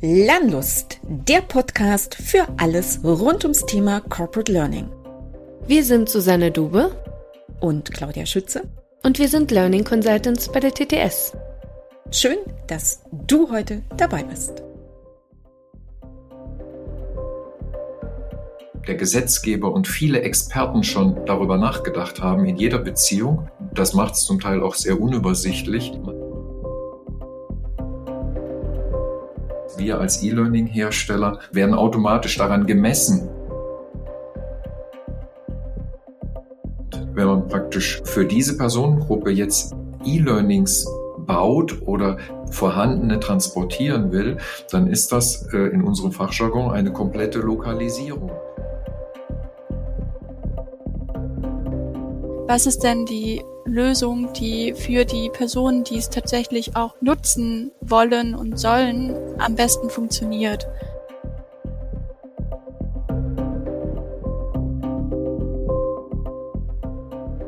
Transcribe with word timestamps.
Lernlust, 0.00 1.00
der 1.02 1.40
Podcast 1.40 2.14
für 2.14 2.46
alles 2.56 3.00
rund 3.02 3.42
ums 3.42 3.66
Thema 3.66 4.00
Corporate 4.00 4.52
Learning. 4.52 4.88
Wir 5.66 5.82
sind 5.82 6.08
Susanne 6.08 6.52
Dube 6.52 6.92
und 7.58 7.90
Claudia 7.92 8.24
Schütze 8.24 8.62
und 9.02 9.18
wir 9.18 9.26
sind 9.26 9.50
Learning 9.50 9.82
Consultants 9.82 10.52
bei 10.52 10.60
der 10.60 10.72
TTS. 10.72 11.32
Schön, 12.12 12.36
dass 12.68 13.02
du 13.26 13.50
heute 13.50 13.82
dabei 13.96 14.22
bist. 14.22 14.62
Der 18.86 18.94
Gesetzgeber 18.94 19.72
und 19.72 19.88
viele 19.88 20.20
Experten 20.20 20.84
schon 20.84 21.26
darüber 21.26 21.58
nachgedacht 21.58 22.22
haben 22.22 22.44
in 22.44 22.54
jeder 22.54 22.78
Beziehung. 22.78 23.48
Das 23.74 23.94
macht 23.94 24.14
es 24.14 24.20
zum 24.22 24.38
Teil 24.38 24.62
auch 24.62 24.76
sehr 24.76 25.00
unübersichtlich. 25.00 25.92
Wir 29.78 30.00
als 30.00 30.22
E-Learning-Hersteller 30.22 31.38
werden 31.52 31.74
automatisch 31.74 32.36
daran 32.36 32.66
gemessen. 32.66 33.28
Wenn 37.14 37.26
man 37.26 37.48
praktisch 37.48 38.00
für 38.04 38.24
diese 38.24 38.56
Personengruppe 38.56 39.30
jetzt 39.30 39.74
E-Learnings 40.04 40.86
baut 41.26 41.82
oder 41.82 42.16
vorhandene 42.50 43.20
transportieren 43.20 44.12
will, 44.12 44.38
dann 44.70 44.86
ist 44.86 45.12
das 45.12 45.46
äh, 45.52 45.58
in 45.68 45.82
unserem 45.82 46.12
Fachjargon 46.12 46.70
eine 46.70 46.92
komplette 46.92 47.40
Lokalisierung. 47.40 48.30
Was 52.46 52.66
ist 52.66 52.82
denn 52.82 53.04
die 53.04 53.42
Lösung, 53.68 54.32
die 54.32 54.74
für 54.74 55.04
die 55.04 55.30
Personen, 55.30 55.84
die 55.84 55.98
es 55.98 56.10
tatsächlich 56.10 56.76
auch 56.76 56.94
nutzen 57.00 57.70
wollen 57.80 58.34
und 58.34 58.58
sollen, 58.58 59.14
am 59.38 59.54
besten 59.54 59.90
funktioniert. 59.90 60.66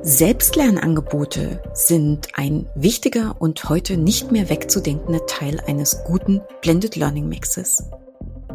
Selbstlernangebote 0.03 1.63
sind 1.73 2.29
ein 2.35 2.67
wichtiger 2.75 3.37
und 3.39 3.69
heute 3.69 3.97
nicht 3.97 4.33
mehr 4.33 4.49
wegzudenkender 4.49 5.27
Teil 5.27 5.61
eines 5.67 6.05
guten 6.05 6.41
Blended 6.63 6.97
Learning 6.97 7.29
Mixes. 7.29 7.85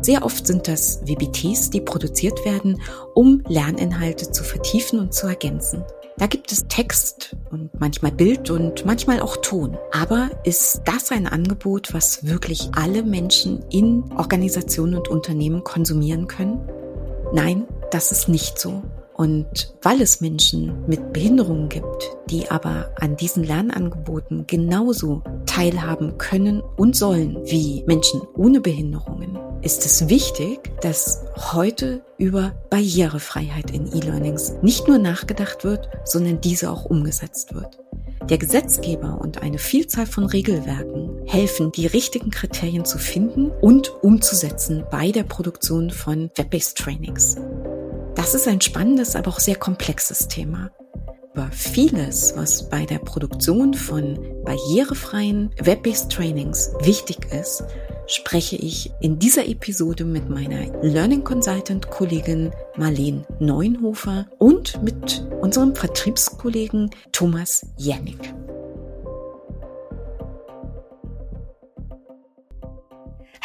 Sehr 0.01 0.25
oft 0.25 0.45
sind 0.45 0.67
das 0.67 1.01
WBTs, 1.05 1.69
die 1.69 1.81
produziert 1.81 2.43
werden, 2.45 2.81
um 3.13 3.41
Lerninhalte 3.47 4.31
zu 4.31 4.43
vertiefen 4.43 4.99
und 4.99 5.13
zu 5.13 5.27
ergänzen. 5.27 5.83
Da 6.17 6.27
gibt 6.27 6.51
es 6.53 6.65
Text 6.69 7.35
und 7.51 7.77
manchmal 7.79 8.11
Bild 8.11 8.49
und 8.49 8.85
manchmal 8.85 9.19
auch 9.19 9.35
Ton. 9.37 9.77
Aber 9.91 10.29
ist 10.45 10.81
das 10.85 11.11
ein 11.11 11.27
Angebot, 11.27 11.93
was 11.93 12.25
wirklich 12.25 12.69
alle 12.73 13.03
Menschen 13.03 13.65
in 13.69 14.03
Organisationen 14.13 14.95
und 14.95 15.09
Unternehmen 15.09 15.65
konsumieren 15.65 16.27
können? 16.27 16.69
Nein, 17.33 17.65
das 17.91 18.13
ist 18.13 18.29
nicht 18.29 18.59
so. 18.59 18.81
Und 19.15 19.73
weil 19.81 20.01
es 20.01 20.19
Menschen 20.19 20.85
mit 20.87 21.13
Behinderungen 21.13 21.69
gibt, 21.69 22.17
die 22.29 22.51
aber 22.51 22.91
an 22.99 23.15
diesen 23.15 23.45
Lernangeboten 23.45 24.45
genauso 24.45 25.23
teilhaben 25.45 26.17
können 26.17 26.61
und 26.75 26.97
sollen 26.97 27.37
wie 27.45 27.83
Menschen 27.87 28.21
ohne 28.35 28.59
Behinderungen, 28.59 29.39
ist 29.61 29.85
es 29.85 30.09
wichtig, 30.09 30.59
dass 30.81 31.23
heute 31.53 32.03
über 32.17 32.55
Barrierefreiheit 32.69 33.71
in 33.71 33.87
E-Learnings 33.87 34.55
nicht 34.61 34.87
nur 34.89 34.97
nachgedacht 34.97 35.63
wird, 35.63 35.89
sondern 36.03 36.41
diese 36.41 36.69
auch 36.69 36.83
umgesetzt 36.83 37.55
wird. 37.55 37.79
Der 38.29 38.37
Gesetzgeber 38.37 39.19
und 39.21 39.41
eine 39.41 39.59
Vielzahl 39.59 40.07
von 40.07 40.25
Regelwerken 40.25 41.21
helfen, 41.25 41.71
die 41.71 41.87
richtigen 41.87 42.31
Kriterien 42.31 42.83
zu 42.83 42.97
finden 42.97 43.49
und 43.61 43.93
umzusetzen 44.03 44.83
bei 44.91 45.11
der 45.11 45.23
Produktion 45.23 45.89
von 45.89 46.31
Web-based 46.35 46.77
Trainings. 46.77 47.37
Das 48.25 48.33
ist 48.33 48.47
ein 48.47 48.59
spannendes, 48.59 49.15
aber 49.15 49.29
auch 49.29 49.39
sehr 49.39 49.55
komplexes 49.55 50.27
Thema. 50.27 50.71
Über 51.35 51.47
vieles, 51.51 52.33
was 52.35 52.67
bei 52.67 52.83
der 52.83 52.97
Produktion 52.97 53.75
von 53.75 54.17
barrierefreien 54.43 55.51
Web-based 55.61 56.11
Trainings 56.11 56.71
wichtig 56.81 57.31
ist, 57.31 57.63
spreche 58.07 58.55
ich 58.55 58.91
in 58.99 59.19
dieser 59.19 59.47
Episode 59.47 60.05
mit 60.05 60.27
meiner 60.27 60.65
Learning 60.81 61.23
Consultant 61.23 61.91
Kollegin 61.91 62.49
Marlene 62.77 63.27
Neuenhofer 63.39 64.25
und 64.39 64.81
mit 64.81 65.23
unserem 65.41 65.75
Vertriebskollegen 65.75 66.89
Thomas 67.11 67.67
Jennig. 67.77 68.17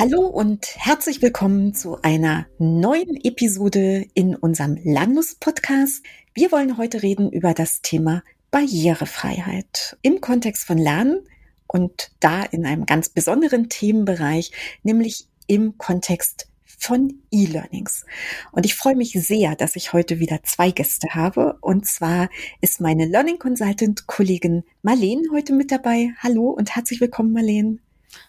Hallo 0.01 0.23
und 0.23 0.67
herzlich 0.79 1.21
willkommen 1.21 1.75
zu 1.75 2.01
einer 2.01 2.47
neuen 2.59 3.23
Episode 3.23 4.07
in 4.15 4.35
unserem 4.35 4.79
Landlust-Podcast. 4.83 6.03
Wir 6.33 6.51
wollen 6.53 6.79
heute 6.79 7.03
reden 7.03 7.31
über 7.31 7.53
das 7.53 7.83
Thema 7.83 8.23
Barrierefreiheit 8.51 9.99
im 10.01 10.23
Kontext 10.23 10.65
von 10.65 10.79
Lernen 10.79 11.29
und 11.67 12.13
da 12.19 12.45
in 12.45 12.65
einem 12.65 12.87
ganz 12.87 13.11
besonderen 13.11 13.69
Themenbereich, 13.69 14.53
nämlich 14.85 15.29
im 15.47 15.77
Kontext 15.77 16.49
von 16.65 17.21
E-Learnings. 17.31 18.07
Und 18.53 18.65
ich 18.65 18.77
freue 18.77 18.97
mich 18.97 19.13
sehr, 19.13 19.55
dass 19.55 19.77
ich 19.77 19.93
heute 19.93 20.19
wieder 20.19 20.43
zwei 20.45 20.71
Gäste 20.71 21.09
habe. 21.15 21.59
Und 21.61 21.85
zwar 21.85 22.31
ist 22.63 22.81
meine 22.81 23.05
Learning 23.05 23.39
Consultant 23.39 24.07
Kollegin 24.07 24.65
Marlene 24.81 25.29
heute 25.31 25.53
mit 25.53 25.71
dabei. 25.71 26.15
Hallo 26.21 26.49
und 26.49 26.75
herzlich 26.75 27.03
willkommen, 27.03 27.35
Marlene. 27.35 27.81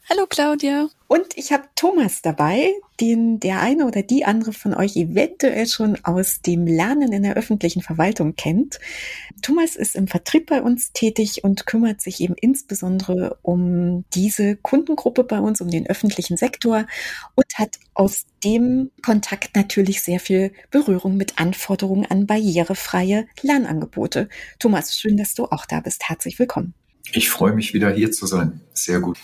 Hallo 0.09 0.25
Claudia. 0.27 0.89
Und 1.07 1.37
ich 1.37 1.51
habe 1.51 1.63
Thomas 1.75 2.21
dabei, 2.21 2.73
den 2.99 3.39
der 3.39 3.61
eine 3.61 3.85
oder 3.85 4.03
die 4.03 4.25
andere 4.25 4.51
von 4.53 4.73
euch 4.73 4.95
eventuell 4.95 5.67
schon 5.67 5.97
aus 6.03 6.41
dem 6.41 6.67
Lernen 6.67 7.13
in 7.13 7.23
der 7.23 7.35
öffentlichen 7.35 7.81
Verwaltung 7.81 8.35
kennt. 8.35 8.79
Thomas 9.41 9.75
ist 9.75 9.95
im 9.95 10.07
Vertrieb 10.07 10.47
bei 10.47 10.61
uns 10.61 10.91
tätig 10.91 11.43
und 11.43 11.65
kümmert 11.65 12.01
sich 12.01 12.19
eben 12.19 12.35
insbesondere 12.39 13.37
um 13.41 14.03
diese 14.13 14.55
Kundengruppe 14.57 15.23
bei 15.23 15.39
uns, 15.39 15.61
um 15.61 15.69
den 15.69 15.87
öffentlichen 15.87 16.37
Sektor 16.37 16.85
und 17.35 17.45
hat 17.55 17.79
aus 17.93 18.25
dem 18.43 18.91
Kontakt 19.01 19.55
natürlich 19.55 20.01
sehr 20.01 20.19
viel 20.19 20.51
Berührung 20.71 21.17
mit 21.17 21.39
Anforderungen 21.39 22.05
an 22.05 22.27
barrierefreie 22.27 23.27
Lernangebote. 23.41 24.29
Thomas, 24.59 24.97
schön, 24.97 25.17
dass 25.17 25.33
du 25.33 25.45
auch 25.45 25.65
da 25.65 25.79
bist. 25.79 26.09
Herzlich 26.09 26.37
willkommen. 26.37 26.73
Ich 27.13 27.29
freue 27.29 27.53
mich 27.53 27.73
wieder 27.73 27.91
hier 27.91 28.11
zu 28.11 28.25
sein. 28.25 28.61
Sehr 28.73 28.99
gut. 28.99 29.17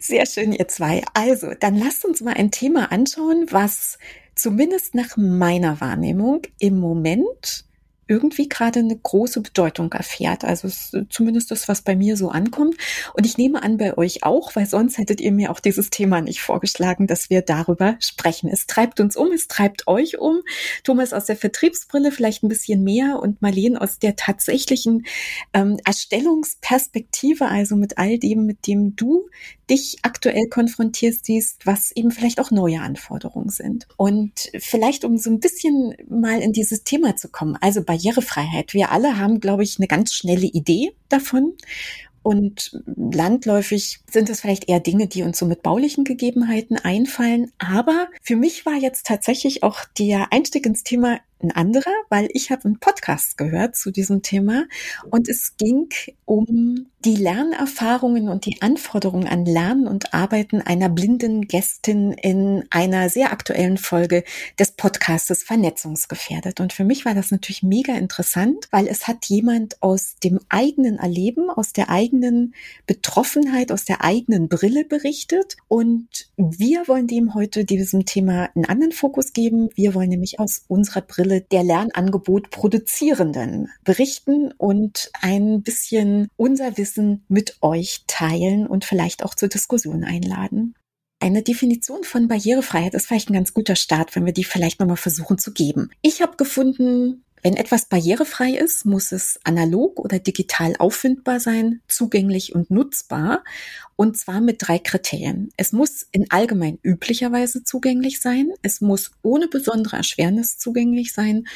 Sehr 0.00 0.26
schön, 0.26 0.52
ihr 0.52 0.68
zwei. 0.68 1.02
Also, 1.14 1.52
dann 1.58 1.76
lasst 1.76 2.04
uns 2.04 2.20
mal 2.20 2.34
ein 2.34 2.50
Thema 2.50 2.92
anschauen, 2.92 3.46
was 3.50 3.98
zumindest 4.34 4.94
nach 4.94 5.16
meiner 5.16 5.80
Wahrnehmung 5.80 6.42
im 6.58 6.78
Moment 6.78 7.64
irgendwie 8.08 8.48
gerade 8.48 8.80
eine 8.80 8.96
große 8.96 9.40
Bedeutung 9.40 9.92
erfährt. 9.92 10.44
Also 10.44 10.68
zumindest 11.10 11.50
das, 11.50 11.68
was 11.68 11.82
bei 11.82 11.96
mir 11.96 12.16
so 12.16 12.28
ankommt. 12.28 12.76
Und 13.14 13.26
ich 13.26 13.36
nehme 13.36 13.62
an, 13.62 13.76
bei 13.76 13.96
euch 13.98 14.22
auch, 14.22 14.54
weil 14.54 14.66
sonst 14.66 14.98
hättet 14.98 15.20
ihr 15.20 15.32
mir 15.32 15.50
auch 15.50 15.60
dieses 15.60 15.90
Thema 15.90 16.20
nicht 16.20 16.40
vorgeschlagen, 16.40 17.06
dass 17.06 17.30
wir 17.30 17.42
darüber 17.42 17.96
sprechen. 17.98 18.48
Es 18.48 18.66
treibt 18.66 19.00
uns 19.00 19.16
um, 19.16 19.32
es 19.32 19.48
treibt 19.48 19.86
euch 19.88 20.18
um. 20.18 20.40
Thomas 20.84 21.12
aus 21.12 21.26
der 21.26 21.36
Vertriebsbrille 21.36 22.12
vielleicht 22.12 22.42
ein 22.42 22.48
bisschen 22.48 22.84
mehr 22.84 23.18
und 23.20 23.42
Marlene 23.42 23.80
aus 23.80 23.98
der 23.98 24.16
tatsächlichen 24.16 25.06
ähm, 25.52 25.78
Erstellungsperspektive, 25.84 27.46
also 27.46 27.76
mit 27.76 27.98
all 27.98 28.18
dem, 28.18 28.46
mit 28.46 28.66
dem 28.66 28.94
du 28.94 29.28
dich 29.70 29.98
aktuell 30.02 30.48
konfrontierst 30.48 31.26
siehst, 31.26 31.66
was 31.66 31.90
eben 31.92 32.10
vielleicht 32.10 32.40
auch 32.40 32.50
neue 32.50 32.80
Anforderungen 32.80 33.50
sind. 33.50 33.86
Und 33.96 34.50
vielleicht, 34.58 35.04
um 35.04 35.18
so 35.18 35.30
ein 35.30 35.40
bisschen 35.40 35.94
mal 36.08 36.40
in 36.40 36.52
dieses 36.52 36.84
Thema 36.84 37.16
zu 37.16 37.28
kommen, 37.28 37.56
also 37.60 37.82
Barrierefreiheit. 37.82 38.74
Wir 38.74 38.90
alle 38.92 39.18
haben, 39.18 39.40
glaube 39.40 39.64
ich, 39.64 39.78
eine 39.78 39.88
ganz 39.88 40.12
schnelle 40.12 40.46
Idee 40.46 40.92
davon. 41.08 41.54
Und 42.22 42.76
landläufig 42.86 44.00
sind 44.10 44.28
es 44.30 44.40
vielleicht 44.40 44.68
eher 44.68 44.80
Dinge, 44.80 45.06
die 45.06 45.22
uns 45.22 45.38
so 45.38 45.46
mit 45.46 45.62
baulichen 45.62 46.02
Gegebenheiten 46.02 46.76
einfallen. 46.76 47.52
Aber 47.58 48.08
für 48.20 48.34
mich 48.34 48.66
war 48.66 48.74
jetzt 48.74 49.06
tatsächlich 49.06 49.62
auch 49.62 49.84
der 49.96 50.32
Einstieg 50.32 50.66
ins 50.66 50.82
Thema 50.82 51.20
ein 51.42 51.52
anderer, 51.52 51.92
weil 52.08 52.28
ich 52.32 52.50
habe 52.50 52.64
einen 52.64 52.78
Podcast 52.78 53.36
gehört 53.36 53.76
zu 53.76 53.90
diesem 53.90 54.22
Thema 54.22 54.64
und 55.10 55.28
es 55.28 55.56
ging 55.56 55.88
um 56.24 56.86
die 57.04 57.14
Lernerfahrungen 57.14 58.28
und 58.28 58.46
die 58.46 58.62
Anforderungen 58.62 59.28
an 59.28 59.44
Lernen 59.44 59.86
und 59.86 60.12
Arbeiten 60.12 60.60
einer 60.60 60.88
blinden 60.88 61.42
Gästin 61.42 62.12
in 62.12 62.64
einer 62.70 63.10
sehr 63.10 63.30
aktuellen 63.32 63.78
Folge 63.78 64.24
des 64.58 64.72
Podcastes 64.72 65.44
Vernetzungsgefährdet. 65.44 66.58
Und 66.58 66.72
für 66.72 66.82
mich 66.82 67.04
war 67.04 67.14
das 67.14 67.30
natürlich 67.30 67.62
mega 67.62 67.94
interessant, 67.94 68.66
weil 68.72 68.88
es 68.88 69.06
hat 69.06 69.26
jemand 69.26 69.80
aus 69.82 70.16
dem 70.24 70.40
eigenen 70.48 70.98
Erleben, 70.98 71.48
aus 71.48 71.72
der 71.72 71.90
eigenen 71.90 72.54
Betroffenheit, 72.86 73.70
aus 73.70 73.84
der 73.84 74.02
eigenen 74.02 74.48
Brille 74.48 74.84
berichtet. 74.84 75.56
Und 75.68 76.08
wir 76.36 76.88
wollen 76.88 77.06
dem 77.06 77.34
heute 77.34 77.64
diesem 77.64 78.04
Thema 78.04 78.48
einen 78.56 78.64
anderen 78.64 78.92
Fokus 78.92 79.32
geben. 79.32 79.68
Wir 79.76 79.94
wollen 79.94 80.08
nämlich 80.08 80.40
aus 80.40 80.64
unserer 80.66 81.02
Brille 81.02 81.25
der 81.26 81.62
Lernangebot 81.62 82.50
Produzierenden 82.50 83.70
berichten 83.84 84.52
und 84.56 85.10
ein 85.20 85.62
bisschen 85.62 86.28
unser 86.36 86.76
Wissen 86.78 87.24
mit 87.28 87.58
euch 87.60 88.04
teilen 88.06 88.66
und 88.66 88.84
vielleicht 88.84 89.24
auch 89.24 89.34
zur 89.34 89.48
Diskussion 89.48 90.04
einladen. 90.04 90.74
eine 91.18 91.42
Definition 91.42 92.04
von 92.04 92.28
Barrierefreiheit 92.28 92.94
ist 92.94 93.06
vielleicht 93.06 93.30
ein 93.30 93.34
ganz 93.34 93.54
guter 93.54 93.74
Start, 93.76 94.14
wenn 94.14 94.26
wir 94.26 94.32
die 94.32 94.44
vielleicht 94.44 94.80
nochmal 94.80 94.96
versuchen 94.96 95.38
zu 95.38 95.52
geben. 95.52 95.90
Ich 96.02 96.20
habe 96.22 96.36
gefunden, 96.36 97.24
wenn 97.46 97.54
etwas 97.54 97.84
barrierefrei 97.84 98.56
ist, 98.56 98.86
muss 98.86 99.12
es 99.12 99.38
analog 99.44 100.00
oder 100.00 100.18
digital 100.18 100.74
auffindbar 100.80 101.38
sein, 101.38 101.80
zugänglich 101.86 102.56
und 102.56 102.72
nutzbar. 102.72 103.44
Und 103.94 104.18
zwar 104.18 104.40
mit 104.40 104.66
drei 104.66 104.80
Kriterien. 104.80 105.50
Es 105.56 105.70
muss 105.70 106.08
in 106.10 106.28
allgemein 106.32 106.80
üblicherweise 106.82 107.62
zugänglich 107.62 108.20
sein. 108.20 108.48
Es 108.62 108.80
muss 108.80 109.12
ohne 109.22 109.46
besondere 109.46 109.96
Erschwernis 109.96 110.58
zugänglich 110.58 111.12
sein 111.12 111.46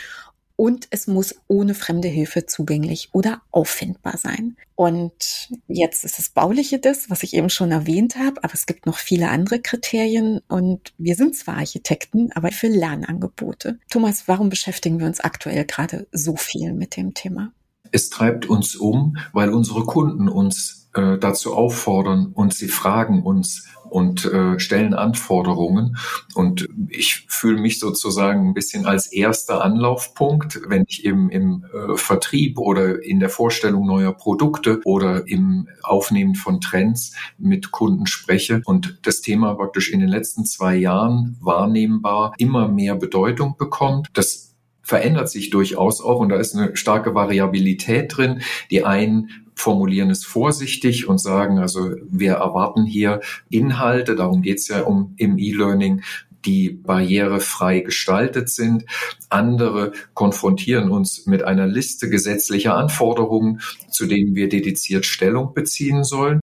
und 0.60 0.88
es 0.90 1.06
muss 1.06 1.36
ohne 1.48 1.74
fremde 1.74 2.08
Hilfe 2.08 2.44
zugänglich 2.44 3.08
oder 3.12 3.40
auffindbar 3.50 4.18
sein. 4.18 4.58
Und 4.74 5.48
jetzt 5.68 6.04
ist 6.04 6.18
das 6.18 6.28
Bauliche 6.28 6.78
das, 6.78 7.08
was 7.08 7.22
ich 7.22 7.32
eben 7.32 7.48
schon 7.48 7.72
erwähnt 7.72 8.16
habe, 8.16 8.44
aber 8.44 8.52
es 8.52 8.66
gibt 8.66 8.84
noch 8.84 8.98
viele 8.98 9.30
andere 9.30 9.60
Kriterien 9.60 10.42
und 10.48 10.92
wir 10.98 11.14
sind 11.14 11.34
zwar 11.34 11.56
Architekten, 11.56 12.30
aber 12.32 12.52
für 12.52 12.66
Lernangebote. 12.66 13.78
Thomas, 13.88 14.28
warum 14.28 14.50
beschäftigen 14.50 14.98
wir 15.00 15.06
uns 15.06 15.20
aktuell 15.20 15.64
gerade 15.64 16.06
so 16.12 16.36
viel 16.36 16.74
mit 16.74 16.94
dem 16.98 17.14
Thema? 17.14 17.54
Es 17.92 18.10
treibt 18.10 18.48
uns 18.48 18.76
um, 18.76 19.16
weil 19.32 19.50
unsere 19.52 19.84
Kunden 19.84 20.28
uns 20.28 20.88
äh, 20.94 21.18
dazu 21.18 21.54
auffordern 21.54 22.32
und 22.34 22.54
sie 22.54 22.68
fragen 22.68 23.22
uns, 23.22 23.68
und 23.90 24.24
äh, 24.24 24.58
stellen 24.58 24.94
Anforderungen. 24.94 25.96
Und 26.34 26.68
ich 26.88 27.26
fühle 27.28 27.60
mich 27.60 27.78
sozusagen 27.78 28.48
ein 28.48 28.54
bisschen 28.54 28.86
als 28.86 29.12
erster 29.12 29.62
Anlaufpunkt, 29.62 30.60
wenn 30.68 30.84
ich 30.88 31.04
eben 31.04 31.28
im 31.30 31.64
äh, 31.72 31.96
Vertrieb 31.96 32.58
oder 32.58 33.02
in 33.02 33.20
der 33.20 33.28
Vorstellung 33.28 33.86
neuer 33.86 34.12
Produkte 34.12 34.80
oder 34.84 35.26
im 35.28 35.68
Aufnehmen 35.82 36.34
von 36.34 36.60
Trends 36.60 37.14
mit 37.38 37.70
Kunden 37.70 38.06
spreche 38.06 38.62
und 38.64 38.98
das 39.02 39.20
Thema 39.20 39.54
praktisch 39.54 39.90
in 39.90 40.00
den 40.00 40.08
letzten 40.08 40.44
zwei 40.44 40.76
Jahren 40.76 41.36
wahrnehmbar 41.40 42.34
immer 42.38 42.68
mehr 42.68 42.94
Bedeutung 42.94 43.56
bekommt. 43.58 44.08
Das 44.14 44.49
verändert 44.90 45.30
sich 45.30 45.50
durchaus 45.50 46.00
auch 46.00 46.18
und 46.18 46.30
da 46.30 46.36
ist 46.36 46.56
eine 46.56 46.74
starke 46.74 47.14
Variabilität 47.14 48.16
drin. 48.16 48.42
Die 48.72 48.84
einen 48.84 49.44
formulieren 49.54 50.10
es 50.10 50.24
vorsichtig 50.24 51.06
und 51.08 51.18
sagen, 51.18 51.60
also 51.60 51.92
wir 52.10 52.32
erwarten 52.32 52.86
hier 52.86 53.20
Inhalte, 53.50 54.16
darum 54.16 54.42
geht 54.42 54.58
es 54.58 54.66
ja 54.66 54.82
um 54.82 55.14
im 55.16 55.38
E-Learning, 55.38 56.02
die 56.44 56.70
barrierefrei 56.70 57.80
gestaltet 57.80 58.48
sind. 58.48 58.84
Andere 59.28 59.92
konfrontieren 60.14 60.90
uns 60.90 61.24
mit 61.24 61.44
einer 61.44 61.68
Liste 61.68 62.10
gesetzlicher 62.10 62.74
Anforderungen, 62.76 63.60
zu 63.92 64.06
denen 64.06 64.34
wir 64.34 64.48
dediziert 64.48 65.06
Stellung 65.06 65.54
beziehen 65.54 66.02
sollen. 66.02 66.40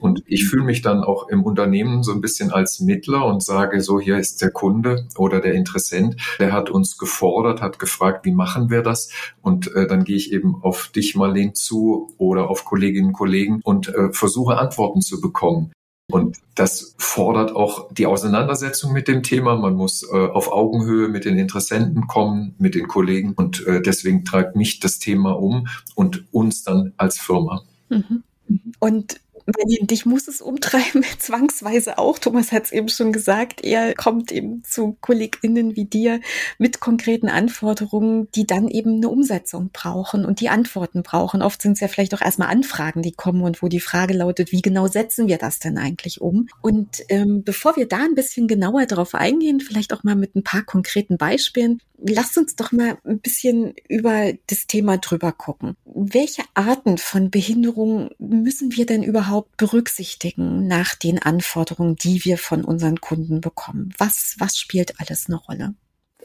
Und 0.00 0.22
ich 0.26 0.48
fühle 0.48 0.64
mich 0.64 0.82
dann 0.82 1.04
auch 1.04 1.28
im 1.28 1.44
Unternehmen 1.44 2.02
so 2.02 2.12
ein 2.12 2.20
bisschen 2.20 2.50
als 2.50 2.80
Mittler 2.80 3.26
und 3.26 3.42
sage, 3.42 3.80
so 3.80 4.00
hier 4.00 4.18
ist 4.18 4.42
der 4.42 4.50
Kunde 4.50 5.06
oder 5.16 5.40
der 5.40 5.54
Interessent, 5.54 6.16
der 6.38 6.52
hat 6.52 6.70
uns 6.70 6.98
gefordert, 6.98 7.62
hat 7.62 7.78
gefragt, 7.78 8.24
wie 8.24 8.32
machen 8.32 8.70
wir 8.70 8.82
das? 8.82 9.10
Und 9.42 9.74
äh, 9.74 9.86
dann 9.86 10.04
gehe 10.04 10.16
ich 10.16 10.32
eben 10.32 10.62
auf 10.62 10.88
dich, 10.88 11.14
Marlene, 11.14 11.52
zu 11.52 12.12
oder 12.18 12.50
auf 12.50 12.64
Kolleginnen 12.64 13.08
und 13.08 13.12
Kollegen 13.12 13.60
und 13.62 13.88
äh, 13.88 14.12
versuche 14.12 14.58
Antworten 14.58 15.02
zu 15.02 15.20
bekommen. 15.20 15.72
Und 16.10 16.38
das 16.54 16.94
fordert 16.98 17.54
auch 17.54 17.92
die 17.92 18.06
Auseinandersetzung 18.06 18.92
mit 18.92 19.08
dem 19.08 19.22
Thema. 19.22 19.56
Man 19.56 19.74
muss 19.74 20.02
äh, 20.02 20.16
auf 20.16 20.50
Augenhöhe 20.50 21.08
mit 21.08 21.24
den 21.24 21.38
Interessenten 21.38 22.06
kommen, 22.06 22.54
mit 22.58 22.74
den 22.74 22.88
Kollegen. 22.88 23.32
Und 23.34 23.66
äh, 23.66 23.80
deswegen 23.80 24.24
treibt 24.24 24.56
mich 24.56 24.80
das 24.80 24.98
Thema 24.98 25.38
um 25.38 25.68
und 25.94 26.24
uns 26.32 26.64
dann 26.64 26.92
als 26.96 27.18
Firma. 27.18 27.62
Mhm. 27.88 28.24
Und 28.80 29.20
Berlin, 29.52 29.86
dich 29.86 30.06
muss 30.06 30.28
es 30.28 30.40
umtreiben, 30.40 31.04
zwangsweise 31.18 31.98
auch. 31.98 32.18
Thomas 32.18 32.52
hat 32.52 32.64
es 32.64 32.72
eben 32.72 32.88
schon 32.88 33.12
gesagt, 33.12 33.64
er 33.64 33.94
kommt 33.94 34.32
eben 34.32 34.62
zu 34.64 34.96
KollegInnen 35.00 35.76
wie 35.76 35.84
dir 35.84 36.20
mit 36.58 36.80
konkreten 36.80 37.28
Anforderungen, 37.28 38.28
die 38.34 38.46
dann 38.46 38.68
eben 38.68 38.96
eine 38.96 39.08
Umsetzung 39.08 39.70
brauchen 39.72 40.24
und 40.24 40.40
die 40.40 40.48
Antworten 40.48 41.02
brauchen. 41.02 41.42
Oft 41.42 41.62
sind 41.62 41.72
es 41.72 41.80
ja 41.80 41.88
vielleicht 41.88 42.14
auch 42.14 42.20
erstmal 42.20 42.48
Anfragen, 42.48 43.02
die 43.02 43.12
kommen 43.12 43.42
und 43.42 43.62
wo 43.62 43.68
die 43.68 43.80
Frage 43.80 44.14
lautet, 44.14 44.52
wie 44.52 44.62
genau 44.62 44.86
setzen 44.86 45.28
wir 45.28 45.38
das 45.38 45.58
denn 45.58 45.78
eigentlich 45.78 46.20
um? 46.20 46.48
Und 46.60 47.02
ähm, 47.08 47.42
bevor 47.44 47.76
wir 47.76 47.86
da 47.86 47.98
ein 47.98 48.14
bisschen 48.14 48.48
genauer 48.48 48.86
drauf 48.86 49.14
eingehen, 49.14 49.60
vielleicht 49.60 49.92
auch 49.92 50.04
mal 50.04 50.16
mit 50.16 50.34
ein 50.34 50.44
paar 50.44 50.62
konkreten 50.62 51.16
Beispielen, 51.16 51.80
lasst 52.06 52.38
uns 52.38 52.56
doch 52.56 52.72
mal 52.72 52.98
ein 53.04 53.20
bisschen 53.20 53.74
über 53.88 54.32
das 54.46 54.66
Thema 54.66 54.98
drüber 54.98 55.32
gucken. 55.32 55.76
Welche 55.84 56.42
Arten 56.54 56.98
von 56.98 57.30
Behinderungen 57.30 58.10
müssen 58.18 58.76
wir 58.76 58.86
denn 58.86 59.02
überhaupt 59.02 59.56
berücksichtigen 59.56 60.66
nach 60.66 60.94
den 60.94 61.18
Anforderungen, 61.18 61.96
die 61.96 62.24
wir 62.24 62.38
von 62.38 62.64
unseren 62.64 63.00
Kunden 63.00 63.40
bekommen? 63.40 63.94
Was, 63.98 64.36
was 64.38 64.56
spielt 64.56 65.00
alles 65.00 65.26
eine 65.26 65.36
Rolle? 65.36 65.74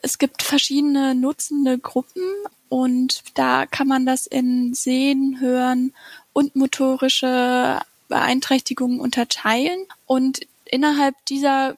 Es 0.01 0.17
gibt 0.17 0.43
verschiedene 0.43 1.15
nutzende 1.15 1.79
Gruppen 1.79 2.23
und 2.69 3.23
da 3.33 3.65
kann 3.65 3.87
man 3.87 4.05
das 4.05 4.27
in 4.27 4.73
Sehen, 4.73 5.39
Hören 5.39 5.93
und 6.33 6.55
motorische 6.55 7.79
Beeinträchtigungen 8.07 8.99
unterteilen. 8.99 9.85
Und 10.05 10.41
innerhalb 10.65 11.15
dieser 11.25 11.77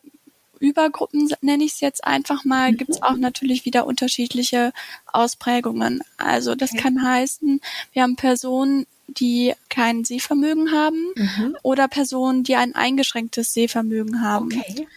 Übergruppen, 0.60 1.32
nenne 1.42 1.64
ich 1.64 1.74
es 1.74 1.80
jetzt 1.80 2.04
einfach 2.04 2.44
mal, 2.46 2.72
mhm. 2.72 2.78
gibt 2.78 2.92
es 2.92 3.02
auch 3.02 3.16
natürlich 3.16 3.66
wieder 3.66 3.86
unterschiedliche 3.86 4.74
Ausprägungen. 5.12 6.02
Also 6.18 6.56
das 6.56 6.74
okay. 6.74 6.82
kann 6.82 7.04
heißen, 7.04 7.62
wir 7.94 8.04
haben 8.04 8.16
Personen, 8.16 8.86
die 9.08 9.54
kein 9.70 10.04
Sehvermögen 10.04 10.72
haben 10.72 11.14
mhm. 11.16 11.58
oder 11.64 11.88
Personen, 11.88 12.44
die 12.44 12.56
ein 12.56 12.76
eingeschränktes 12.76 13.54
Sehvermögen 13.54 14.22
haben. 14.22 14.48
Okay. 14.48 14.88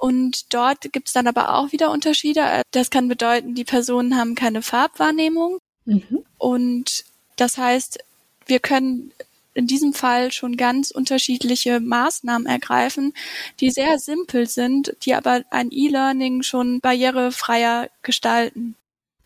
Und 0.00 0.52
dort 0.52 0.92
gibt 0.92 1.08
es 1.08 1.14
dann 1.14 1.28
aber 1.28 1.54
auch 1.54 1.72
wieder 1.72 1.90
Unterschiede. 1.90 2.62
Das 2.72 2.90
kann 2.90 3.08
bedeuten, 3.08 3.54
die 3.54 3.64
Personen 3.64 4.16
haben 4.16 4.34
keine 4.34 4.60
Farbwahrnehmung. 4.60 5.58
Mhm. 5.84 6.24
Und 6.38 7.04
das 7.36 7.56
heißt, 7.56 8.00
wir 8.46 8.58
können 8.58 9.12
in 9.54 9.66
diesem 9.66 9.92
Fall 9.92 10.32
schon 10.32 10.56
ganz 10.56 10.90
unterschiedliche 10.90 11.80
Maßnahmen 11.80 12.46
ergreifen, 12.46 13.12
die 13.60 13.70
sehr 13.70 13.98
simpel 13.98 14.46
sind, 14.46 14.96
die 15.02 15.14
aber 15.14 15.42
ein 15.50 15.68
E-Learning 15.70 16.42
schon 16.42 16.80
barrierefreier 16.80 17.90
gestalten. 18.02 18.76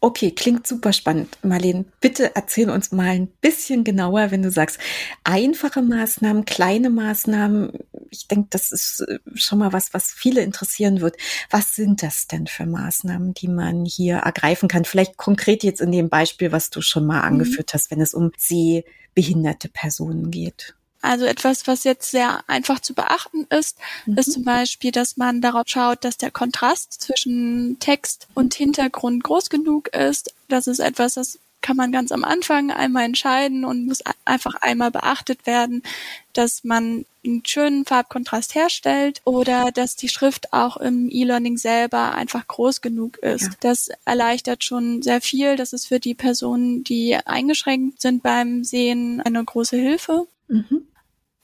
Okay, 0.01 0.31
klingt 0.31 0.67
super 0.67 0.93
spannend. 0.93 1.39
Marlene, 1.43 1.87
bitte 2.01 2.37
erzähl 2.37 2.69
uns 2.69 2.93
mal 2.93 3.09
ein 3.09 3.29
bisschen 3.41 3.83
genauer, 3.83 4.31
wenn 4.31 4.43
du 4.43 4.51
sagst, 4.51 4.79
einfache 5.25 5.81
Maßnahmen, 5.81 6.45
kleine 6.45 6.91
Maßnahmen. 6.91 7.73
Ich 8.11 8.29
denke, 8.29 8.49
das 8.51 8.73
ist 8.73 9.01
äh, 9.01 9.19
schon 9.35 9.59
mal 9.59 9.73
was, 9.73 9.95
was 9.95 10.13
viele 10.13 10.43
interessieren 10.43 11.01
wird. 11.01 11.17
Was 11.51 11.75
sind 11.75 12.03
das 12.03 12.27
denn 12.27 12.47
für 12.47 12.67
Maßnahmen, 12.67 13.33
die 13.33 13.49
man 13.49 13.87
hier 13.87 14.17
ergreifen 14.19 14.69
kann? 14.69 14.85
Vielleicht 14.85 15.17
konkret 15.17 15.65
jetzt 15.65 15.81
in 15.81 15.93
dem 15.93 16.11
Beispiel, 16.11 16.53
was 16.53 16.69
du 16.69 16.83
schon 16.83 17.07
mal 17.07 17.21
mhm. 17.21 17.29
angeführt 17.29 17.73
hast, 17.73 17.91
wenn 17.91 18.01
es 18.03 18.13
um 18.13 18.33
sie 18.37 18.85
behinderte 19.15 19.69
Personen 19.69 20.31
geht. 20.31 20.75
Also 21.07 21.25
etwas, 21.25 21.69
was 21.69 21.85
jetzt 21.85 22.11
sehr 22.11 22.41
einfach 22.49 22.81
zu 22.81 22.93
beachten 22.93 23.47
ist, 23.49 23.79
mhm. 24.07 24.19
ist 24.19 24.33
zum 24.33 24.43
Beispiel, 24.43 24.91
dass 24.91 25.17
man 25.17 25.41
darauf 25.41 25.63
schaut, 25.67 26.05
dass 26.05 26.17
der 26.17 26.33
Kontrast 26.33 27.01
zwischen 27.01 27.77
Text 27.79 28.27
und 28.35 28.55
Hintergrund 28.55 29.23
groß 29.23 29.49
genug 29.49 29.87
ist. 29.95 30.35
Das 30.49 30.67
ist 30.67 30.81
etwas, 30.81 31.15
das 31.15 31.39
kann 31.61 31.77
man 31.77 31.93
ganz 31.93 32.11
am 32.11 32.25
Anfang 32.25 32.73
einmal 32.73 33.05
entscheiden 33.05 33.65
und 33.65 33.87
muss 33.87 34.01
einfach 34.25 34.57
einmal 34.57 34.91
beachtet 34.91 35.47
werden, 35.47 35.85
dass 36.33 36.65
man 36.65 37.07
einen 37.25 37.43
schönen 37.47 37.85
Farbkontrast 37.85 38.57
herstellt 38.57 39.21
oder 39.25 39.71
dass 39.71 39.95
die 39.95 40.09
Schrift 40.09 40.53
auch 40.53 40.77
im 40.77 41.09
E-Learning 41.09 41.57
selber 41.57 42.17
einfach 42.17 42.49
groß 42.49 42.81
genug 42.81 43.19
ist. 43.19 43.45
Ja. 43.45 43.51
Das 43.61 43.91
erleichtert 44.05 44.65
schon 44.65 45.03
sehr 45.03 45.21
viel. 45.21 45.55
Das 45.55 45.73
ist 45.73 45.87
für 45.87 46.01
die 46.01 46.15
Personen, 46.15 46.83
die 46.83 47.15
eingeschränkt 47.15 48.01
sind 48.03 48.25
beim 48.25 48.65
Sehen, 48.65 49.21
eine 49.21 49.45
große 49.45 49.77
Hilfe. 49.77 50.27
Mhm 50.49 50.83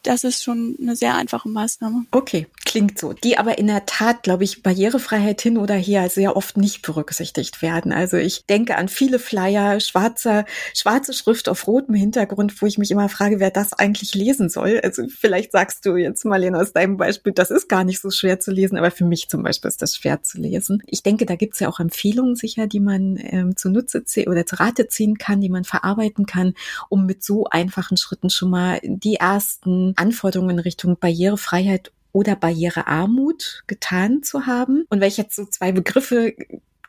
das 0.02 0.24
ist 0.24 0.42
schon 0.42 0.76
eine 0.80 0.96
sehr 0.96 1.14
einfache 1.14 1.48
Maßnahme. 1.48 2.06
Okay, 2.10 2.46
klingt 2.64 2.98
so. 2.98 3.12
Die 3.12 3.38
aber 3.38 3.58
in 3.58 3.66
der 3.66 3.86
Tat, 3.86 4.22
glaube 4.22 4.44
ich, 4.44 4.62
Barrierefreiheit 4.62 5.40
hin 5.40 5.58
oder 5.58 5.74
her 5.74 6.08
sehr 6.08 6.36
oft 6.36 6.56
nicht 6.56 6.82
berücksichtigt 6.82 7.62
werden. 7.62 7.92
Also 7.92 8.16
ich 8.16 8.46
denke 8.46 8.76
an 8.76 8.88
viele 8.88 9.18
Flyer, 9.18 9.80
schwarze, 9.80 10.44
schwarze 10.74 11.12
Schrift 11.12 11.48
auf 11.48 11.66
rotem 11.66 11.94
Hintergrund, 11.94 12.60
wo 12.60 12.66
ich 12.66 12.78
mich 12.78 12.90
immer 12.90 13.08
frage, 13.08 13.40
wer 13.40 13.50
das 13.50 13.72
eigentlich 13.72 14.14
lesen 14.14 14.48
soll. 14.48 14.80
Also 14.82 15.04
vielleicht 15.08 15.52
sagst 15.52 15.84
du 15.86 15.96
jetzt, 15.96 16.24
Marlene, 16.24 16.58
aus 16.58 16.72
deinem 16.72 16.96
Beispiel, 16.96 17.32
das 17.32 17.50
ist 17.50 17.68
gar 17.68 17.84
nicht 17.84 18.00
so 18.00 18.10
schwer 18.10 18.40
zu 18.40 18.50
lesen, 18.50 18.76
aber 18.76 18.90
für 18.90 19.04
mich 19.04 19.28
zum 19.28 19.42
Beispiel 19.42 19.68
ist 19.68 19.82
das 19.82 19.96
schwer 19.96 20.22
zu 20.22 20.38
lesen. 20.38 20.82
Ich 20.86 21.02
denke, 21.02 21.26
da 21.26 21.36
gibt 21.36 21.54
es 21.54 21.60
ja 21.60 21.68
auch 21.68 21.80
Empfehlungen 21.80 22.36
sicher, 22.36 22.66
die 22.66 22.80
man 22.80 23.18
ähm, 23.20 23.56
zunutze 23.56 24.02
oder 24.26 24.46
zu 24.46 24.58
Rate 24.58 24.88
ziehen 24.88 25.18
kann, 25.18 25.40
die 25.40 25.48
man 25.48 25.64
verarbeiten 25.64 26.26
kann, 26.26 26.54
um 26.88 27.06
mit 27.06 27.22
so 27.24 27.46
einfachen 27.46 27.96
Schritten 27.96 28.30
schon 28.30 28.50
mal 28.50 28.80
die 28.82 29.16
ersten 29.16 29.92
Anforderungen 29.96 30.50
in 30.50 30.58
Richtung 30.58 30.96
Barrierefreiheit 30.98 31.92
oder 32.12 32.36
Barrierearmut 32.36 33.64
getan 33.66 34.22
zu 34.22 34.46
haben. 34.46 34.84
Und 34.90 35.00
wenn 35.00 35.08
ich 35.08 35.16
jetzt 35.16 35.36
so 35.36 35.46
zwei 35.46 35.72
Begriffe 35.72 36.34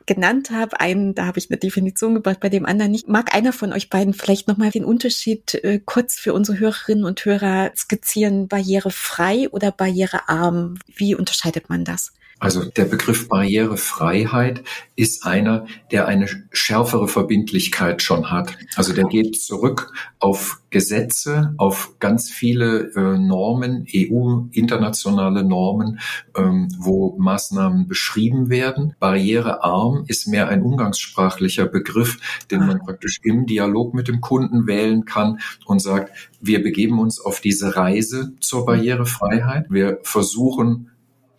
genannt 0.06 0.50
habe. 0.50 0.80
Einen, 0.80 1.14
da 1.14 1.26
habe 1.26 1.38
ich 1.38 1.50
eine 1.50 1.58
Definition 1.58 2.14
gebracht, 2.14 2.40
bei 2.40 2.48
dem 2.48 2.66
anderen 2.66 2.92
nicht. 2.92 3.08
Mag 3.08 3.34
einer 3.34 3.52
von 3.52 3.72
euch 3.72 3.90
beiden 3.90 4.14
vielleicht 4.14 4.48
nochmal 4.48 4.70
den 4.70 4.84
Unterschied 4.84 5.54
äh, 5.54 5.80
kurz 5.84 6.16
für 6.16 6.34
unsere 6.34 6.58
Hörerinnen 6.58 7.04
und 7.04 7.24
Hörer 7.24 7.72
skizzieren? 7.76 8.48
Barrierefrei 8.48 9.48
oder 9.50 9.72
barrierearm? 9.72 10.78
Wie 10.94 11.14
unterscheidet 11.14 11.68
man 11.68 11.84
das? 11.84 12.12
Also 12.40 12.64
der 12.64 12.84
Begriff 12.84 13.28
Barrierefreiheit 13.28 14.62
ist 14.96 15.24
einer, 15.24 15.66
der 15.90 16.06
eine 16.06 16.26
schärfere 16.52 17.08
Verbindlichkeit 17.08 18.02
schon 18.02 18.30
hat. 18.30 18.56
Also 18.76 18.92
der 18.92 19.04
geht 19.04 19.40
zurück 19.40 19.92
auf 20.18 20.60
Gesetze, 20.70 21.54
auf 21.56 21.94
ganz 22.00 22.30
viele 22.30 22.90
äh, 22.96 23.18
Normen, 23.18 23.86
EU-internationale 23.94 25.44
Normen, 25.44 26.00
ähm, 26.36 26.68
wo 26.78 27.16
Maßnahmen 27.18 27.86
beschrieben 27.86 28.50
werden. 28.50 28.96
Barrierearm 28.98 30.04
ist 30.08 30.26
mehr 30.26 30.48
ein 30.48 30.62
umgangssprachlicher 30.62 31.66
Begriff, 31.66 32.18
den 32.50 32.66
man 32.66 32.80
praktisch 32.80 33.20
im 33.22 33.46
Dialog 33.46 33.94
mit 33.94 34.08
dem 34.08 34.20
Kunden 34.20 34.66
wählen 34.66 35.04
kann 35.04 35.38
und 35.64 35.80
sagt, 35.80 36.12
wir 36.40 36.62
begeben 36.62 36.98
uns 36.98 37.20
auf 37.20 37.40
diese 37.40 37.76
Reise 37.76 38.32
zur 38.40 38.66
Barrierefreiheit. 38.66 39.66
Wir 39.70 40.00
versuchen 40.02 40.90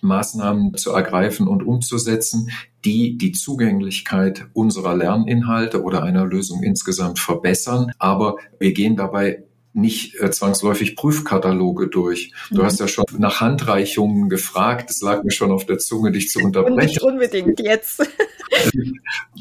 Maßnahmen 0.05 0.75
zu 0.75 0.91
ergreifen 0.91 1.47
und 1.47 1.63
umzusetzen, 1.63 2.49
die 2.85 3.17
die 3.17 3.31
Zugänglichkeit 3.31 4.47
unserer 4.53 4.95
Lerninhalte 4.95 5.81
oder 5.83 6.03
einer 6.03 6.25
Lösung 6.25 6.63
insgesamt 6.63 7.19
verbessern. 7.19 7.91
Aber 7.97 8.37
wir 8.59 8.73
gehen 8.73 8.95
dabei 8.95 9.44
nicht 9.75 10.19
äh, 10.21 10.31
zwangsläufig 10.31 10.95
Prüfkataloge 10.95 11.87
durch. 11.87 12.31
Du 12.49 12.61
mhm. 12.61 12.65
hast 12.65 12.79
ja 12.79 12.87
schon 12.87 13.05
nach 13.17 13.41
Handreichungen 13.41 14.29
gefragt. 14.29 14.89
Es 14.89 15.01
lag 15.01 15.23
mir 15.23 15.31
schon 15.31 15.51
auf 15.51 15.65
der 15.65 15.77
Zunge, 15.77 16.11
dich 16.11 16.29
zu 16.29 16.39
unterbrechen. 16.39 17.03
Unbedingt 17.03 17.59
jetzt. 17.59 18.01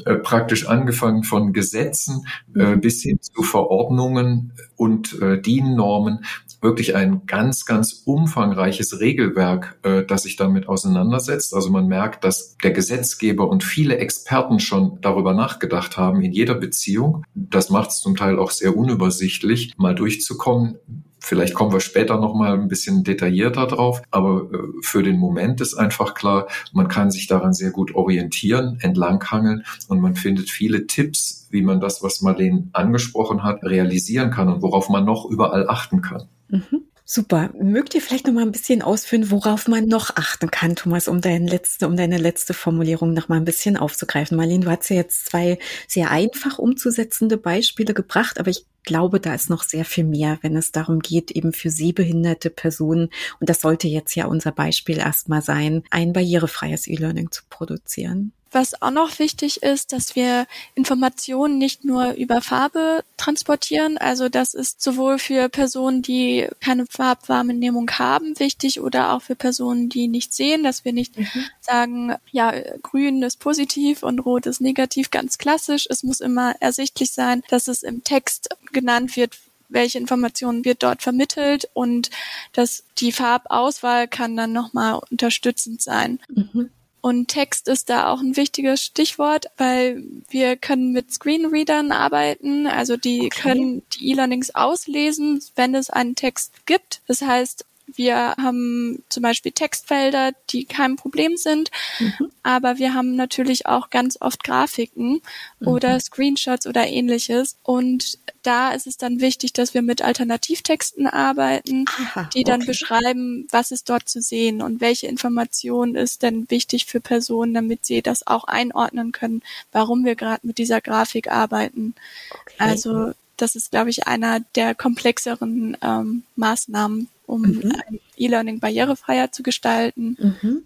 Äh, 0.05 0.15
praktisch 0.15 0.67
angefangen 0.67 1.23
von 1.23 1.53
Gesetzen 1.53 2.27
äh, 2.55 2.75
mhm. 2.75 2.81
bis 2.81 3.01
hin 3.01 3.19
zu 3.21 3.43
Verordnungen 3.43 4.51
und 4.75 5.19
äh, 5.21 5.41
DIN-Normen 5.41 6.25
wirklich 6.65 6.95
ein 6.95 7.25
ganz, 7.27 7.65
ganz 7.65 8.01
umfangreiches 8.05 8.99
Regelwerk, 8.99 9.77
äh, 9.83 10.03
das 10.03 10.23
sich 10.23 10.35
damit 10.35 10.67
auseinandersetzt. 10.67 11.53
Also 11.53 11.69
man 11.69 11.87
merkt, 11.87 12.25
dass 12.25 12.57
der 12.57 12.71
Gesetzgeber 12.71 13.47
und 13.47 13.63
viele 13.63 13.97
Experten 13.97 14.59
schon 14.59 14.99
darüber 15.01 15.33
nachgedacht 15.33 15.95
haben 15.95 16.21
in 16.21 16.33
jeder 16.33 16.55
Beziehung. 16.55 17.23
Das 17.35 17.69
macht 17.69 17.91
es 17.91 18.01
zum 18.01 18.17
Teil 18.17 18.37
auch 18.39 18.51
sehr 18.51 18.75
unübersichtlich, 18.75 19.73
mal 19.77 19.95
durchzukommen. 20.25 20.77
Vielleicht 21.19 21.55
kommen 21.55 21.73
wir 21.73 21.79
später 21.79 22.19
noch 22.19 22.35
mal 22.35 22.53
ein 22.53 22.67
bisschen 22.67 23.03
detaillierter 23.03 23.65
drauf, 23.65 24.03
aber 24.11 24.47
äh, 24.51 24.57
für 24.81 25.01
den 25.01 25.17
Moment 25.17 25.59
ist 25.59 25.73
einfach 25.73 26.13
klar, 26.13 26.47
man 26.71 26.87
kann 26.87 27.09
sich 27.09 27.25
daran 27.25 27.53
sehr 27.53 27.71
gut 27.71 27.95
orientieren, 27.95 28.77
entlanghangeln 28.81 29.65
und 29.87 30.01
man 30.01 30.15
findet 30.15 30.51
viele 30.51 30.85
Tipps, 30.85 31.47
wie 31.49 31.63
man 31.63 31.79
das, 31.79 32.03
was 32.03 32.21
Marlene 32.21 32.67
angesprochen 32.73 33.43
hat, 33.43 33.63
realisieren 33.63 34.29
kann 34.29 34.49
und 34.49 34.61
worauf 34.61 34.89
man 34.89 35.03
noch 35.03 35.25
überall 35.25 35.67
achten 35.67 36.03
kann. 36.03 36.27
Mhm. 36.49 36.83
Super. 37.07 37.51
Mögt 37.53 37.93
ihr 37.93 38.01
vielleicht 38.01 38.25
noch 38.25 38.33
mal 38.33 38.41
ein 38.41 38.51
bisschen 38.51 38.81
ausführen, 38.81 39.29
worauf 39.29 39.67
man 39.67 39.85
noch 39.85 40.15
achten 40.15 40.49
kann, 40.49 40.75
Thomas, 40.75 41.07
um 41.07 41.21
deine 41.21 41.47
letzte, 41.47 41.85
um 41.85 41.95
deine 41.95 42.17
letzte 42.17 42.55
Formulierung 42.55 43.13
noch 43.13 43.29
mal 43.29 43.35
ein 43.35 43.45
bisschen 43.45 43.77
aufzugreifen? 43.77 44.35
Marlene, 44.35 44.65
du 44.65 44.71
hast 44.71 44.89
ja 44.89 44.95
jetzt 44.95 45.27
zwei 45.27 45.59
sehr 45.87 46.09
einfach 46.09 46.57
umzusetzende 46.57 47.37
Beispiele 47.37 47.93
gebracht, 47.93 48.39
aber 48.39 48.49
ich 48.49 48.65
glaube, 48.81 49.19
da 49.19 49.35
ist 49.35 49.51
noch 49.51 49.61
sehr 49.61 49.85
viel 49.85 50.03
mehr, 50.03 50.39
wenn 50.41 50.57
es 50.57 50.71
darum 50.71 50.99
geht, 50.99 51.29
eben 51.29 51.53
für 51.53 51.69
sehbehinderte 51.69 52.49
Personen, 52.49 53.09
und 53.39 53.49
das 53.49 53.61
sollte 53.61 53.87
jetzt 53.87 54.15
ja 54.15 54.25
unser 54.25 54.51
Beispiel 54.51 54.97
erstmal 54.97 55.43
sein, 55.43 55.83
ein 55.91 56.11
barrierefreies 56.11 56.87
E-Learning 56.87 57.29
zu 57.29 57.43
produzieren. 57.51 58.31
Was 58.55 58.81
auch 58.81 58.91
noch 58.91 59.19
wichtig 59.19 59.63
ist, 59.63 59.91
dass 59.91 60.15
wir 60.15 60.47
Informationen 60.75 61.57
nicht 61.57 61.83
nur 61.83 62.13
über 62.13 62.39
Farbe 62.39 63.03
transportieren. 63.17 63.97
Also 63.97 64.29
das 64.29 64.53
ist 64.53 64.81
sowohl 64.81 65.19
für 65.19 65.49
Personen, 65.49 66.01
die 66.01 66.47
keine 66.61 66.85
Farbwahrnehmung 66.85 67.91
haben, 67.91 68.39
wichtig 68.39 68.79
oder 68.79 69.11
auch 69.11 69.23
für 69.23 69.35
Personen, 69.35 69.89
die 69.89 70.07
nicht 70.07 70.33
sehen, 70.33 70.63
dass 70.63 70.85
wir 70.85 70.93
nicht 70.93 71.19
mhm. 71.19 71.27
sagen, 71.59 72.15
ja, 72.31 72.53
grün 72.81 73.23
ist 73.23 73.41
positiv 73.41 74.03
und 74.03 74.19
rot 74.19 74.45
ist 74.45 74.61
negativ, 74.61 75.11
ganz 75.11 75.37
klassisch. 75.37 75.85
Es 75.89 76.03
muss 76.03 76.21
immer 76.21 76.55
ersichtlich 76.61 77.11
sein, 77.11 77.43
dass 77.49 77.67
es 77.67 77.83
im 77.83 78.05
Text 78.05 78.47
genannt 78.71 79.17
wird, 79.17 79.37
welche 79.67 79.97
Informationen 79.97 80.63
wird 80.63 80.81
dort 80.81 81.01
vermittelt 81.01 81.67
und 81.73 82.09
dass 82.53 82.85
die 82.99 83.11
Farbauswahl 83.11 84.07
kann 84.07 84.37
dann 84.37 84.53
nochmal 84.53 85.01
unterstützend 85.11 85.81
sein. 85.81 86.21
Mhm. 86.29 86.69
Und 87.05 87.27
Text 87.27 87.67
ist 87.67 87.91
da 87.91 88.07
auch 88.11 88.19
ein 88.19 88.35
wichtiges 88.35 88.81
Stichwort, 88.81 89.45
weil 89.57 90.03
wir 90.27 90.57
können 90.57 90.91
mit 90.91 91.13
Screenreadern 91.13 91.91
arbeiten. 91.91 92.65
Also 92.65 92.97
die 92.97 93.27
okay. 93.27 93.41
können 93.41 93.83
die 93.93 94.09
E-Learnings 94.09 94.55
auslesen, 94.55 95.39
wenn 95.55 95.75
es 95.75 95.91
einen 95.91 96.15
Text 96.15 96.65
gibt. 96.65 97.03
Das 97.05 97.21
heißt, 97.21 97.67
wir 97.87 98.35
haben 98.37 99.03
zum 99.09 99.23
Beispiel 99.23 99.51
Textfelder, 99.51 100.31
die 100.49 100.65
kein 100.65 100.95
Problem 100.95 101.37
sind, 101.37 101.71
mhm. 101.99 102.31
aber 102.43 102.77
wir 102.77 102.93
haben 102.93 103.15
natürlich 103.15 103.65
auch 103.65 103.89
ganz 103.89 104.17
oft 104.19 104.43
Grafiken 104.43 105.21
mhm. 105.59 105.67
oder 105.67 105.99
Screenshots 105.99 106.67
oder 106.67 106.87
ähnliches. 106.87 107.57
Und 107.63 108.17
da 108.43 108.71
ist 108.71 108.87
es 108.87 108.97
dann 108.97 109.21
wichtig, 109.21 109.53
dass 109.53 109.73
wir 109.73 109.81
mit 109.81 110.01
Alternativtexten 110.01 111.07
arbeiten, 111.07 111.85
Aha, 111.87 112.29
die 112.33 112.43
dann 112.43 112.61
okay. 112.61 112.71
beschreiben, 112.71 113.47
was 113.51 113.71
ist 113.71 113.89
dort 113.89 114.09
zu 114.09 114.21
sehen 114.21 114.61
und 114.61 114.81
welche 114.81 115.07
Information 115.07 115.95
ist 115.95 116.23
denn 116.23 116.49
wichtig 116.49 116.85
für 116.85 116.99
Personen, 116.99 117.53
damit 117.53 117.85
sie 117.85 118.01
das 118.01 118.25
auch 118.25 118.45
einordnen 118.45 119.11
können, 119.11 119.41
warum 119.71 120.05
wir 120.05 120.15
gerade 120.15 120.45
mit 120.45 120.57
dieser 120.57 120.81
Grafik 120.81 121.31
arbeiten. 121.31 121.95
Okay. 122.31 122.55
Also 122.57 123.11
das 123.37 123.55
ist, 123.55 123.71
glaube 123.71 123.89
ich, 123.89 124.07
einer 124.07 124.39
der 124.55 124.75
komplexeren 124.75 125.77
ähm, 125.81 126.23
Maßnahmen, 126.35 127.09
um 127.25 127.41
mhm. 127.41 127.73
E-Learning 128.17 128.59
barrierefreier 128.59 129.31
zu 129.31 129.43
gestalten. 129.43 130.17
Mhm. 130.19 130.63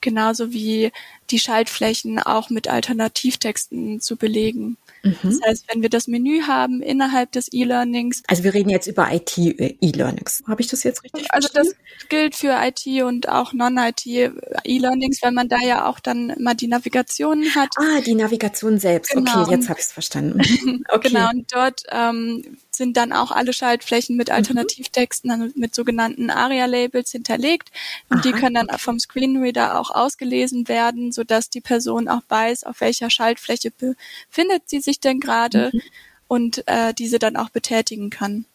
Genauso 0.00 0.52
wie 0.52 0.92
die 1.30 1.38
Schaltflächen 1.38 2.18
auch 2.18 2.48
mit 2.48 2.68
Alternativtexten 2.68 4.00
zu 4.00 4.16
belegen. 4.16 4.78
Mhm. 5.02 5.16
Das 5.22 5.40
heißt, 5.42 5.64
wenn 5.72 5.82
wir 5.82 5.88
das 5.88 6.06
Menü 6.08 6.42
haben 6.42 6.82
innerhalb 6.82 7.32
des 7.32 7.52
E-Learnings. 7.52 8.22
Also 8.26 8.44
wir 8.44 8.54
reden 8.54 8.70
jetzt 8.70 8.86
über 8.86 9.12
IT-E-Learnings. 9.12 10.42
Habe 10.46 10.60
ich 10.60 10.68
das 10.68 10.82
jetzt 10.82 11.04
richtig 11.04 11.32
Also 11.32 11.48
verstanden? 11.48 11.78
das 11.98 12.08
gilt 12.08 12.34
für 12.34 12.58
IT 12.62 13.02
und 13.02 13.28
auch 13.28 13.52
Non-IT-E-Learnings, 13.52 15.22
weil 15.22 15.32
man 15.32 15.48
da 15.48 15.58
ja 15.58 15.86
auch 15.86 16.00
dann 16.00 16.34
mal 16.38 16.54
die 16.54 16.68
Navigation 16.68 17.44
hat. 17.54 17.70
Ah, 17.76 18.00
die 18.00 18.14
Navigation 18.14 18.78
selbst. 18.78 19.12
Genau. 19.12 19.42
Okay, 19.42 19.52
jetzt 19.52 19.68
habe 19.68 19.80
ich 19.80 19.86
es 19.86 19.92
verstanden. 19.92 20.40
okay. 20.88 21.08
Genau, 21.08 21.30
und 21.30 21.52
dort 21.52 21.82
ähm, 21.90 22.58
sind 22.74 22.96
dann 22.96 23.12
auch 23.12 23.30
alle 23.30 23.52
Schaltflächen 23.52 24.16
mit 24.16 24.28
mhm. 24.28 24.34
Alternativtexten, 24.34 25.52
mit 25.56 25.74
sogenannten 25.74 26.30
ARIA-Labels 26.30 27.10
hinterlegt. 27.10 27.70
Und 28.08 28.18
Aha. 28.18 28.22
die 28.22 28.32
können 28.32 28.54
dann 28.54 28.78
vom 28.78 28.98
Screenreader 28.98 29.78
auch 29.78 29.90
ausgelesen 29.90 30.68
werden, 30.68 31.12
sodass 31.12 31.50
die 31.50 31.60
Person 31.60 32.08
auch 32.08 32.22
weiß, 32.28 32.64
auf 32.64 32.80
welcher 32.80 33.10
Schaltfläche 33.10 33.70
befindet 33.70 34.62
sie 34.66 34.80
sich 34.80 35.00
denn 35.00 35.20
gerade 35.20 35.70
mhm. 35.72 35.82
und 36.28 36.62
äh, 36.66 36.94
diese 36.94 37.18
dann 37.18 37.36
auch 37.36 37.50
betätigen 37.50 38.10
kann. 38.10 38.46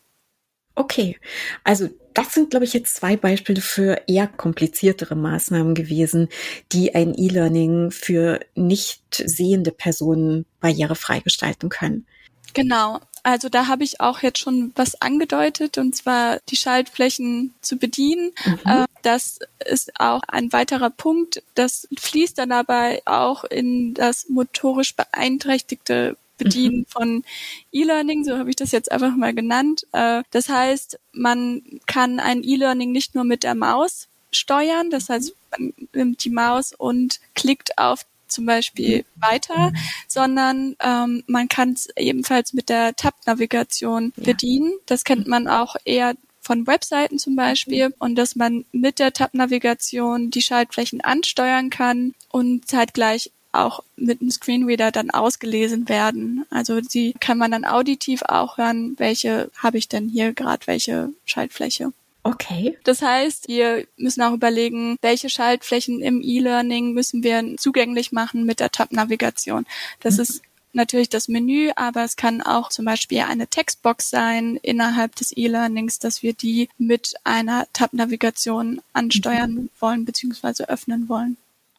Okay, 0.75 1.17
also 1.63 1.89
das 2.13 2.33
sind, 2.33 2.49
glaube 2.49 2.65
ich, 2.65 2.73
jetzt 2.73 2.95
zwei 2.95 3.15
Beispiele 3.15 3.61
für 3.61 4.01
eher 4.07 4.27
kompliziertere 4.27 5.15
Maßnahmen 5.15 5.73
gewesen, 5.73 6.27
die 6.71 6.95
ein 6.95 7.13
E-Learning 7.17 7.91
für 7.91 8.41
nicht 8.55 9.01
sehende 9.25 9.71
Personen 9.71 10.45
barrierefrei 10.59 11.21
gestalten 11.21 11.69
können. 11.69 12.05
Genau. 12.53 12.99
Also 13.25 13.49
da 13.49 13.65
habe 13.65 13.83
ich 13.83 14.01
auch 14.01 14.19
jetzt 14.21 14.37
schon 14.37 14.71
was 14.75 15.01
angedeutet, 15.01 15.79
und 15.79 15.95
zwar 15.95 16.37
die 16.47 16.55
Schaltflächen 16.55 17.55
zu 17.59 17.77
bedienen. 17.77 18.33
Mhm. 18.45 18.59
Äh, 18.65 18.85
das 19.01 19.39
ist 19.65 19.99
auch 19.99 20.21
ein 20.27 20.53
weiterer 20.53 20.91
Punkt. 20.91 21.41
Das 21.55 21.87
fließt 21.97 22.37
dann 22.37 22.51
dabei 22.51 23.01
auch 23.05 23.43
in 23.43 23.95
das 23.95 24.29
motorisch 24.29 24.95
beeinträchtigte 24.95 26.17
Bedienen 26.37 26.81
mhm. 26.81 26.85
von 26.85 27.23
E-Learning, 27.71 28.25
so 28.25 28.37
habe 28.37 28.51
ich 28.51 28.57
das 28.57 28.71
jetzt 28.71 28.91
einfach 28.91 29.15
mal 29.15 29.33
genannt. 29.33 29.87
Äh, 29.91 30.21
das 30.29 30.47
heißt, 30.47 30.99
man 31.11 31.63
kann 31.87 32.19
ein 32.19 32.43
E-Learning 32.43 32.91
nicht 32.91 33.15
nur 33.15 33.23
mit 33.23 33.41
der 33.41 33.55
Maus 33.55 34.07
steuern, 34.31 34.91
das 34.91 35.09
heißt, 35.09 35.33
man 35.49 35.73
nimmt 35.93 36.23
die 36.23 36.29
Maus 36.29 36.73
und 36.77 37.19
klickt 37.33 37.79
auf 37.79 38.05
zum 38.35 38.45
Beispiel 38.45 39.05
weiter, 39.15 39.71
sondern 40.07 40.75
ähm, 40.81 41.23
man 41.27 41.47
kann 41.47 41.73
es 41.73 41.89
ebenfalls 41.95 42.53
mit 42.53 42.69
der 42.69 42.95
Tab-Navigation 42.95 44.13
ja. 44.15 44.23
bedienen. 44.23 44.73
Das 44.85 45.03
kennt 45.03 45.27
man 45.27 45.47
auch 45.47 45.75
eher 45.85 46.13
von 46.41 46.67
Webseiten 46.67 47.17
zum 47.17 47.35
Beispiel 47.35 47.93
und 47.97 48.15
dass 48.15 48.35
man 48.35 48.65
mit 48.71 48.99
der 48.99 49.13
Tab-Navigation 49.13 50.29
die 50.29 50.43
Schaltflächen 50.43 51.01
ansteuern 51.01 51.71
kann 51.71 52.13
und 52.29 52.67
zeitgleich 52.67 53.31
auch 53.51 53.83
mit 53.95 54.21
einem 54.21 54.29
Screenreader 54.29 54.91
dann 54.91 55.09
ausgelesen 55.09 55.89
werden. 55.89 56.45
Also 56.49 56.81
die 56.81 57.13
kann 57.19 57.37
man 57.37 57.51
dann 57.51 57.65
auditiv 57.65 58.21
auch 58.23 58.57
hören, 58.57 58.95
welche 58.97 59.49
habe 59.57 59.77
ich 59.77 59.87
denn 59.87 60.09
hier 60.09 60.33
gerade, 60.33 60.67
welche 60.67 61.09
Schaltfläche. 61.25 61.93
Okay. 62.25 62.75
Das 62.83 63.03
heißt, 63.03 63.49
wir 63.49 63.85
müssen 63.97 64.23
auch 64.23 64.33
überlegen, 64.33 64.97
welche 65.03 65.29
Schaltflächen 65.29 66.01
im 66.01 66.23
E-Learning 66.23 66.91
müssen 66.91 67.23
wir 67.23 67.55
zugänglich 67.57 68.11
machen 68.11 68.45
mit 68.45 68.59
der 68.59 68.71
Tab-Navigation. 68.71 69.67
Das 69.99 70.15
mhm. 70.15 70.21
ist 70.23 70.41
natürlich 70.73 71.09
das 71.09 71.27
Menü, 71.27 71.69
aber 71.75 72.03
es 72.03 72.15
kann 72.15 72.41
auch 72.41 72.69
zum 72.69 72.85
Beispiel 72.85 73.19
eine 73.19 73.45
Textbox 73.45 74.09
sein 74.09 74.57
innerhalb 74.63 75.15
des 75.15 75.37
E-Learnings, 75.37 75.99
dass 75.99 76.23
wir 76.23 76.33
die 76.33 76.67
mit 76.79 77.13
einer 77.23 77.67
Tab-Navigation 77.73 78.81
ansteuern 78.91 79.53
mhm. 79.53 79.69
wollen 79.79 80.05
bzw. 80.05 80.63
öffnen 80.63 81.07
wollen. 81.07 81.37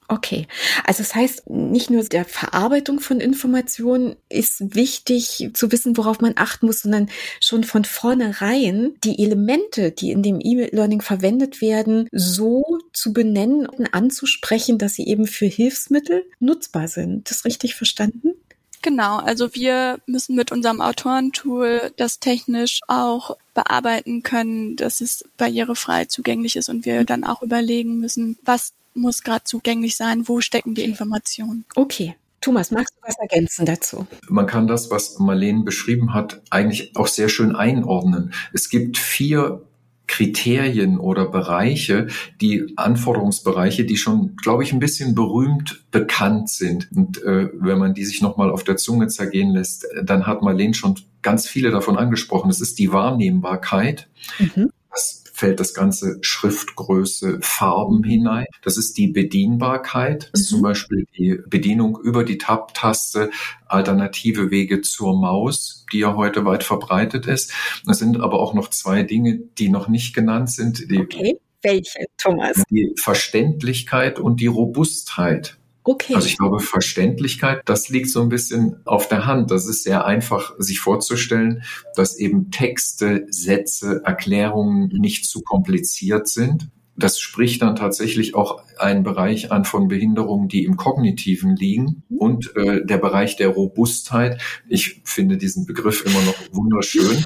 Okay, 0.09 0.47
also 0.85 1.03
das 1.03 1.15
heißt, 1.15 1.51
nicht 1.51 1.91
nur 1.91 2.05
der 2.05 2.25
Verarbeitung 2.25 3.01
von 3.01 3.21
Informationen 3.21 4.15
ist 4.29 4.75
wichtig 4.75 5.51
zu 5.53 5.73
wissen, 5.73 5.97
worauf 5.97 6.21
man 6.21 6.35
achten 6.37 6.67
muss, 6.67 6.83
sondern 6.83 7.11
schon 7.41 7.65
von 7.65 7.85
vornherein 7.85 8.95
die 9.03 9.23
Elemente, 9.23 9.91
die 9.91 10.13
in 10.13 10.23
dem 10.23 10.41
E-Learning 10.41 11.01
verwendet 11.01 11.61
werden, 11.61 12.09
so 12.13 12.79
zu 12.93 13.13
benennen 13.13 13.67
und 13.67 13.95
anzusprechen, 13.95 14.79
dass 14.79 14.95
sie 14.95 15.07
eben 15.07 15.27
für 15.27 15.47
Hilfsmittel 15.47 16.25
nutzbar 16.39 16.87
sind. 16.87 17.29
Das 17.31 17.45
richtig 17.45 17.75
verstanden? 17.75 18.35
Genau, 18.83 19.17
also 19.17 19.53
wir 19.55 19.99
müssen 20.07 20.37
mit 20.37 20.53
unserem 20.53 20.81
Autorentool 20.81 21.93
das 21.97 22.21
technisch 22.21 22.81
auch 22.87 23.37
bearbeiten 23.55 24.23
können, 24.23 24.77
dass 24.77 25.01
es 25.01 25.25
barrierefrei 25.39 26.05
zugänglich 26.05 26.55
ist 26.55 26.69
und 26.69 26.85
wir 26.85 27.05
dann 27.05 27.25
auch 27.25 27.43
überlegen 27.43 27.99
müssen, 27.99 28.39
was 28.45 28.75
muss 28.97 29.23
gerade 29.23 29.45
zugänglich 29.45 29.97
sein, 29.97 30.29
wo 30.29 30.41
stecken 30.41 30.75
die 30.75 30.85
Informationen. 30.85 31.65
Okay. 31.75 32.17
Thomas, 32.41 32.71
magst 32.71 32.95
du 32.95 33.09
was 33.09 33.19
ergänzen 33.19 33.67
dazu? 33.67 34.07
Man 34.29 34.47
kann 34.47 34.67
das, 34.67 34.91
was 34.91 35.19
Marlene 35.19 35.65
beschrieben 35.65 36.15
hat, 36.15 36.43
eigentlich 36.51 36.95
auch 36.95 37.07
sehr 37.09 37.29
schön 37.29 37.57
einordnen. 37.57 38.33
Es 38.53 38.69
gibt 38.69 38.99
vier 38.99 39.63
Kriterien 40.07 40.99
oder 40.99 41.27
Bereiche, 41.27 42.07
die 42.41 42.73
Anforderungsbereiche, 42.77 43.85
die 43.85 43.97
schon, 43.97 44.37
glaube 44.37 44.63
ich, 44.63 44.73
ein 44.73 44.79
bisschen 44.79 45.15
berühmt 45.15 45.85
bekannt 45.91 46.49
sind. 46.49 46.89
Und 46.95 47.23
äh, 47.25 47.49
wenn 47.55 47.79
man 47.79 47.95
die 47.95 48.05
sich 48.05 48.23
nochmal 48.23 48.51
auf 48.51 48.63
der 48.63 48.77
Zunge 48.77 49.09
zergehen 49.09 49.51
lässt, 49.51 49.87
dann 50.05 50.27
hat 50.27 50.43
Marlene 50.43 50.75
schon 50.75 50.95
ganz 51.23 51.49
viele 51.49 51.71
davon 51.71 51.99
angesprochen. 51.99 52.51
Es 52.51 52.61
ist 52.61 52.79
die 52.79 52.93
Wahrnehmbarkeit. 52.93 54.09
Mhm. 54.39 54.71
Das 54.91 55.25
fällt 55.37 55.61
das 55.61 55.75
ganze 55.75 56.17
Schriftgröße, 56.23 57.39
Farben 57.43 58.03
hinein. 58.03 58.47
Das 58.63 58.79
ist 58.79 58.97
die 58.97 59.09
Bedienbarkeit, 59.09 60.31
das 60.33 60.43
ist 60.43 60.49
zum 60.49 60.61
mhm. 60.61 60.65
Beispiel 60.65 61.07
die 61.17 61.39
Bedienung 61.47 61.99
über 62.03 62.25
die 62.25 62.39
Tab-Taste, 62.39 63.31
alternative 63.67 64.51
Wege 64.51 64.81
zur 64.81 65.15
Maus, 65.19 65.85
die 65.93 65.99
ja 65.99 66.17
heute 66.17 66.47
weit 66.47 66.65
verbreitet 66.65 67.27
ist. 67.27 67.53
Es 67.87 67.99
sind 67.99 68.19
aber 68.19 68.41
auch 68.41 68.55
noch 68.55 68.71
zwei 68.71 69.03
Dinge, 69.03 69.39
die 69.59 69.69
noch 69.69 69.89
nicht 69.89 70.15
genannt 70.15 70.51
sind. 70.51 70.87
Okay. 70.91 71.39
Welche, 71.63 72.07
Thomas? 72.17 72.63
Die 72.71 72.93
Verständlichkeit 72.97 74.19
und 74.19 74.41
die 74.41 74.47
Robustheit. 74.47 75.59
Okay. 75.89 76.17
Also 76.17 76.27
ich 76.27 76.37
glaube, 76.37 76.59
Verständlichkeit, 76.59 77.63
das 77.65 77.89
liegt 77.89 78.11
so 78.11 78.21
ein 78.21 78.29
bisschen 78.29 78.81
auf 78.87 79.07
der 79.07 79.25
Hand. 79.25 79.53
Das 79.53 79.69
ist 79.69 79.85
sehr 79.85 80.05
einfach, 80.05 80.53
sich 80.59 80.81
vorzustellen, 80.81 81.63
dass 81.95 82.19
eben 82.19 82.51
Texte, 82.51 83.25
Sätze, 83.31 84.03
Erklärungen 84.05 84.89
nicht 84.89 85.27
zu 85.27 85.43
kompliziert 85.43 86.27
sind. 86.27 86.71
Das 86.97 87.21
spricht 87.21 87.63
dann 87.63 87.77
tatsächlich 87.77 88.35
auch 88.35 88.63
einen 88.79 89.05
Bereich 89.05 89.53
an 89.53 89.65
von 89.65 89.87
Behinderungen, 89.87 90.49
die 90.49 90.65
im 90.65 90.77
Kognitiven 90.77 91.55
liegen 91.55 92.03
und 92.09 92.57
äh, 92.57 92.85
der 92.85 92.99
Bereich 92.99 93.37
der 93.37 93.51
Robustheit. 93.51 94.41
Ich 94.69 95.03
finde 95.05 95.37
diesen 95.37 95.67
Begriff 95.67 96.05
immer 96.05 96.23
noch 96.23 96.35
wunderschön. 96.51 97.25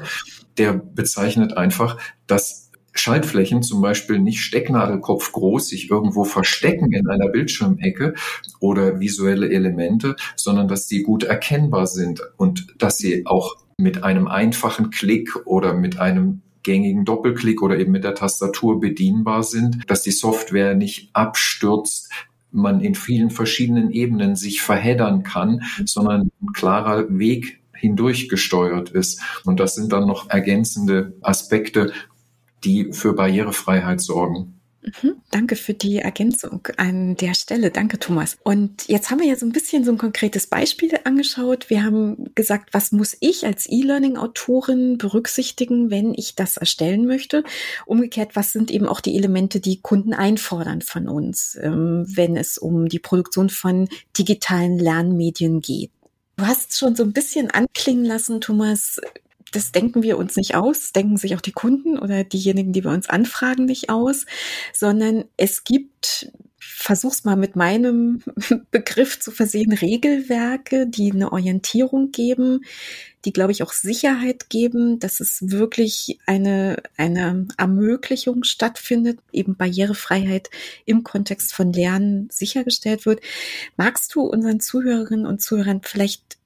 Der 0.58 0.74
bezeichnet 0.74 1.56
einfach, 1.56 1.96
dass 2.26 2.59
Schaltflächen 2.92 3.62
zum 3.62 3.80
Beispiel 3.80 4.18
nicht 4.18 4.40
Stecknadelkopf 4.40 5.32
groß 5.32 5.68
sich 5.68 5.90
irgendwo 5.90 6.24
verstecken 6.24 6.92
in 6.92 7.08
einer 7.08 7.28
Bildschirmecke 7.28 8.14
oder 8.58 9.00
visuelle 9.00 9.50
Elemente, 9.50 10.16
sondern 10.36 10.68
dass 10.68 10.86
die 10.86 11.02
gut 11.02 11.24
erkennbar 11.24 11.86
sind 11.86 12.20
und 12.36 12.74
dass 12.78 12.98
sie 12.98 13.26
auch 13.26 13.56
mit 13.78 14.04
einem 14.04 14.28
einfachen 14.28 14.90
Klick 14.90 15.46
oder 15.46 15.74
mit 15.74 15.98
einem 15.98 16.42
gängigen 16.62 17.04
Doppelklick 17.04 17.62
oder 17.62 17.78
eben 17.78 17.92
mit 17.92 18.04
der 18.04 18.14
Tastatur 18.14 18.80
bedienbar 18.80 19.42
sind, 19.42 19.90
dass 19.90 20.02
die 20.02 20.10
Software 20.10 20.74
nicht 20.74 21.10
abstürzt, 21.14 22.10
man 22.52 22.80
in 22.80 22.94
vielen 22.94 23.30
verschiedenen 23.30 23.90
Ebenen 23.90 24.34
sich 24.34 24.60
verheddern 24.60 25.22
kann, 25.22 25.62
sondern 25.84 26.30
ein 26.42 26.52
klarer 26.52 27.06
Weg 27.08 27.60
hindurch 27.72 28.28
gesteuert 28.28 28.90
ist. 28.90 29.22
Und 29.44 29.60
das 29.60 29.74
sind 29.74 29.92
dann 29.92 30.06
noch 30.06 30.28
ergänzende 30.28 31.16
Aspekte, 31.22 31.92
die 32.64 32.92
für 32.92 33.14
Barrierefreiheit 33.14 34.00
sorgen. 34.00 34.60
Mhm, 34.82 35.16
danke 35.30 35.56
für 35.56 35.74
die 35.74 35.98
Ergänzung 35.98 36.66
an 36.78 37.14
der 37.16 37.34
Stelle. 37.34 37.70
Danke, 37.70 37.98
Thomas. 37.98 38.38
Und 38.42 38.88
jetzt 38.88 39.10
haben 39.10 39.20
wir 39.20 39.26
ja 39.26 39.36
so 39.36 39.44
ein 39.44 39.52
bisschen 39.52 39.84
so 39.84 39.92
ein 39.92 39.98
konkretes 39.98 40.46
Beispiel 40.46 40.98
angeschaut. 41.04 41.68
Wir 41.68 41.84
haben 41.84 42.30
gesagt, 42.34 42.72
was 42.72 42.90
muss 42.90 43.14
ich 43.20 43.44
als 43.44 43.66
E-Learning-Autorin 43.68 44.96
berücksichtigen, 44.96 45.90
wenn 45.90 46.14
ich 46.14 46.34
das 46.34 46.56
erstellen 46.56 47.06
möchte? 47.06 47.44
Umgekehrt, 47.84 48.36
was 48.36 48.52
sind 48.52 48.70
eben 48.70 48.86
auch 48.86 49.00
die 49.00 49.16
Elemente, 49.16 49.60
die 49.60 49.82
Kunden 49.82 50.14
einfordern 50.14 50.80
von 50.80 51.08
uns, 51.08 51.58
ähm, 51.60 52.06
wenn 52.08 52.36
es 52.36 52.56
um 52.56 52.88
die 52.88 53.00
Produktion 53.00 53.50
von 53.50 53.86
digitalen 54.16 54.78
Lernmedien 54.78 55.60
geht? 55.60 55.90
Du 56.36 56.46
hast 56.46 56.78
schon 56.78 56.96
so 56.96 57.02
ein 57.02 57.12
bisschen 57.12 57.50
anklingen 57.50 58.06
lassen, 58.06 58.40
Thomas, 58.40 58.98
das 59.52 59.72
denken 59.72 60.02
wir 60.02 60.18
uns 60.18 60.36
nicht 60.36 60.54
aus, 60.54 60.92
denken 60.92 61.16
sich 61.16 61.34
auch 61.34 61.40
die 61.40 61.52
Kunden 61.52 61.98
oder 61.98 62.24
diejenigen, 62.24 62.72
die 62.72 62.82
bei 62.82 62.92
uns 62.92 63.08
anfragen, 63.08 63.64
nicht 63.64 63.90
aus, 63.90 64.26
sondern 64.72 65.24
es 65.36 65.64
gibt, 65.64 66.32
versuch's 66.58 67.24
mal 67.24 67.36
mit 67.36 67.56
meinem 67.56 68.22
Begriff 68.70 69.18
zu 69.18 69.30
versehen, 69.30 69.72
Regelwerke, 69.72 70.86
die 70.86 71.12
eine 71.12 71.32
Orientierung 71.32 72.12
geben, 72.12 72.64
die, 73.24 73.32
glaube 73.32 73.52
ich, 73.52 73.62
auch 73.62 73.72
Sicherheit 73.72 74.48
geben, 74.48 74.98
dass 74.98 75.20
es 75.20 75.50
wirklich 75.50 76.18
eine, 76.26 76.82
eine 76.96 77.48
Ermöglichung 77.58 78.44
stattfindet, 78.44 79.18
eben 79.32 79.56
Barrierefreiheit 79.56 80.48
im 80.86 81.04
Kontext 81.04 81.52
von 81.52 81.72
Lernen 81.72 82.28
sichergestellt 82.30 83.04
wird. 83.04 83.20
Magst 83.76 84.14
du 84.14 84.22
unseren 84.22 84.60
Zuhörerinnen 84.60 85.26
und 85.26 85.42
Zuhörern 85.42 85.82
vielleicht 85.82 86.39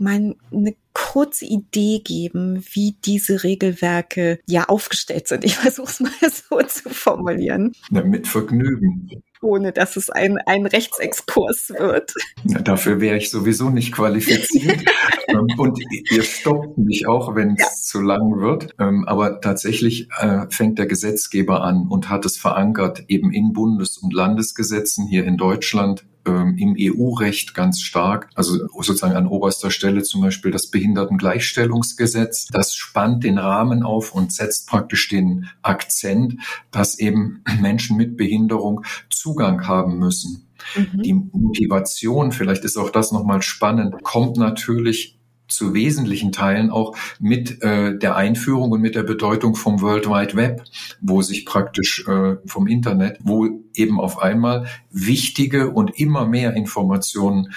mal 0.00 0.34
eine 0.52 0.74
kurze 0.92 1.44
Idee 1.44 2.00
geben, 2.04 2.64
wie 2.72 2.96
diese 3.04 3.42
Regelwerke 3.42 4.40
ja 4.46 4.64
aufgestellt 4.64 5.28
sind. 5.28 5.44
Ich 5.44 5.56
versuche 5.56 5.90
es 5.90 6.00
mal 6.00 6.10
so 6.50 6.60
zu 6.62 6.90
formulieren. 6.90 7.72
Ja, 7.90 8.02
mit 8.02 8.26
Vergnügen. 8.26 9.08
Ohne 9.42 9.72
dass 9.72 9.96
es 9.96 10.10
ein, 10.10 10.36
ein 10.44 10.66
Rechtsexkurs 10.66 11.70
wird. 11.70 12.12
Ja, 12.44 12.60
dafür 12.60 13.00
wäre 13.00 13.16
ich 13.16 13.30
sowieso 13.30 13.70
nicht 13.70 13.92
qualifiziert. 13.92 14.84
Ähm, 15.30 15.46
und 15.58 15.78
ihr 16.10 16.24
stoppt 16.24 16.76
mich 16.76 17.06
auch, 17.06 17.36
wenn 17.36 17.54
es 17.54 17.60
ja. 17.60 17.68
zu 17.68 18.00
lang 18.00 18.40
wird. 18.40 18.74
Ähm, 18.80 19.04
aber 19.06 19.40
tatsächlich 19.40 20.08
äh, 20.18 20.46
fängt 20.50 20.80
der 20.80 20.86
Gesetzgeber 20.86 21.62
an 21.62 21.86
und 21.88 22.08
hat 22.08 22.24
es 22.24 22.36
verankert, 22.36 23.04
eben 23.06 23.32
in 23.32 23.52
Bundes- 23.52 23.96
und 23.96 24.12
Landesgesetzen 24.12 25.06
hier 25.06 25.24
in 25.24 25.36
Deutschland 25.36 26.04
ähm, 26.26 26.56
im 26.58 26.76
EU-Recht 26.78 27.54
ganz 27.54 27.80
stark. 27.80 28.28
Also 28.34 28.66
sozusagen 28.68 29.16
an 29.16 29.26
oberster 29.26 29.70
Stelle 29.70 30.02
zum 30.02 30.20
Beispiel 30.20 30.50
das 30.50 30.70
Behindertengleichstellungsgesetz. 30.70 32.46
Das 32.46 32.74
spannt 32.74 33.24
den 33.24 33.38
Rahmen 33.38 33.82
auf 33.82 34.14
und 34.14 34.32
setzt 34.32 34.68
praktisch 34.68 35.08
den 35.08 35.48
Akzent, 35.62 36.36
dass 36.70 36.98
eben 36.98 37.42
Menschen 37.60 37.96
mit 37.96 38.16
Behinderung 38.16 38.84
Zugang 39.08 39.66
haben 39.66 39.98
müssen. 39.98 40.48
Mhm. 40.76 41.02
Die 41.02 41.14
Motivation, 41.14 42.32
vielleicht 42.32 42.64
ist 42.64 42.76
auch 42.76 42.90
das 42.90 43.12
nochmal 43.12 43.42
spannend, 43.42 44.02
kommt 44.02 44.36
natürlich 44.36 45.19
zu 45.50 45.74
wesentlichen 45.74 46.32
Teilen 46.32 46.70
auch 46.70 46.96
mit 47.18 47.62
äh, 47.62 47.98
der 47.98 48.16
Einführung 48.16 48.70
und 48.72 48.80
mit 48.80 48.94
der 48.94 49.02
Bedeutung 49.02 49.54
vom 49.54 49.80
World 49.80 50.08
Wide 50.08 50.36
Web, 50.36 50.64
wo 51.00 51.22
sich 51.22 51.44
praktisch 51.44 52.06
äh, 52.06 52.36
vom 52.46 52.66
Internet, 52.66 53.18
wo 53.22 53.48
eben 53.74 54.00
auf 54.00 54.20
einmal 54.20 54.66
wichtige 54.90 55.70
und 55.70 55.98
immer 55.98 56.26
mehr 56.26 56.54
Informationen 56.54 57.52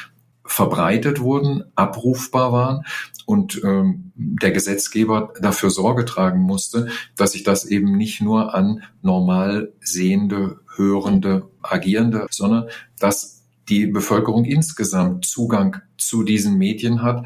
verbreitet 0.45 1.21
wurden, 1.21 1.63
abrufbar 1.75 2.51
waren 2.51 2.85
und 3.25 3.61
ähm, 3.63 4.11
der 4.15 4.51
Gesetzgeber 4.51 5.33
dafür 5.39 5.69
Sorge 5.69 6.05
tragen 6.05 6.41
musste, 6.41 6.89
dass 7.15 7.31
sich 7.31 7.43
das 7.43 7.65
eben 7.65 7.97
nicht 7.97 8.21
nur 8.21 8.53
an 8.53 8.83
normal 9.01 9.71
sehende, 9.79 10.59
hörende, 10.75 11.49
agierende, 11.61 12.27
sondern 12.29 12.67
dass 12.99 13.43
die 13.69 13.87
Bevölkerung 13.87 14.43
insgesamt 14.43 15.25
Zugang 15.25 15.81
zu 15.97 16.23
diesen 16.23 16.57
Medien 16.57 17.01
hat 17.01 17.25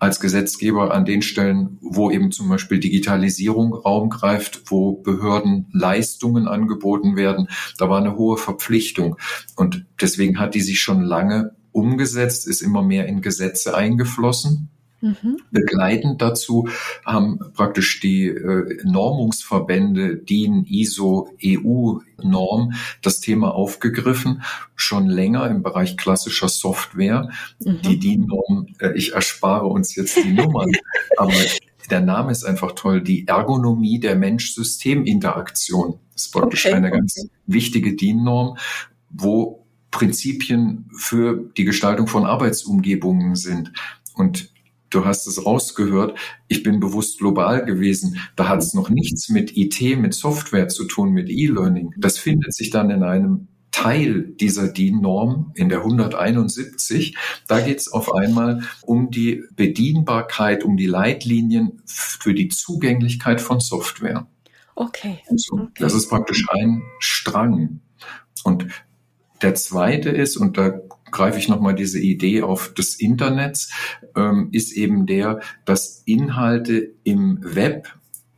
als 0.00 0.18
Gesetzgeber 0.18 0.92
an 0.92 1.04
den 1.04 1.22
Stellen, 1.22 1.78
wo 1.82 2.10
eben 2.10 2.32
zum 2.32 2.48
Beispiel 2.48 2.80
Digitalisierung 2.80 3.74
Raum 3.74 4.08
greift, 4.08 4.62
wo 4.66 4.94
Behörden 4.94 5.68
Leistungen 5.72 6.48
angeboten 6.48 7.16
werden. 7.16 7.48
Da 7.78 7.88
war 7.90 7.98
eine 7.98 8.16
hohe 8.16 8.38
Verpflichtung. 8.38 9.16
Und 9.56 9.86
deswegen 10.00 10.40
hat 10.40 10.54
die 10.54 10.62
sich 10.62 10.80
schon 10.80 11.02
lange 11.02 11.54
umgesetzt, 11.70 12.48
ist 12.48 12.62
immer 12.62 12.82
mehr 12.82 13.06
in 13.06 13.20
Gesetze 13.20 13.76
eingeflossen. 13.76 14.70
Mhm. 15.00 15.38
Begleitend 15.50 16.20
dazu 16.20 16.68
haben 17.04 17.38
praktisch 17.54 18.00
die 18.00 18.26
äh, 18.26 18.78
Normungsverbände 18.84 20.16
DIN, 20.16 20.64
ISO, 20.66 21.30
EU-Norm 21.42 22.74
das 23.02 23.20
Thema 23.20 23.54
aufgegriffen, 23.54 24.42
schon 24.76 25.06
länger 25.06 25.48
im 25.48 25.62
Bereich 25.62 25.96
klassischer 25.96 26.48
Software. 26.48 27.30
Mhm. 27.60 27.82
Die 27.82 27.98
DIN-Norm, 27.98 28.66
äh, 28.78 28.92
ich 28.94 29.14
erspare 29.14 29.66
uns 29.66 29.94
jetzt 29.94 30.16
die 30.16 30.32
Nummern, 30.32 30.70
aber 31.16 31.32
der 31.88 32.00
Name 32.00 32.30
ist 32.30 32.44
einfach 32.44 32.72
toll, 32.72 33.02
die 33.02 33.26
Ergonomie 33.26 33.98
der 33.98 34.16
Mensch-System-Interaktion. 34.16 35.98
Das 36.12 36.26
ist 36.26 36.32
praktisch 36.32 36.66
okay. 36.66 36.74
eine 36.74 36.90
ganz 36.90 37.26
wichtige 37.46 37.96
DIN-Norm, 37.96 38.58
wo 39.08 39.64
Prinzipien 39.90 40.88
für 40.96 41.50
die 41.56 41.64
Gestaltung 41.64 42.06
von 42.06 42.24
Arbeitsumgebungen 42.24 43.34
sind. 43.34 43.72
Und 44.14 44.50
du 44.90 45.04
hast 45.04 45.26
es 45.26 45.44
rausgehört, 45.44 46.18
ich 46.48 46.62
bin 46.62 46.80
bewusst 46.80 47.18
global 47.18 47.64
gewesen. 47.64 48.18
Da 48.36 48.48
hat 48.48 48.60
es 48.60 48.74
noch 48.74 48.90
nichts 48.90 49.28
mit 49.28 49.56
IT, 49.56 49.80
mit 49.98 50.14
Software 50.14 50.68
zu 50.68 50.84
tun, 50.84 51.12
mit 51.12 51.30
E-Learning. 51.30 51.94
Das 51.96 52.18
findet 52.18 52.54
sich 52.54 52.70
dann 52.70 52.90
in 52.90 53.02
einem 53.02 53.48
Teil 53.70 54.22
dieser 54.22 54.68
DIN-Norm 54.68 55.52
in 55.54 55.68
der 55.68 55.78
171. 55.78 57.16
Da 57.46 57.60
geht 57.60 57.78
es 57.78 57.92
auf 57.92 58.12
einmal 58.12 58.62
um 58.82 59.10
die 59.10 59.44
Bedienbarkeit, 59.54 60.64
um 60.64 60.76
die 60.76 60.86
Leitlinien 60.86 61.80
für 61.86 62.34
die 62.34 62.48
Zugänglichkeit 62.48 63.40
von 63.40 63.60
Software. 63.60 64.26
Okay. 64.74 65.20
So, 65.36 65.56
okay. 65.56 65.70
Das 65.78 65.94
ist 65.94 66.08
praktisch 66.08 66.46
ein 66.50 66.82
Strang. 66.98 67.80
Und 68.44 68.66
der 69.42 69.54
zweite 69.54 70.10
ist, 70.10 70.36
und 70.36 70.58
da 70.58 70.80
greife 71.10 71.38
ich 71.38 71.48
nochmal 71.48 71.74
diese 71.74 71.98
Idee 71.98 72.42
auf 72.42 72.74
des 72.74 72.94
Internets, 72.94 73.72
ähm, 74.16 74.48
ist 74.52 74.72
eben 74.72 75.06
der, 75.06 75.40
dass 75.64 76.02
Inhalte 76.06 76.94
im 77.04 77.38
Web 77.42 77.88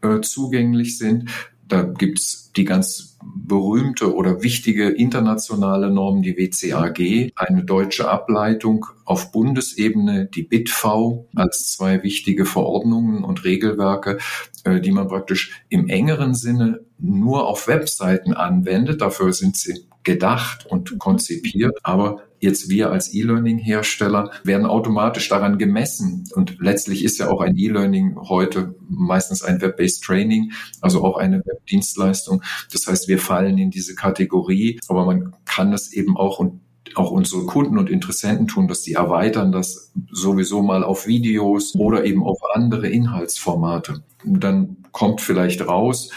äh, 0.03 0.21
zugänglich 0.21 0.99
sind. 0.99 1.31
Da 1.67 1.83
gibt's 1.83 2.53
die 2.55 2.65
ganz 2.65 3.13
berühmte 3.25 4.15
oder 4.15 4.43
wichtige 4.43 4.89
internationale 4.89 5.91
Norm, 5.91 6.23
die 6.23 6.37
WCAG, 6.37 7.33
eine 7.35 7.65
deutsche 7.65 8.11
Ableitung 8.11 8.87
auf 9.05 9.33
Bundesebene, 9.33 10.27
die 10.27 10.43
BITV, 10.43 11.27
als 11.35 11.73
zwei 11.73 12.03
wichtige 12.03 12.45
Verordnungen 12.45 13.25
und 13.25 13.45
Regelwerke, 13.45 14.19
äh, 14.65 14.81
die 14.81 14.91
man 14.91 15.09
praktisch 15.09 15.65
im 15.69 15.89
engeren 15.89 16.35
Sinne 16.35 16.81
nur 16.99 17.49
auf 17.49 17.69
Webseiten 17.69 18.35
anwendet. 18.35 19.01
Dafür 19.01 19.33
sind 19.33 19.57
sie 19.57 19.87
gedacht 20.03 20.67
und 20.67 20.99
konzipiert, 20.99 21.79
aber 21.83 22.23
jetzt 22.43 22.69
wir 22.69 22.91
als 22.91 23.15
E-Learning-Hersteller 23.15 24.33
werden 24.43 24.67
automatisch 24.67 25.29
daran 25.29 25.59
gemessen. 25.59 26.25
Und 26.35 26.57
letztlich 26.59 27.05
ist 27.05 27.19
ja 27.19 27.31
auch 27.31 27.41
ein 27.41 27.57
E-Learning 27.57 28.17
heute 28.29 28.75
meistens 28.89 29.43
ein 29.43 29.63
Web-based 29.63 30.03
Training, 30.03 30.53
also 30.81 31.05
auch 31.05 31.17
eine 31.17 31.39
Webdienstleistung. 31.47 32.43
Das 32.73 32.87
heißt, 32.87 33.07
wir 33.07 33.19
fallen 33.19 33.59
in 33.59 33.71
diese 33.71 33.95
Kategorie, 33.95 34.81
aber 34.89 35.07
man 35.07 35.37
kann 35.45 35.71
das 35.71 35.93
eben 35.93 36.17
auch 36.17 36.41
und 36.41 36.61
auch 36.97 37.13
unsere 37.13 37.47
Kunden 37.47 37.79
und 37.79 37.89
Interessenten 37.89 38.49
tun, 38.49 38.69
dass 38.69 38.83
sie 38.83 38.95
erweitern 38.95 39.53
das 39.53 39.93
sowieso 40.11 40.63
mal 40.63 40.85
auf 40.85 41.07
Videos 41.07 41.75
oder 41.77 42.05
eben 42.05 42.23
auf 42.25 42.39
andere 42.53 42.89
Inhaltsformate. 42.89 44.03
Dann 44.25 44.77
kommt 44.91 45.21
vielleicht 45.21 45.67
raus, 45.67 46.11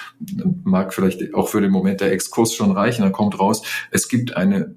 mag 0.63 0.93
vielleicht 0.93 1.33
auch 1.33 1.47
für 1.47 1.61
den 1.61 1.71
Moment 1.71 2.01
der 2.01 2.11
Exkurs 2.11 2.53
schon 2.53 2.71
reichen, 2.71 3.03
dann 3.03 3.13
kommt 3.13 3.39
raus, 3.39 3.61
es 3.91 4.09
gibt 4.09 4.35
eine 4.35 4.75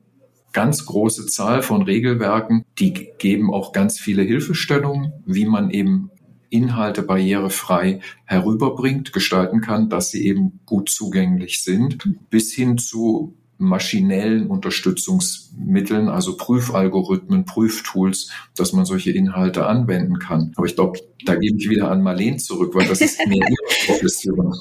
ganz 0.52 0.86
große 0.86 1.26
Zahl 1.26 1.62
von 1.62 1.82
Regelwerken, 1.82 2.64
die 2.78 3.10
geben 3.18 3.52
auch 3.52 3.72
ganz 3.72 3.98
viele 3.98 4.22
Hilfestellungen, 4.22 5.12
wie 5.26 5.46
man 5.46 5.70
eben 5.70 6.10
Inhalte 6.50 7.02
barrierefrei 7.02 8.00
herüberbringt, 8.24 9.12
gestalten 9.12 9.60
kann, 9.60 9.90
dass 9.90 10.10
sie 10.10 10.24
eben 10.26 10.60
gut 10.64 10.88
zugänglich 10.88 11.62
sind, 11.62 11.98
bis 12.30 12.52
hin 12.52 12.78
zu 12.78 13.36
maschinellen 13.58 14.46
Unterstützungsmitteln, 14.46 16.08
also 16.08 16.36
Prüfalgorithmen, 16.36 17.44
Prüftools, 17.44 18.30
dass 18.56 18.72
man 18.72 18.84
solche 18.84 19.10
Inhalte 19.10 19.66
anwenden 19.66 20.20
kann. 20.20 20.52
Aber 20.56 20.66
ich 20.66 20.76
glaube, 20.76 21.00
da 21.26 21.34
gebe 21.34 21.58
ich 21.58 21.68
wieder 21.68 21.90
an 21.90 22.02
Marleen 22.02 22.38
zurück, 22.38 22.74
weil 22.74 22.86
das 22.86 23.00
ist 23.00 23.18
mehr 23.26 23.36
ihre 23.48 23.86
Profession. 23.86 24.54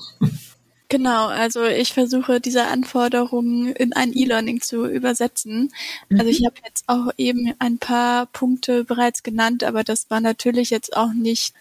Genau, 0.90 1.28
also 1.28 1.66
ich 1.66 1.92
versuche 1.92 2.40
diese 2.40 2.66
Anforderungen 2.68 3.74
in 3.74 3.92
ein 3.92 4.14
E-Learning 4.14 4.62
zu 4.62 4.86
übersetzen. 4.86 5.74
Also 6.10 6.28
ich 6.28 6.40
mhm. 6.40 6.46
habe 6.46 6.56
jetzt 6.66 6.86
auch 6.88 7.12
eben 7.18 7.54
ein 7.60 7.78
paar 7.78 8.28
Punkte 8.28 8.86
bereits 8.86 9.22
genannt, 9.22 9.66
aber 9.66 9.84
das 9.84 10.10
war 10.10 10.22
natürlich 10.22 10.70
jetzt 10.70 10.96
auch 10.96 11.12
nicht 11.12 11.54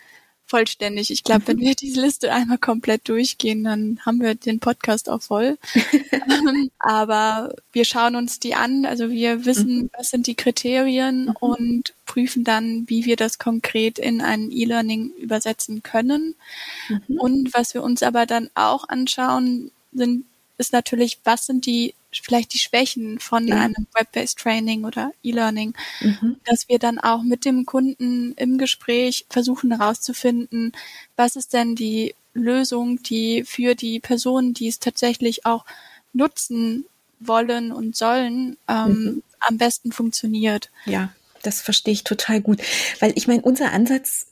vollständig. 0.46 1.10
Ich 1.10 1.24
glaube, 1.24 1.48
wenn 1.48 1.58
wir 1.58 1.74
diese 1.74 2.00
Liste 2.00 2.32
einmal 2.32 2.58
komplett 2.58 3.08
durchgehen, 3.08 3.64
dann 3.64 4.00
haben 4.06 4.20
wir 4.20 4.34
den 4.34 4.60
Podcast 4.60 5.10
auch 5.10 5.20
voll. 5.22 5.58
Aber 6.78 7.54
wir 7.72 7.84
schauen 7.84 8.16
uns 8.16 8.38
die 8.38 8.54
an. 8.54 8.86
Also 8.86 9.10
wir 9.10 9.44
wissen, 9.44 9.78
mhm. 9.78 9.90
was 9.96 10.10
sind 10.10 10.26
die 10.26 10.36
Kriterien 10.36 11.26
mhm. 11.26 11.36
und 11.40 11.94
prüfen 12.06 12.44
dann, 12.44 12.88
wie 12.88 13.04
wir 13.04 13.16
das 13.16 13.38
konkret 13.38 13.98
in 13.98 14.20
ein 14.20 14.50
E-Learning 14.50 15.10
übersetzen 15.18 15.82
können. 15.82 16.36
Mhm. 16.88 17.18
Und 17.18 17.54
was 17.54 17.74
wir 17.74 17.82
uns 17.82 18.02
aber 18.02 18.26
dann 18.26 18.48
auch 18.54 18.88
anschauen, 18.88 19.72
sind, 19.92 20.24
ist 20.58 20.72
natürlich, 20.72 21.18
was 21.24 21.46
sind 21.46 21.66
die 21.66 21.94
vielleicht 22.22 22.54
die 22.54 22.58
Schwächen 22.58 23.18
von 23.18 23.46
ja. 23.46 23.56
einem 23.56 23.86
Web-based 23.94 24.38
Training 24.38 24.84
oder 24.84 25.12
E-Learning, 25.22 25.74
mhm. 26.00 26.36
dass 26.44 26.68
wir 26.68 26.78
dann 26.78 26.98
auch 26.98 27.22
mit 27.22 27.44
dem 27.44 27.66
Kunden 27.66 28.32
im 28.36 28.58
Gespräch 28.58 29.26
versuchen 29.30 29.76
herauszufinden, 29.76 30.72
was 31.16 31.36
ist 31.36 31.52
denn 31.52 31.74
die 31.74 32.14
Lösung, 32.34 33.02
die 33.02 33.44
für 33.44 33.74
die 33.74 34.00
Personen, 34.00 34.54
die 34.54 34.68
es 34.68 34.78
tatsächlich 34.78 35.46
auch 35.46 35.64
nutzen 36.12 36.84
wollen 37.18 37.72
und 37.72 37.96
sollen, 37.96 38.56
ähm, 38.68 38.88
mhm. 38.88 39.22
am 39.40 39.58
besten 39.58 39.92
funktioniert. 39.92 40.70
Ja, 40.84 41.12
das 41.42 41.60
verstehe 41.60 41.94
ich 41.94 42.04
total 42.04 42.40
gut, 42.40 42.60
weil 43.00 43.12
ich 43.16 43.26
meine, 43.26 43.42
unser 43.42 43.72
Ansatz 43.72 44.26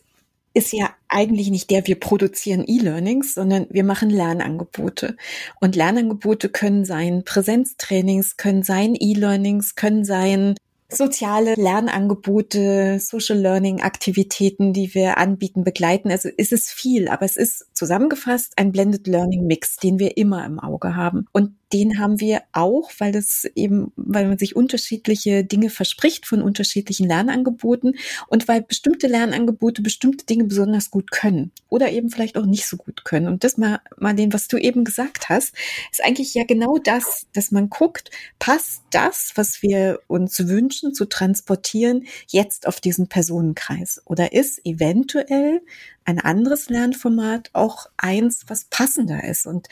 ist 0.54 0.72
ja 0.72 0.90
eigentlich 1.08 1.50
nicht 1.50 1.70
der, 1.70 1.86
wir 1.86 1.98
produzieren 1.98 2.64
E-Learnings, 2.66 3.34
sondern 3.34 3.66
wir 3.70 3.84
machen 3.84 4.08
Lernangebote. 4.08 5.16
Und 5.60 5.76
Lernangebote 5.76 6.48
können 6.48 6.84
sein 6.84 7.24
Präsenztrainings, 7.24 8.36
können 8.36 8.62
sein 8.62 8.94
E-Learnings, 8.98 9.74
können 9.74 10.04
sein 10.04 10.54
soziale 10.88 11.54
Lernangebote, 11.54 12.98
Social 13.00 13.38
Learning 13.38 13.82
Aktivitäten, 13.82 14.72
die 14.72 14.94
wir 14.94 15.18
anbieten, 15.18 15.64
begleiten. 15.64 16.10
Also 16.10 16.28
ist 16.28 16.52
es 16.52 16.70
viel, 16.70 17.08
aber 17.08 17.24
es 17.24 17.36
ist 17.36 17.66
zusammengefasst 17.74 18.54
ein 18.56 18.70
Blended 18.70 19.06
Learning 19.06 19.46
Mix, 19.46 19.76
den 19.76 19.98
wir 19.98 20.16
immer 20.16 20.44
im 20.44 20.60
Auge 20.60 20.94
haben. 20.94 21.26
Und 21.32 21.56
den 21.74 21.98
haben 21.98 22.20
wir 22.20 22.42
auch, 22.52 22.92
weil 22.98 23.10
das 23.10 23.44
eben, 23.56 23.92
weil 23.96 24.28
man 24.28 24.38
sich 24.38 24.54
unterschiedliche 24.54 25.42
Dinge 25.42 25.70
verspricht 25.70 26.24
von 26.24 26.40
unterschiedlichen 26.40 27.08
Lernangeboten 27.08 27.96
und 28.28 28.46
weil 28.46 28.62
bestimmte 28.62 29.08
Lernangebote 29.08 29.82
bestimmte 29.82 30.24
Dinge 30.24 30.44
besonders 30.44 30.92
gut 30.92 31.10
können 31.10 31.50
oder 31.68 31.90
eben 31.90 32.10
vielleicht 32.10 32.38
auch 32.38 32.46
nicht 32.46 32.66
so 32.66 32.76
gut 32.76 33.04
können. 33.04 33.26
Und 33.26 33.42
das 33.42 33.58
mal, 33.58 33.80
mal 33.98 34.14
den, 34.14 34.32
was 34.32 34.46
du 34.46 34.56
eben 34.56 34.84
gesagt 34.84 35.28
hast, 35.28 35.52
ist 35.90 36.04
eigentlich 36.04 36.32
ja 36.34 36.44
genau 36.44 36.78
das, 36.78 37.26
dass 37.32 37.50
man 37.50 37.68
guckt, 37.70 38.12
passt 38.38 38.84
das, 38.92 39.32
was 39.34 39.60
wir 39.60 39.98
uns 40.06 40.46
wünschen 40.46 40.94
zu 40.94 41.06
transportieren, 41.06 42.04
jetzt 42.28 42.68
auf 42.68 42.80
diesen 42.80 43.08
Personenkreis 43.08 44.00
oder 44.04 44.32
ist 44.32 44.64
eventuell 44.64 45.60
ein 46.04 46.18
anderes 46.18 46.68
Lernformat 46.68 47.50
auch 47.52 47.86
eins, 47.96 48.44
was 48.48 48.64
passender 48.64 49.24
ist. 49.24 49.46
Und 49.46 49.68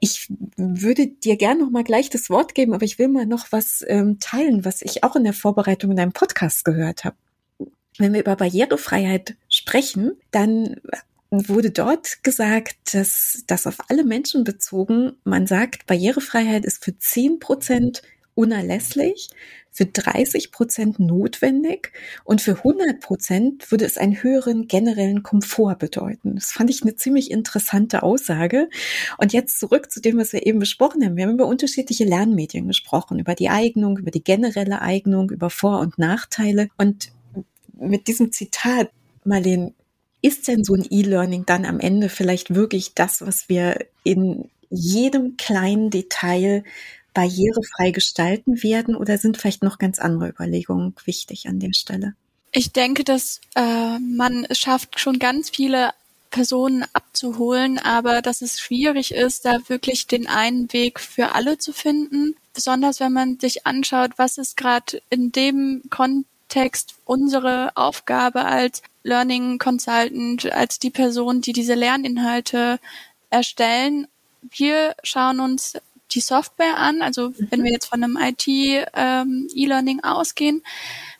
ich 0.00 0.28
würde 0.56 1.08
dir 1.08 1.36
gerne 1.36 1.60
noch 1.60 1.70
mal 1.70 1.84
gleich 1.84 2.10
das 2.10 2.30
Wort 2.30 2.54
geben, 2.54 2.74
aber 2.74 2.84
ich 2.84 2.98
will 2.98 3.08
mal 3.08 3.26
noch 3.26 3.52
was 3.52 3.84
ähm, 3.88 4.18
teilen, 4.18 4.64
was 4.64 4.82
ich 4.82 5.04
auch 5.04 5.16
in 5.16 5.24
der 5.24 5.32
Vorbereitung 5.32 5.90
in 5.90 6.00
einem 6.00 6.12
Podcast 6.12 6.64
gehört 6.64 7.04
habe. 7.04 7.16
Wenn 7.98 8.12
wir 8.12 8.20
über 8.20 8.36
Barrierefreiheit 8.36 9.36
sprechen, 9.48 10.12
dann 10.30 10.76
wurde 11.30 11.70
dort 11.70 12.22
gesagt, 12.22 12.94
dass 12.94 13.44
das 13.46 13.66
auf 13.66 13.76
alle 13.88 14.04
Menschen 14.04 14.44
bezogen, 14.44 15.12
man 15.24 15.46
sagt, 15.46 15.86
Barrierefreiheit 15.86 16.64
ist 16.64 16.84
für 16.84 16.96
zehn 16.98 17.38
Prozent 17.38 18.02
unerlässlich, 18.34 19.30
für 19.74 19.86
30 19.86 20.52
Prozent 20.52 21.00
notwendig 21.00 21.90
und 22.22 22.40
für 22.40 22.58
100 22.58 23.00
Prozent 23.00 23.72
würde 23.72 23.84
es 23.84 23.98
einen 23.98 24.22
höheren 24.22 24.68
generellen 24.68 25.24
Komfort 25.24 25.74
bedeuten. 25.80 26.36
Das 26.36 26.52
fand 26.52 26.70
ich 26.70 26.82
eine 26.82 26.94
ziemlich 26.94 27.32
interessante 27.32 28.04
Aussage. 28.04 28.68
Und 29.18 29.32
jetzt 29.32 29.58
zurück 29.58 29.90
zu 29.90 30.00
dem, 30.00 30.16
was 30.16 30.32
wir 30.32 30.46
eben 30.46 30.60
besprochen 30.60 31.04
haben. 31.04 31.16
Wir 31.16 31.24
haben 31.24 31.34
über 31.34 31.46
unterschiedliche 31.46 32.04
Lernmedien 32.04 32.68
gesprochen, 32.68 33.18
über 33.18 33.34
die 33.34 33.48
Eignung, 33.48 33.98
über 33.98 34.12
die 34.12 34.22
generelle 34.22 34.80
Eignung, 34.80 35.30
über 35.30 35.50
Vor- 35.50 35.80
und 35.80 35.98
Nachteile. 35.98 36.68
Und 36.78 37.10
mit 37.76 38.06
diesem 38.06 38.30
Zitat, 38.30 38.90
Marlene, 39.24 39.74
ist 40.22 40.46
denn 40.46 40.62
so 40.62 40.74
ein 40.74 40.86
E-Learning 40.88 41.46
dann 41.46 41.64
am 41.64 41.80
Ende 41.80 42.08
vielleicht 42.08 42.54
wirklich 42.54 42.94
das, 42.94 43.26
was 43.26 43.48
wir 43.48 43.86
in 44.04 44.48
jedem 44.70 45.36
kleinen 45.36 45.90
Detail 45.90 46.62
barrierefrei 47.14 47.92
gestalten 47.92 48.62
werden 48.62 48.96
oder 48.96 49.16
sind 49.18 49.38
vielleicht 49.38 49.62
noch 49.62 49.78
ganz 49.78 49.98
andere 49.98 50.28
Überlegungen 50.28 50.94
wichtig 51.04 51.48
an 51.48 51.60
der 51.60 51.72
Stelle? 51.72 52.14
Ich 52.52 52.72
denke, 52.72 53.04
dass 53.04 53.40
äh, 53.56 53.98
man 53.98 54.44
es 54.48 54.58
schafft, 54.58 55.00
schon 55.00 55.18
ganz 55.18 55.50
viele 55.50 55.90
Personen 56.30 56.84
abzuholen, 56.92 57.78
aber 57.78 58.20
dass 58.20 58.42
es 58.42 58.58
schwierig 58.58 59.14
ist, 59.14 59.44
da 59.44 59.58
wirklich 59.68 60.08
den 60.08 60.26
einen 60.26 60.72
Weg 60.72 60.98
für 60.98 61.34
alle 61.34 61.58
zu 61.58 61.72
finden. 61.72 62.34
Besonders 62.52 62.98
wenn 62.98 63.12
man 63.12 63.38
sich 63.38 63.66
anschaut, 63.66 64.12
was 64.16 64.38
ist 64.38 64.56
gerade 64.56 65.00
in 65.10 65.30
dem 65.30 65.82
Kontext 65.90 66.96
unsere 67.04 67.76
Aufgabe 67.76 68.44
als 68.44 68.82
Learning 69.04 69.58
Consultant, 69.58 70.50
als 70.50 70.78
die 70.78 70.90
Person, 70.90 71.40
die 71.40 71.52
diese 71.52 71.74
Lerninhalte 71.74 72.80
erstellen. 73.30 74.08
Wir 74.42 74.96
schauen 75.02 75.38
uns 75.40 75.74
die 76.10 76.20
Software 76.20 76.76
an, 76.76 77.02
also 77.02 77.32
wenn 77.50 77.64
wir 77.64 77.72
jetzt 77.72 77.86
von 77.86 78.02
einem 78.02 78.16
IT-E-Learning 78.20 79.98
ähm, 79.98 80.04
ausgehen, 80.04 80.62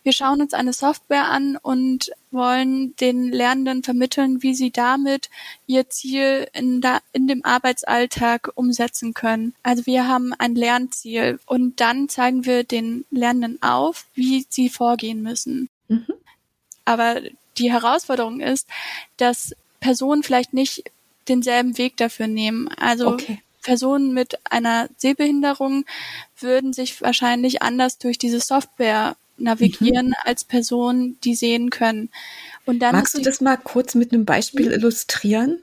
wir 0.05 0.13
schauen 0.13 0.43
uns 0.43 0.53
eine 0.53 0.75
Software 0.75 1.29
an 1.29 1.57
und 1.57 2.13
wollen 2.31 2.95
den 2.97 3.33
Lernenden 3.33 3.83
vermitteln, 3.83 4.43
wie 4.43 4.55
sie 4.55 4.71
damit 4.71 5.31
ihr 5.67 5.89
Ziel 5.89 6.47
in, 6.53 6.83
da, 6.83 6.99
in 7.13 7.27
dem 7.27 7.45
Arbeitsalltag 7.45 8.51
umsetzen 8.55 9.15
können. 9.15 9.55
Also 9.63 9.87
wir 9.87 10.07
haben 10.07 10.35
ein 10.39 10.55
Lernziel 10.55 11.41
und 11.47 11.81
dann 11.81 12.11
zeigen 12.11 12.45
wir 12.45 12.65
den 12.65 13.07
Lernenden 13.11 13.63
auf, 13.63 14.07
wie 14.15 14.47
sie 14.49 14.69
vorgehen 14.69 15.23
müssen. 15.23 15.71
Mhm. 15.89 16.07
Aber 16.85 17.23
die 17.57 17.73
Herausforderung 17.73 18.41
ist, 18.41 18.69
dass 19.17 19.57
Personen 19.81 20.23
vielleicht 20.23 20.53
nicht 20.53 20.85
denselben 21.29 21.79
Weg 21.79 21.97
dafür 21.97 22.27
nehmen. 22.27 22.69
Also 22.69 23.09
okay. 23.09 23.41
Personen 23.65 24.15
mit 24.15 24.39
einer 24.49 24.89
Sehbehinderung 24.97 25.85
würden 26.39 26.73
sich 26.73 27.03
wahrscheinlich 27.03 27.63
anders 27.63 27.99
durch 27.99 28.19
diese 28.19 28.39
Software 28.39 29.17
navigieren 29.37 30.09
mhm. 30.09 30.15
als 30.23 30.45
Personen, 30.45 31.19
die 31.25 31.35
sehen 31.35 31.71
können. 31.71 32.11
Und 32.67 32.79
dann 32.79 32.95
Magst 32.95 33.17
du 33.17 33.23
das 33.23 33.41
mal 33.41 33.57
kurz 33.57 33.97
mit 33.97 34.13
einem 34.13 34.25
Beispiel 34.25 34.67
mhm. 34.67 34.73
illustrieren? 34.73 35.59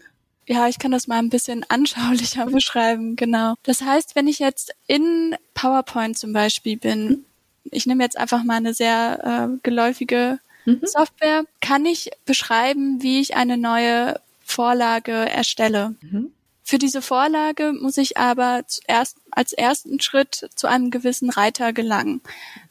Ja, 0.47 0.67
ich 0.67 0.79
kann 0.79 0.91
das 0.91 1.07
mal 1.07 1.19
ein 1.19 1.29
bisschen 1.29 1.65
anschaulicher 1.69 2.47
beschreiben, 2.47 3.15
genau. 3.15 3.55
Das 3.63 3.81
heißt, 3.81 4.15
wenn 4.15 4.27
ich 4.27 4.39
jetzt 4.39 4.73
in 4.87 5.35
PowerPoint 5.53 6.17
zum 6.17 6.33
Beispiel 6.33 6.77
bin, 6.77 7.07
mhm. 7.07 7.25
ich 7.71 7.85
nehme 7.85 8.03
jetzt 8.03 8.17
einfach 8.17 8.43
mal 8.43 8.57
eine 8.57 8.73
sehr 8.73 9.51
äh, 9.53 9.57
geläufige 9.63 10.39
mhm. 10.65 10.81
Software, 10.83 11.45
kann 11.61 11.85
ich 11.85 12.11
beschreiben, 12.25 13.01
wie 13.01 13.21
ich 13.21 13.35
eine 13.35 13.57
neue 13.57 14.19
Vorlage 14.43 15.13
erstelle. 15.13 15.95
Mhm. 16.01 16.31
Für 16.71 16.79
diese 16.79 17.01
Vorlage 17.01 17.73
muss 17.73 17.97
ich 17.97 18.15
aber 18.15 18.63
zuerst 18.65 19.17
als 19.29 19.51
ersten 19.51 19.99
Schritt 19.99 20.47
zu 20.55 20.67
einem 20.67 20.89
gewissen 20.89 21.29
Reiter 21.29 21.73
gelangen. 21.73 22.21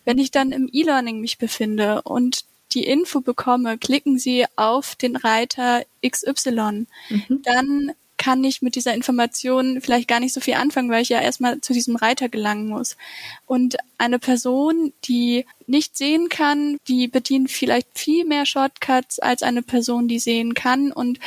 Wenn 0.06 0.16
ich 0.16 0.30
dann 0.30 0.52
im 0.52 0.70
E-Learning 0.72 1.20
mich 1.20 1.36
befinde 1.36 2.00
und 2.00 2.46
die 2.72 2.84
Info 2.84 3.20
bekomme, 3.20 3.76
klicken 3.76 4.18
Sie 4.18 4.46
auf 4.56 4.94
den 4.94 5.16
Reiter 5.16 5.84
XY, 6.02 6.86
mhm. 7.10 7.42
dann 7.42 7.92
kann 8.16 8.42
ich 8.42 8.62
mit 8.62 8.74
dieser 8.74 8.94
Information 8.94 9.82
vielleicht 9.82 10.08
gar 10.08 10.20
nicht 10.20 10.32
so 10.32 10.40
viel 10.40 10.54
anfangen, 10.54 10.90
weil 10.90 11.02
ich 11.02 11.10
ja 11.10 11.20
erstmal 11.20 11.60
zu 11.60 11.74
diesem 11.74 11.96
Reiter 11.96 12.30
gelangen 12.30 12.68
muss. 12.68 12.96
Und 13.44 13.76
eine 13.98 14.18
Person, 14.18 14.94
die 15.04 15.44
nicht 15.66 15.98
sehen 15.98 16.30
kann, 16.30 16.78
die 16.88 17.06
bedient 17.06 17.50
vielleicht 17.50 17.98
viel 17.98 18.24
mehr 18.24 18.46
Shortcuts 18.46 19.18
als 19.18 19.42
eine 19.42 19.62
Person, 19.62 20.08
die 20.08 20.18
sehen 20.18 20.54
kann 20.54 20.90
und 20.90 21.18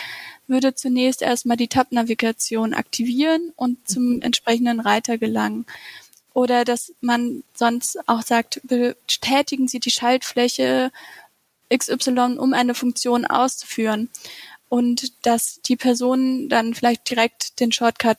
würde 0.48 0.76
zunächst 0.76 1.22
erstmal 1.22 1.58
die 1.58 1.68
Tab-Navigation 1.68 2.74
aktivieren 2.74 3.54
und 3.56 3.88
zum 3.88 4.22
entsprechenden 4.22 4.80
Reiter 4.80 5.18
gelangen. 5.18 5.66
Oder 6.34 6.66
dass 6.66 6.94
man 7.02 7.44
sonst 7.54 7.98
auch 8.08 8.24
sagt, 8.24 8.62
bestätigen 8.64 9.68
Sie 9.68 9.80
die 9.80 9.92
Schaltfläche 9.92 10.92
XY, 11.74 12.38
um 12.38 12.54
eine 12.54 12.76
Funktion 12.76 13.26
auszuführen. 13.26 14.10
Und 14.70 15.26
dass 15.26 15.62
die 15.62 15.76
Personen 15.76 16.50
dann 16.50 16.74
vielleicht 16.74 17.08
direkt 17.10 17.60
den 17.60 17.72
Shortcut 17.72 18.18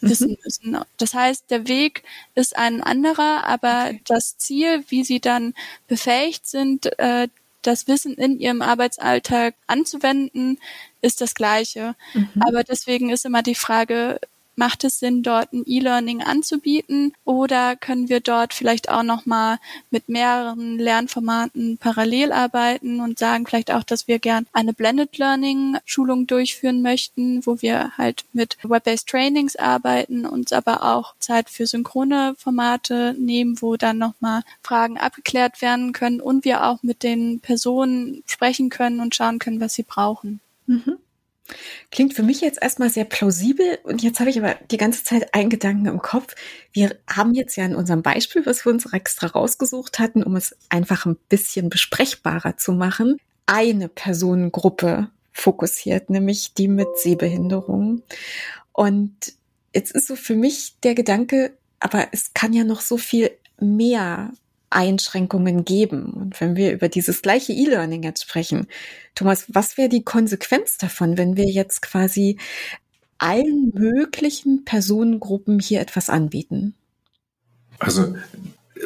mhm. 0.00 0.08
wissen 0.08 0.38
müssen. 0.42 0.78
Das 0.96 1.12
heißt, 1.12 1.50
der 1.50 1.68
Weg 1.68 2.02
ist 2.34 2.56
ein 2.56 2.82
anderer, 2.82 3.44
aber 3.44 3.88
okay. 3.88 4.00
das 4.06 4.38
Ziel, 4.38 4.84
wie 4.88 5.04
sie 5.04 5.20
dann 5.20 5.54
befähigt 5.86 6.46
sind, 6.46 6.98
äh, 6.98 7.28
das 7.62 7.86
Wissen 7.88 8.14
in 8.14 8.38
ihrem 8.38 8.62
Arbeitsalltag 8.62 9.54
anzuwenden, 9.66 10.58
ist 11.00 11.20
das 11.20 11.34
gleiche. 11.34 11.94
Mhm. 12.14 12.28
Aber 12.40 12.64
deswegen 12.64 13.10
ist 13.10 13.24
immer 13.24 13.42
die 13.42 13.54
Frage, 13.54 14.20
macht 14.60 14.84
es 14.84 14.98
Sinn, 14.98 15.22
dort 15.22 15.54
ein 15.54 15.64
E-Learning 15.64 16.22
anzubieten 16.22 17.14
oder 17.24 17.76
können 17.76 18.10
wir 18.10 18.20
dort 18.20 18.52
vielleicht 18.52 18.90
auch 18.90 19.02
nochmal 19.02 19.58
mit 19.90 20.10
mehreren 20.10 20.78
Lernformaten 20.78 21.78
parallel 21.78 22.30
arbeiten 22.30 23.00
und 23.00 23.18
sagen 23.18 23.46
vielleicht 23.46 23.70
auch, 23.70 23.84
dass 23.84 24.06
wir 24.06 24.18
gern 24.18 24.46
eine 24.52 24.74
Blended 24.74 25.16
Learning 25.16 25.78
Schulung 25.86 26.26
durchführen 26.26 26.82
möchten, 26.82 27.44
wo 27.46 27.62
wir 27.62 27.96
halt 27.96 28.26
mit 28.34 28.58
Web-based 28.62 29.08
Trainings 29.08 29.56
arbeiten, 29.56 30.26
uns 30.26 30.52
aber 30.52 30.84
auch 30.84 31.14
Zeit 31.20 31.48
für 31.48 31.66
synchrone 31.66 32.34
Formate 32.36 33.16
nehmen, 33.18 33.62
wo 33.62 33.78
dann 33.78 33.96
nochmal 33.96 34.42
Fragen 34.62 34.98
abgeklärt 34.98 35.62
werden 35.62 35.94
können 35.94 36.20
und 36.20 36.44
wir 36.44 36.66
auch 36.66 36.82
mit 36.82 37.02
den 37.02 37.40
Personen 37.40 38.22
sprechen 38.26 38.68
können 38.68 39.00
und 39.00 39.14
schauen 39.14 39.38
können, 39.38 39.60
was 39.62 39.72
sie 39.72 39.84
brauchen. 39.84 40.40
Mhm. 40.66 40.98
Klingt 41.90 42.14
für 42.14 42.22
mich 42.22 42.40
jetzt 42.40 42.62
erstmal 42.62 42.90
sehr 42.90 43.04
plausibel 43.04 43.78
und 43.82 44.02
jetzt 44.02 44.20
habe 44.20 44.30
ich 44.30 44.38
aber 44.38 44.56
die 44.70 44.76
ganze 44.76 45.04
Zeit 45.04 45.34
einen 45.34 45.50
Gedanken 45.50 45.86
im 45.86 46.00
Kopf. 46.00 46.34
Wir 46.72 46.96
haben 47.08 47.34
jetzt 47.34 47.56
ja 47.56 47.64
in 47.64 47.74
unserem 47.74 48.02
Beispiel, 48.02 48.46
was 48.46 48.64
wir 48.64 48.72
uns 48.72 48.92
extra 48.92 49.28
rausgesucht 49.28 49.98
hatten, 49.98 50.22
um 50.22 50.36
es 50.36 50.56
einfach 50.68 51.06
ein 51.06 51.16
bisschen 51.28 51.68
besprechbarer 51.70 52.56
zu 52.56 52.72
machen, 52.72 53.18
eine 53.46 53.88
Personengruppe 53.88 55.10
fokussiert, 55.32 56.10
nämlich 56.10 56.54
die 56.54 56.68
mit 56.68 56.88
Sehbehinderung. 56.96 58.02
Und 58.72 59.34
jetzt 59.74 59.92
ist 59.92 60.06
so 60.06 60.16
für 60.16 60.34
mich 60.34 60.76
der 60.82 60.94
Gedanke, 60.94 61.56
aber 61.80 62.08
es 62.12 62.34
kann 62.34 62.52
ja 62.52 62.64
noch 62.64 62.80
so 62.80 62.96
viel 62.96 63.30
mehr 63.58 64.32
Einschränkungen 64.70 65.64
geben. 65.64 66.12
Und 66.12 66.40
wenn 66.40 66.56
wir 66.56 66.72
über 66.72 66.88
dieses 66.88 67.22
gleiche 67.22 67.52
E-Learning 67.52 68.02
jetzt 68.02 68.22
sprechen, 68.22 68.66
Thomas, 69.14 69.46
was 69.48 69.76
wäre 69.76 69.88
die 69.88 70.04
Konsequenz 70.04 70.78
davon, 70.78 71.18
wenn 71.18 71.36
wir 71.36 71.46
jetzt 71.46 71.82
quasi 71.82 72.38
allen 73.18 73.72
möglichen 73.74 74.64
Personengruppen 74.64 75.58
hier 75.58 75.80
etwas 75.80 76.08
anbieten? 76.08 76.74
Also 77.78 78.14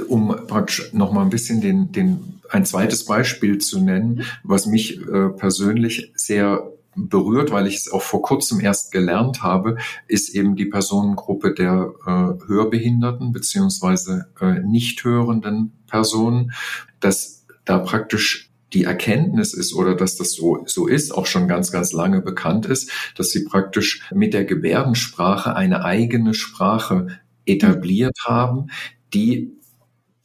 um 0.09 0.47
praktisch 0.47 0.93
noch 0.93 1.13
mal 1.13 1.23
ein 1.23 1.31
bisschen 1.31 1.61
den, 1.61 1.93
den, 1.93 2.41
ein 2.51 2.65
zweites 2.65 3.05
Beispiel 3.05 3.59
zu 3.59 3.81
nennen, 3.81 4.25
was 4.43 4.67
mich 4.67 5.01
äh, 5.01 5.29
persönlich 5.31 6.13
sehr 6.17 6.74
berührt, 6.97 7.51
weil 7.51 7.67
ich 7.67 7.77
es 7.77 7.93
auch 7.93 8.03
vor 8.03 8.23
kurzem 8.23 8.61
erst 8.61 8.93
gelernt 8.93 9.43
habe, 9.43 9.77
ist 10.07 10.35
eben 10.35 10.57
die 10.57 10.67
Personengruppe 10.67 11.55
der 11.55 11.93
äh, 12.07 12.49
Hörbehinderten 12.49 13.33
beziehungsweise 13.33 14.27
äh, 14.41 14.61
nicht 14.61 15.05
hörenden 15.05 15.73
Personen, 15.87 16.53
dass 17.01 17.47
da 17.65 17.79
praktisch 17.79 18.51
die 18.73 18.85
Erkenntnis 18.85 19.55
ist 19.55 19.75
oder 19.75 19.95
dass 19.95 20.17
das 20.17 20.33
so, 20.33 20.65
so 20.67 20.87
ist, 20.87 21.13
auch 21.13 21.27
schon 21.27 21.47
ganz, 21.49 21.71
ganz 21.71 21.93
lange 21.93 22.21
bekannt 22.21 22.67
ist, 22.67 22.91
dass 23.17 23.31
sie 23.31 23.45
praktisch 23.45 24.03
mit 24.13 24.35
der 24.35 24.45
Gebärdensprache 24.45 25.55
eine 25.55 25.85
eigene 25.85 26.35
Sprache 26.35 27.07
etabliert 27.47 28.19
haben, 28.25 28.71
die 29.13 29.54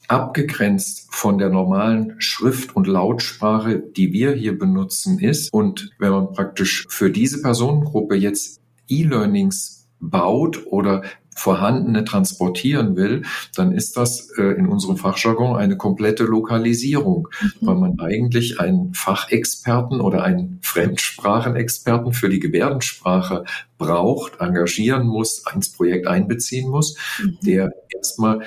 abgegrenzt 0.10 1.08
von 1.12 1.38
der 1.38 1.50
normalen 1.50 2.16
Schrift- 2.20 2.76
und 2.76 2.88
Lautsprache, 2.88 3.80
die 3.80 4.12
wir 4.12 4.34
hier 4.34 4.58
benutzen, 4.58 5.20
ist. 5.20 5.54
Und 5.54 5.92
wenn 6.00 6.12
man 6.12 6.34
praktisch 6.34 6.88
für 6.90 7.12
diese 7.12 7.42
Personengruppe 7.42 8.16
jetzt 8.16 8.60
E-Learnings 8.88 9.88
baut 10.00 10.66
oder 10.66 11.04
vorhandene 11.36 12.04
transportieren 12.04 12.98
will, 12.98 13.24
dann 13.56 13.72
ist 13.72 13.96
das 13.96 14.30
äh, 14.38 14.58
in 14.58 14.68
unserem 14.68 14.98
Fachjargon 14.98 15.56
eine 15.56 15.78
komplette 15.78 16.26
Lokalisierung, 16.26 17.30
mhm. 17.42 17.52
weil 17.62 17.76
man 17.76 18.00
eigentlich 18.00 18.60
einen 18.60 18.94
Fachexperten 18.94 20.02
oder 20.02 20.24
einen 20.24 20.60
Fremdsprachenexperten 20.64 22.14
für 22.14 22.30
die 22.30 22.40
Gebärdensprache 22.40 23.46
braucht, 23.78 24.42
engagieren 24.42 25.08
muss, 25.08 25.44
ins 25.54 25.72
Projekt 25.72 26.08
einbeziehen 26.08 26.70
muss, 26.70 26.98
mhm. 27.24 27.38
der 27.42 27.72
erstmal 27.96 28.42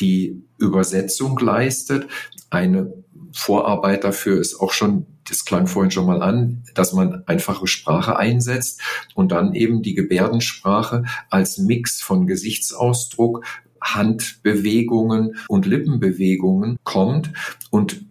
die 0.00 0.42
Übersetzung 0.58 1.38
leistet. 1.38 2.06
Eine 2.50 2.92
Vorarbeit 3.32 4.04
dafür 4.04 4.40
ist 4.40 4.60
auch 4.60 4.72
schon, 4.72 5.06
das 5.28 5.44
klang 5.44 5.66
vorhin 5.66 5.90
schon 5.90 6.06
mal 6.06 6.22
an, 6.22 6.62
dass 6.74 6.92
man 6.92 7.22
einfache 7.26 7.66
Sprache 7.66 8.16
einsetzt 8.16 8.80
und 9.14 9.32
dann 9.32 9.54
eben 9.54 9.82
die 9.82 9.94
Gebärdensprache 9.94 11.04
als 11.30 11.58
Mix 11.58 12.00
von 12.00 12.26
Gesichtsausdruck, 12.26 13.44
Handbewegungen 13.82 15.36
und 15.48 15.66
Lippenbewegungen 15.66 16.78
kommt 16.82 17.32
und 17.70 18.06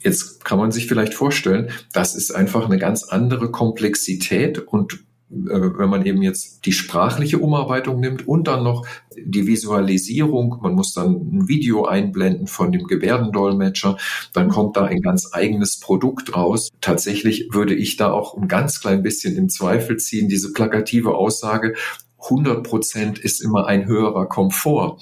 Jetzt 0.00 0.44
kann 0.44 0.58
man 0.58 0.70
sich 0.70 0.86
vielleicht 0.86 1.12
vorstellen, 1.12 1.70
das 1.92 2.14
ist 2.14 2.30
einfach 2.30 2.66
eine 2.66 2.78
ganz 2.78 3.02
andere 3.02 3.50
Komplexität 3.50 4.58
und 4.60 5.00
wenn 5.30 5.90
man 5.90 6.06
eben 6.06 6.22
jetzt 6.22 6.64
die 6.64 6.72
sprachliche 6.72 7.38
Umarbeitung 7.38 8.00
nimmt 8.00 8.26
und 8.26 8.48
dann 8.48 8.62
noch 8.62 8.86
die 9.16 9.46
Visualisierung, 9.46 10.58
man 10.62 10.74
muss 10.74 10.94
dann 10.94 11.12
ein 11.12 11.48
Video 11.48 11.84
einblenden 11.84 12.46
von 12.46 12.72
dem 12.72 12.86
Gebärdendolmetscher, 12.86 13.98
dann 14.32 14.48
kommt 14.48 14.76
da 14.76 14.84
ein 14.84 15.02
ganz 15.02 15.30
eigenes 15.32 15.80
Produkt 15.80 16.34
raus. 16.34 16.70
Tatsächlich 16.80 17.48
würde 17.52 17.74
ich 17.74 17.96
da 17.96 18.10
auch 18.10 18.36
ein 18.36 18.48
ganz 18.48 18.80
klein 18.80 19.02
bisschen 19.02 19.36
in 19.36 19.48
Zweifel 19.50 19.98
ziehen, 19.98 20.28
diese 20.28 20.52
plakative 20.52 21.14
Aussage, 21.14 21.74
100 22.22 22.64
Prozent 22.64 23.18
ist 23.18 23.40
immer 23.40 23.66
ein 23.66 23.86
höherer 23.86 24.26
Komfort. 24.26 24.98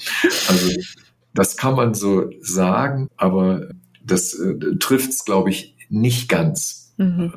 Also 0.48 0.70
das 1.34 1.56
kann 1.56 1.74
man 1.74 1.94
so 1.94 2.30
sagen, 2.40 3.08
aber 3.16 3.68
das 4.04 4.34
äh, 4.34 4.76
trifft 4.78 5.10
es, 5.10 5.24
glaube 5.24 5.50
ich, 5.50 5.76
nicht 5.88 6.28
ganz. 6.28 6.94
Mhm. 6.96 7.32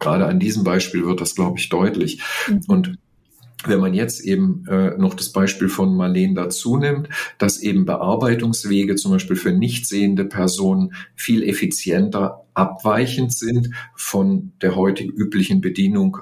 Gerade 0.00 0.26
an 0.26 0.40
diesem 0.40 0.64
Beispiel 0.64 1.06
wird 1.06 1.20
das, 1.20 1.34
glaube 1.36 1.58
ich, 1.58 1.68
deutlich. 1.68 2.20
Mhm. 2.48 2.60
Und 2.66 2.98
wenn 3.64 3.80
man 3.80 3.92
jetzt 3.92 4.20
eben 4.20 4.64
äh, 4.68 4.96
noch 4.96 5.14
das 5.14 5.32
Beispiel 5.32 5.68
von 5.68 5.94
Marleen 5.94 6.34
dazu 6.34 6.78
nimmt, 6.78 7.08
dass 7.36 7.60
eben 7.60 7.84
Bearbeitungswege 7.84 8.96
zum 8.96 9.12
Beispiel 9.12 9.36
für 9.36 9.52
nicht 9.52 9.86
sehende 9.86 10.24
Personen 10.24 10.94
viel 11.14 11.42
effizienter 11.42 12.44
abweichend 12.54 13.32
sind 13.32 13.70
von 13.94 14.52
der 14.62 14.76
heutigen 14.76 15.12
üblichen 15.12 15.60
Bedienung 15.60 16.18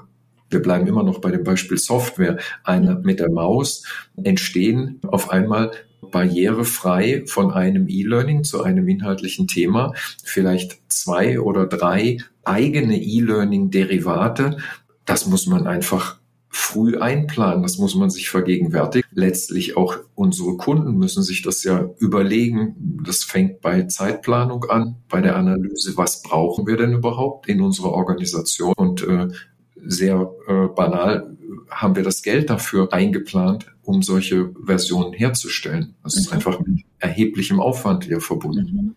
wir 0.49 0.61
bleiben 0.61 0.87
immer 0.87 1.03
noch 1.03 1.19
bei 1.19 1.31
dem 1.31 1.43
Beispiel 1.43 1.77
Software, 1.77 2.37
eine, 2.63 2.95
mit 3.03 3.19
der 3.19 3.31
Maus 3.31 3.83
entstehen 4.23 4.99
auf 5.07 5.29
einmal 5.29 5.71
barrierefrei 6.11 7.23
von 7.27 7.51
einem 7.51 7.87
E-Learning 7.87 8.43
zu 8.43 8.63
einem 8.63 8.87
inhaltlichen 8.87 9.47
Thema 9.47 9.93
vielleicht 10.23 10.79
zwei 10.87 11.39
oder 11.39 11.67
drei 11.67 12.17
eigene 12.43 12.97
E-Learning-Derivate. 13.01 14.57
Das 15.05 15.27
muss 15.27 15.45
man 15.47 15.67
einfach 15.67 16.19
früh 16.49 16.97
einplanen. 16.97 17.61
Das 17.61 17.77
muss 17.77 17.95
man 17.95 18.09
sich 18.09 18.29
vergegenwärtigen. 18.29 19.07
Letztlich 19.13 19.77
auch 19.77 19.97
unsere 20.15 20.57
Kunden 20.57 20.97
müssen 20.97 21.21
sich 21.21 21.43
das 21.43 21.63
ja 21.63 21.89
überlegen. 21.99 22.75
Das 23.05 23.23
fängt 23.23 23.61
bei 23.61 23.83
Zeitplanung 23.83 24.65
an, 24.65 24.95
bei 25.09 25.21
der 25.21 25.35
Analyse, 25.35 25.95
was 25.95 26.23
brauchen 26.23 26.65
wir 26.65 26.77
denn 26.77 26.93
überhaupt 26.93 27.47
in 27.47 27.61
unserer 27.61 27.91
Organisation 27.91 28.73
und 28.75 29.03
äh, 29.07 29.27
sehr 29.85 30.31
äh, 30.47 30.67
banal 30.67 31.35
haben 31.69 31.95
wir 31.95 32.03
das 32.03 32.21
Geld 32.21 32.49
dafür 32.49 32.93
eingeplant, 32.93 33.71
um 33.83 34.01
solche 34.01 34.51
Versionen 34.65 35.13
herzustellen. 35.13 35.95
Das 36.03 36.15
mhm. 36.15 36.21
ist 36.21 36.33
einfach 36.33 36.59
mit 36.59 36.85
erheblichem 36.99 37.59
Aufwand 37.59 38.05
hier 38.05 38.21
verbunden. 38.21 38.71
Mhm. 38.71 38.95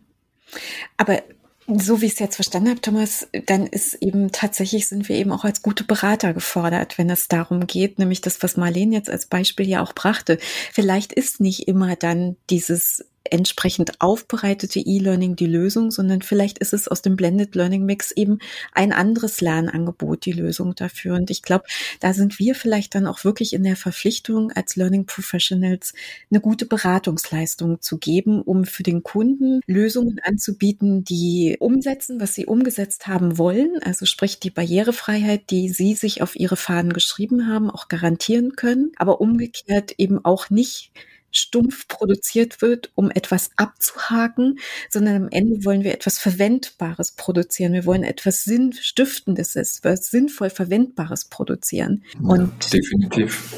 Aber 0.97 1.23
so 1.69 2.01
wie 2.01 2.07
ich 2.07 2.15
es 2.15 2.19
jetzt 2.19 2.35
verstanden 2.35 2.71
habe, 2.71 2.81
Thomas, 2.81 3.29
dann 3.47 3.67
ist 3.67 3.95
eben 3.95 4.33
tatsächlich 4.33 4.89
sind 4.89 5.09
wir 5.09 5.17
eben 5.17 5.33
auch 5.33 5.45
als 5.45 5.63
gute 5.63 5.85
Berater 5.85 6.35
gefordert, 6.35 6.99
wenn 6.99 7.09
es 7.09 7.29
darum 7.29 7.67
geht, 7.67 7.99
nämlich 7.99 8.21
das, 8.21 8.43
was 8.43 8.57
Marlene 8.57 8.97
jetzt 8.97 9.11
als 9.11 9.27
Beispiel 9.27 9.69
ja 9.69 9.83
auch 9.83 9.95
brachte. 9.95 10.39
Vielleicht 10.73 11.13
ist 11.13 11.41
nicht 11.41 11.69
immer 11.69 11.97
dann 11.97 12.37
dieses 12.51 13.05
entsprechend 13.31 14.01
aufbereitete 14.01 14.81
E-Learning 14.81 15.37
die 15.37 15.47
Lösung, 15.47 15.91
sondern 15.91 16.23
vielleicht 16.23 16.59
ist 16.59 16.73
es 16.73 16.89
aus 16.89 17.03
dem 17.03 17.17
Blended 17.17 17.55
Learning 17.55 17.85
Mix 17.85 18.11
eben 18.13 18.39
ein 18.73 18.93
anderes 18.93 19.41
Lernangebot 19.41 20.25
die 20.25 20.33
Lösung 20.33 20.75
dafür. 20.75 21.15
Und 21.15 21.31
ich 21.31 21.43
glaube, 21.43 21.65
da 22.01 22.13
sind 22.13 22.39
wir 22.39 22.55
vielleicht 22.55 22.95
dann 22.95 23.07
auch 23.07 23.25
wirklich 23.25 23.53
in 23.53 23.63
der 23.63 23.77
Verpflichtung 23.77 24.53
als 24.53 24.77
Learning 24.77 25.07
Professionals 25.07 25.95
eine 26.31 26.41
gute 26.41 26.67
Beratungsleistung 26.67 27.81
zu 27.81 27.99
geben, 27.99 28.43
um 28.43 28.65
für 28.65 28.83
den 28.83 29.03
Kunden 29.03 29.61
Lösungen 29.67 30.21
anzubieten, 30.23 31.05
die 31.05 31.57
umsetzen, 31.59 32.21
was 32.21 32.35
sie 32.35 32.47
umgesetzt 32.47 33.07
haben 33.07 33.39
wollen. 33.39 33.83
Also 33.83 34.07
sprich 34.07 34.41
die 34.41 34.51
Barrierefreiheit, 34.51 35.51
die 35.51 35.69
sie 35.69 35.95
sich 35.95 36.23
auf 36.23 36.37
ihre 36.37 36.57
Fahnen 36.57 36.93
geschrieben 36.93 37.49
haben, 37.49 37.71
auch 37.71 37.89
garantieren 37.89 38.57
können, 38.57 38.93
aber 38.97 39.21
umgekehrt 39.21 39.95
eben 39.99 40.25
auch 40.25 40.51
nicht 40.51 40.93
stumpf 41.33 41.89
produziert 41.89 42.63
wird, 42.63 42.91
um 42.95 43.11
etwas 43.11 43.51
abzuhaken, 43.57 44.59
sondern 44.89 45.25
am 45.25 45.29
Ende 45.31 45.65
wollen 45.65 45.85
wir 45.85 45.93
etwas 45.93 46.19
Verwendbares 46.19 47.13
produzieren. 47.13 47.73
Wir 47.73 47.87
wollen 47.87 48.05
etwas 48.05 48.45
Sinnstiftendes, 48.45 49.57
etwas 49.57 50.11
sinnvoll 50.11 50.51
Verwendbares 50.51 51.25
produzieren. 51.27 52.05
Und 52.23 52.73
definitiv. 52.73 53.53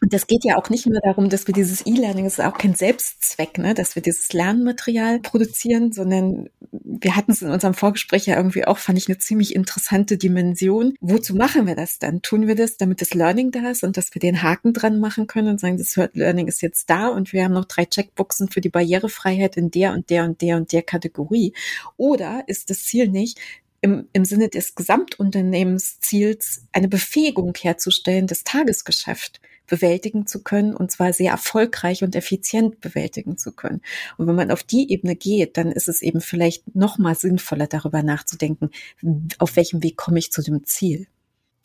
Und 0.00 0.12
das 0.12 0.26
geht 0.26 0.44
ja 0.44 0.56
auch 0.56 0.70
nicht 0.70 0.86
nur 0.86 1.00
darum, 1.00 1.28
dass 1.28 1.46
wir 1.46 1.54
dieses 1.54 1.86
E-Learning, 1.86 2.24
das 2.24 2.38
ist 2.38 2.44
auch 2.44 2.58
kein 2.58 2.74
Selbstzweck, 2.74 3.58
ne, 3.58 3.74
dass 3.74 3.94
wir 3.94 4.02
dieses 4.02 4.32
Lernmaterial 4.32 5.20
produzieren, 5.20 5.92
sondern 5.92 6.48
wir 6.70 7.16
hatten 7.16 7.32
es 7.32 7.42
in 7.42 7.50
unserem 7.50 7.74
Vorgespräch 7.74 8.26
ja 8.26 8.36
irgendwie 8.36 8.66
auch, 8.66 8.78
fand 8.78 8.98
ich 8.98 9.08
eine 9.08 9.18
ziemlich 9.18 9.54
interessante 9.54 10.18
Dimension. 10.18 10.94
Wozu 11.00 11.34
machen 11.34 11.66
wir 11.66 11.76
das 11.76 11.98
dann? 11.98 12.22
Tun 12.22 12.46
wir 12.46 12.54
das, 12.54 12.76
damit 12.76 13.00
das 13.00 13.14
Learning 13.14 13.50
da 13.50 13.70
ist 13.70 13.84
und 13.84 13.96
dass 13.96 14.14
wir 14.14 14.20
den 14.20 14.42
Haken 14.42 14.72
dran 14.72 15.00
machen 15.00 15.26
können 15.26 15.48
und 15.48 15.60
sagen, 15.60 15.78
das 15.78 15.96
Learning 16.14 16.48
ist 16.48 16.62
jetzt 16.62 16.90
da 16.90 17.08
und 17.08 17.32
wir 17.32 17.44
haben 17.44 17.54
noch 17.54 17.66
drei 17.66 17.84
Checkboxen 17.84 18.48
für 18.48 18.60
die 18.60 18.70
Barrierefreiheit 18.70 19.56
in 19.56 19.70
der 19.70 19.92
und 19.92 20.10
der 20.10 20.24
und 20.24 20.40
der 20.40 20.56
und 20.56 20.72
der 20.72 20.82
Kategorie? 20.82 21.54
Oder 21.96 22.44
ist 22.46 22.70
das 22.70 22.84
Ziel 22.84 23.08
nicht, 23.08 23.38
im, 23.84 24.08
im 24.14 24.24
Sinne 24.24 24.48
des 24.48 24.74
Gesamtunternehmensziels 24.74 26.66
eine 26.72 26.88
Befähigung 26.88 27.52
herzustellen, 27.54 28.26
das 28.26 28.42
Tagesgeschäft 28.42 29.40
bewältigen 29.66 30.26
zu 30.26 30.42
können 30.42 30.74
und 30.74 30.90
zwar 30.90 31.12
sehr 31.12 31.32
erfolgreich 31.32 32.02
und 32.02 32.14
effizient 32.14 32.80
bewältigen 32.80 33.38
zu 33.38 33.52
können. 33.52 33.80
Und 34.16 34.26
wenn 34.26 34.34
man 34.34 34.50
auf 34.50 34.62
die 34.62 34.90
Ebene 34.92 35.16
geht, 35.16 35.56
dann 35.56 35.72
ist 35.72 35.88
es 35.88 36.02
eben 36.02 36.20
vielleicht 36.20 36.74
noch 36.74 36.98
mal 36.98 37.14
sinnvoller 37.14 37.66
darüber 37.66 38.02
nachzudenken, 38.02 38.70
auf 39.38 39.56
welchem 39.56 39.82
Weg 39.82 39.96
komme 39.96 40.18
ich 40.18 40.32
zu 40.32 40.42
dem 40.42 40.64
Ziel. 40.64 41.06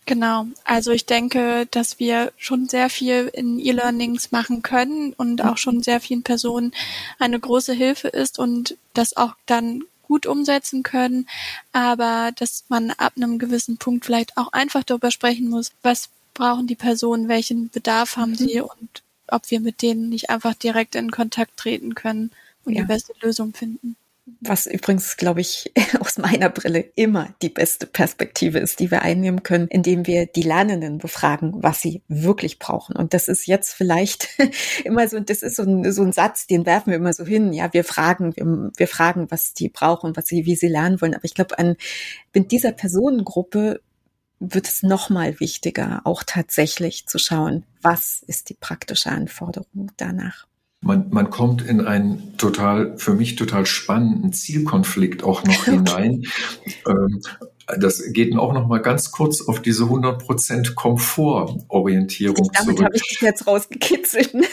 Genau. 0.06 0.48
Also 0.64 0.92
ich 0.92 1.06
denke, 1.06 1.68
dass 1.70 2.00
wir 2.00 2.32
schon 2.36 2.68
sehr 2.68 2.90
viel 2.90 3.30
in 3.32 3.60
E-Learnings 3.60 4.32
machen 4.32 4.64
können 4.64 5.14
und 5.14 5.44
auch 5.44 5.58
schon 5.58 5.84
sehr 5.84 6.00
vielen 6.00 6.24
Personen 6.24 6.72
eine 7.20 7.40
große 7.40 7.74
Hilfe 7.74 8.08
ist 8.08 8.40
und 8.40 8.76
das 8.96 9.16
auch 9.16 9.36
dann 9.46 9.84
gut 10.02 10.26
umsetzen 10.26 10.82
können, 10.82 11.28
aber 11.72 12.32
dass 12.36 12.66
man 12.70 12.90
ab 12.90 13.14
einem 13.16 13.38
gewissen 13.38 13.78
Punkt 13.78 14.04
vielleicht 14.04 14.36
auch 14.38 14.52
einfach 14.52 14.84
darüber 14.84 15.12
sprechen 15.12 15.48
muss, 15.48 15.72
was 15.84 16.10
brauchen 16.40 16.68
die 16.68 16.76
Personen, 16.76 17.28
welchen 17.28 17.70
Bedarf 17.70 18.16
haben 18.16 18.32
mhm. 18.32 18.36
sie 18.36 18.62
und 18.62 19.04
ob 19.28 19.52
wir 19.52 19.60
mit 19.60 19.82
denen 19.82 20.10
nicht 20.10 20.30
einfach 20.30 20.56
direkt 20.56 20.96
in 20.96 21.12
Kontakt 21.12 21.58
treten 21.58 21.96
können 21.96 22.32
und 22.64 22.74
ja. 22.74 22.82
die 22.82 22.88
beste 22.88 23.14
Lösung 23.22 23.54
finden. 23.54 23.96
Was 24.42 24.68
übrigens, 24.68 25.18
glaube 25.18 25.42
ich, 25.42 25.74
aus 26.00 26.18
meiner 26.18 26.50
Brille 26.50 26.86
immer 26.96 27.34
die 27.42 27.50
beste 27.50 27.86
Perspektive 27.88 28.60
ist, 28.60 28.80
die 28.80 28.90
wir 28.90 29.02
einnehmen 29.02 29.44
können, 29.44 29.68
indem 29.68 30.08
wir 30.08 30.28
die 30.28 30.44
Lernenden 30.44 31.00
befragen, 31.00 31.62
was 31.62 31.82
sie 31.82 32.04
wirklich 32.08 32.58
brauchen. 32.58 32.96
Und 32.96 33.14
das 33.14 33.28
ist 33.28 33.46
jetzt 33.46 33.74
vielleicht 33.74 34.30
immer 34.86 35.10
so, 35.10 35.20
das 35.20 35.42
ist 35.42 35.58
so 35.58 35.64
ein, 35.64 35.92
so 35.92 36.04
ein 36.04 36.14
Satz, 36.14 36.48
den 36.48 36.66
werfen 36.66 36.92
wir 36.92 36.98
immer 36.98 37.14
so 37.14 37.26
hin. 37.26 37.52
Ja, 37.52 37.74
wir 37.74 37.84
fragen, 37.84 38.34
wir, 38.38 38.72
wir 38.78 38.88
fragen, 38.88 39.30
was 39.30 39.54
die 39.54 39.68
brauchen, 39.68 40.16
was 40.16 40.28
sie, 40.28 40.46
wie 40.46 40.56
sie 40.56 40.70
lernen 40.70 41.02
wollen. 41.02 41.16
Aber 41.16 41.26
ich 41.26 41.34
glaube, 41.34 41.60
an, 41.60 41.76
mit 42.34 42.52
dieser 42.52 42.72
Personengruppe 42.72 43.82
wird 44.40 44.68
es 44.68 44.84
nochmal 44.84 45.40
wichtiger, 45.40 46.02
auch 46.06 46.24
tatsächlich 46.26 47.08
zu 47.08 47.20
schauen, 47.20 47.66
was 47.82 48.24
ist 48.26 48.50
die 48.50 48.54
praktische 48.54 49.12
Anforderung 49.12 49.92
danach. 49.98 50.48
Man, 50.82 51.10
man 51.10 51.30
kommt 51.30 51.62
in 51.62 51.82
einen 51.82 52.38
total, 52.38 52.98
für 52.98 53.14
mich 53.14 53.36
total 53.36 53.66
spannenden 53.66 54.32
Zielkonflikt 54.32 55.24
auch 55.24 55.44
noch 55.44 55.66
hinein. 55.66 56.24
Ähm, 56.88 57.22
das 57.78 58.02
geht 58.14 58.36
auch 58.36 58.54
noch 58.54 58.68
mal 58.68 58.82
ganz 58.82 59.12
kurz 59.12 59.42
auf 59.42 59.62
diese 59.62 59.84
100% 59.84 60.74
Komfortorientierung 60.74 62.50
Damit 62.54 62.78
zurück. 62.78 62.86
habe 62.86 62.96
ich 62.96 63.04
dich 63.04 63.22
jetzt 63.22 63.48
rausgekitzelt. 63.48 64.34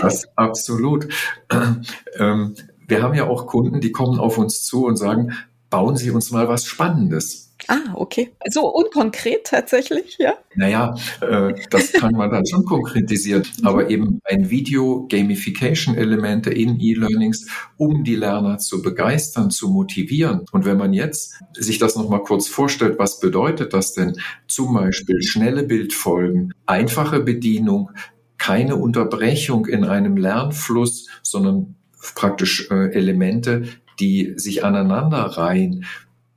Das, 0.00 0.28
absolut. 0.36 1.08
Ähm, 1.50 2.54
wir 2.86 3.02
haben 3.02 3.14
ja 3.14 3.26
auch 3.26 3.48
Kunden, 3.48 3.80
die 3.80 3.90
kommen 3.90 4.20
auf 4.20 4.38
uns 4.38 4.62
zu 4.62 4.86
und 4.86 4.96
sagen, 4.96 5.32
bauen 5.70 5.96
Sie 5.96 6.12
uns 6.12 6.30
mal 6.30 6.46
was 6.46 6.66
Spannendes. 6.66 7.47
Ah, 7.66 7.92
okay. 7.94 8.32
So 8.48 8.72
unkonkret 8.72 9.44
tatsächlich, 9.44 10.16
ja? 10.18 10.34
Naja, 10.54 10.94
äh, 11.20 11.52
das 11.70 11.92
kann 11.92 12.12
man 12.12 12.30
dann 12.30 12.46
schon 12.46 12.64
konkretisieren. 12.64 13.42
Aber 13.64 13.90
eben 13.90 14.20
ein 14.24 14.48
Video-Gamification-Elemente 14.48 16.50
in 16.50 16.80
E-Learnings, 16.80 17.46
um 17.76 18.04
die 18.04 18.14
Lerner 18.14 18.58
zu 18.58 18.80
begeistern, 18.80 19.50
zu 19.50 19.68
motivieren. 19.68 20.44
Und 20.52 20.64
wenn 20.64 20.78
man 20.78 20.92
jetzt 20.92 21.42
sich 21.54 21.78
das 21.78 21.96
nochmal 21.96 22.22
kurz 22.22 22.46
vorstellt, 22.46 22.98
was 22.98 23.18
bedeutet 23.18 23.74
das 23.74 23.92
denn? 23.92 24.16
Zum 24.46 24.74
Beispiel 24.74 25.20
schnelle 25.22 25.64
Bildfolgen, 25.64 26.54
einfache 26.66 27.20
Bedienung, 27.20 27.90
keine 28.38 28.76
Unterbrechung 28.76 29.66
in 29.66 29.84
einem 29.84 30.16
Lernfluss, 30.16 31.08
sondern 31.22 31.74
praktisch 32.14 32.70
äh, 32.70 32.92
Elemente, 32.92 33.64
die 33.98 34.34
sich 34.36 34.64
aneinander 34.64 35.18
reihen. 35.18 35.84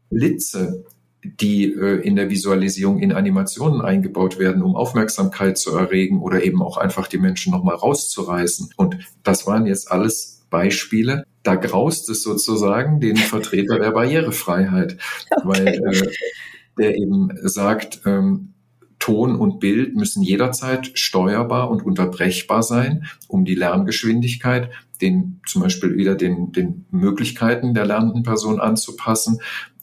Blitze, 0.10 0.84
die 1.24 1.66
äh, 1.66 2.02
in 2.02 2.16
der 2.16 2.30
Visualisierung 2.30 3.00
in 3.00 3.12
Animationen 3.12 3.82
eingebaut 3.82 4.40
werden, 4.40 4.64
um 4.64 4.76
Aufmerksamkeit 4.76 5.58
zu 5.58 5.76
erregen 5.76 6.22
oder 6.22 6.44
eben 6.44 6.62
auch 6.62 6.78
einfach 6.78 7.08
die 7.08 7.20
Menschen 7.20 7.52
nochmal 7.52 7.76
rauszureißen. 7.76 8.70
Und 8.76 8.98
das 9.24 9.46
waren 9.46 9.66
jetzt 9.66 9.92
alles 9.92 10.44
Beispiele. 10.50 11.26
Da 11.44 11.56
graust 11.56 12.10
es 12.10 12.24
sozusagen 12.24 13.00
den 13.00 13.18
Vertreter 13.18 13.80
der 13.80 13.92
Barrierefreiheit, 13.92 14.98
okay. 15.30 15.42
weil 15.44 15.68
äh, 15.68 16.12
der 16.78 16.98
eben 16.98 17.30
sagt, 17.44 18.02
ähm, 18.06 18.54
Ton 18.98 19.36
und 19.36 19.60
Bild 19.60 19.96
müssen 19.96 20.22
jederzeit 20.22 20.92
steuerbar 20.94 21.72
und 21.72 21.84
unterbrechbar 21.84 22.62
sein, 22.62 23.06
um 23.28 23.46
die 23.46 23.56
Lerngeschwindigkeit 23.56 24.70
den 25.02 25.42
zum 25.48 25.64
Beispiel 25.64 25.98
wieder 25.98 26.16
den, 26.16 26.52
den 26.52 26.86
Möglichkeiten 26.92 27.74
der 27.74 27.86
lernenden 27.86 28.22
Person 28.22 28.60
anzupassen. 28.60 29.40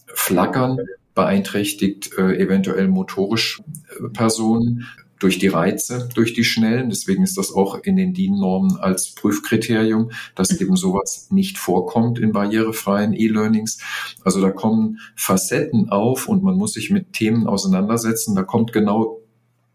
Flackern 0.07 0.79
beeinträchtigt 1.19 2.17
äh, 2.17 2.39
eventuell 2.39 2.87
motorisch 2.87 3.61
äh, 3.91 4.09
Personen 4.11 4.87
durch 5.19 5.41
die 5.41 5.49
Reize, 5.49 6.09
durch 6.15 6.33
die 6.33 6.45
Schnellen. 6.45 6.91
Deswegen 6.91 7.25
ist 7.25 7.37
das 7.37 7.53
auch 7.53 7.83
in 7.83 7.97
den 7.97 8.15
DIN-Normen 8.15 8.77
als 8.77 9.17
Prüfkriterium, 9.17 10.13
dass 10.37 10.61
eben 10.61 10.77
sowas 10.77 11.27
nicht 11.33 11.59
vorkommt 11.59 12.21
in 12.21 12.31
barrierefreien 12.31 13.15
E-Learnings. 13.15 13.79
Also 14.23 14.41
da 14.41 14.51
kommen 14.51 15.01
Facetten 15.17 15.89
auf 15.89 16.29
und 16.29 16.45
man 16.45 16.55
muss 16.55 16.75
sich 16.75 16.91
mit 16.91 17.13
Themen 17.13 17.49
auseinandersetzen. 17.49 18.37
Da 18.37 18.45
kommt 18.45 18.73
genau 18.73 19.21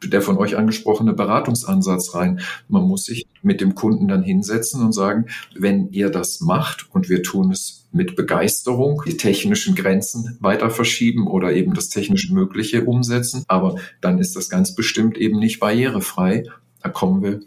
der 0.02 0.22
von 0.22 0.38
euch 0.38 0.56
angesprochene 0.56 1.12
Beratungsansatz 1.12 2.16
rein. 2.16 2.40
Man 2.70 2.84
muss 2.84 3.04
sich 3.04 3.28
mit 3.42 3.60
dem 3.60 3.76
Kunden 3.76 4.08
dann 4.08 4.24
hinsetzen 4.24 4.82
und 4.82 4.94
sagen, 4.94 5.26
wenn 5.58 5.90
ihr 5.92 6.10
das 6.10 6.40
macht 6.40 6.88
und 6.94 7.10
wir 7.10 7.22
tun 7.22 7.52
es 7.52 7.83
mit 7.94 8.16
Begeisterung, 8.16 9.02
die 9.06 9.18
technischen 9.18 9.76
Grenzen 9.76 10.38
weiter 10.42 10.70
verschieben 10.70 11.28
oder 11.28 11.54
eben 11.54 11.74
das 11.74 11.90
technisch 11.90 12.30
Mögliche 12.30 12.86
umsetzen, 12.86 13.44
aber 13.48 13.76
dann 14.02 14.20
ist 14.20 14.36
das 14.36 14.50
ganz 14.50 14.76
bestimmt 14.76 15.18
eben 15.18 15.40
nicht 15.40 15.60
barrierefrei. 15.60 16.44
Da 16.82 16.90
kommen 16.90 17.24
wir 17.24 17.42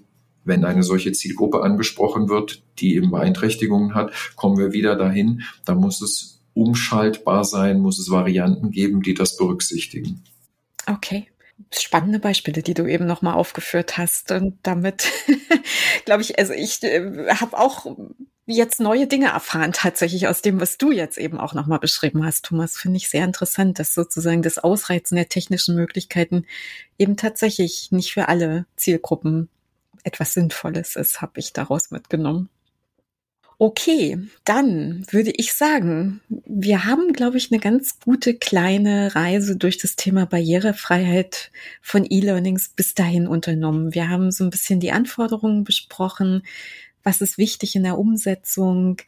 wenn 0.46 0.64
eine 0.64 0.84
solche 0.84 1.10
Zielgruppe 1.10 1.62
angesprochen 1.62 2.28
wird, 2.28 2.62
die 2.78 2.94
eben 2.94 3.10
Beeinträchtigungen 3.10 3.96
hat, 3.96 4.12
kommen 4.36 4.58
wir 4.58 4.72
wieder 4.72 4.94
dahin. 4.94 5.42
Da 5.64 5.74
muss 5.74 6.00
es 6.00 6.40
umschaltbar 6.54 7.44
sein, 7.44 7.80
muss 7.80 7.98
es 7.98 8.10
Varianten 8.10 8.70
geben, 8.70 9.02
die 9.02 9.14
das 9.14 9.36
berücksichtigen. 9.36 10.22
Okay 10.86 11.26
spannende 11.72 12.18
Beispiele, 12.18 12.62
die 12.62 12.74
du 12.74 12.86
eben 12.86 13.06
nochmal 13.06 13.34
aufgeführt 13.34 13.98
hast. 13.98 14.30
Und 14.30 14.58
damit 14.62 15.10
glaube 16.04 16.22
ich, 16.22 16.38
also 16.38 16.52
ich 16.52 16.82
äh, 16.82 17.28
habe 17.28 17.58
auch 17.58 17.86
jetzt 18.46 18.78
neue 18.78 19.06
Dinge 19.06 19.28
erfahren 19.28 19.72
tatsächlich 19.72 20.28
aus 20.28 20.40
dem, 20.40 20.60
was 20.60 20.78
du 20.78 20.92
jetzt 20.92 21.18
eben 21.18 21.38
auch 21.38 21.52
nochmal 21.52 21.80
beschrieben 21.80 22.24
hast, 22.24 22.44
Thomas. 22.44 22.76
Finde 22.76 22.98
ich 22.98 23.08
sehr 23.08 23.24
interessant, 23.24 23.78
dass 23.78 23.94
sozusagen 23.94 24.42
das 24.42 24.58
Ausreizen 24.58 25.16
der 25.16 25.28
technischen 25.28 25.74
Möglichkeiten 25.74 26.46
eben 26.98 27.16
tatsächlich 27.16 27.90
nicht 27.90 28.12
für 28.12 28.28
alle 28.28 28.66
Zielgruppen 28.76 29.48
etwas 30.04 30.34
Sinnvolles 30.34 30.94
ist, 30.94 31.20
habe 31.20 31.40
ich 31.40 31.52
daraus 31.52 31.90
mitgenommen. 31.90 32.48
Okay, 33.58 34.18
dann 34.44 35.06
würde 35.10 35.30
ich 35.30 35.54
sagen, 35.54 36.20
wir 36.28 36.84
haben, 36.84 37.14
glaube 37.14 37.38
ich, 37.38 37.50
eine 37.50 37.58
ganz 37.58 37.98
gute 38.00 38.34
kleine 38.34 39.14
Reise 39.14 39.56
durch 39.56 39.78
das 39.78 39.96
Thema 39.96 40.26
Barrierefreiheit 40.26 41.50
von 41.80 42.04
E-Learnings 42.06 42.68
bis 42.76 42.94
dahin 42.94 43.26
unternommen. 43.26 43.94
Wir 43.94 44.10
haben 44.10 44.30
so 44.30 44.44
ein 44.44 44.50
bisschen 44.50 44.78
die 44.78 44.92
Anforderungen 44.92 45.64
besprochen, 45.64 46.42
was 47.02 47.22
ist 47.22 47.38
wichtig 47.38 47.76
in 47.76 47.84
der 47.84 47.98
Umsetzung, 47.98 48.98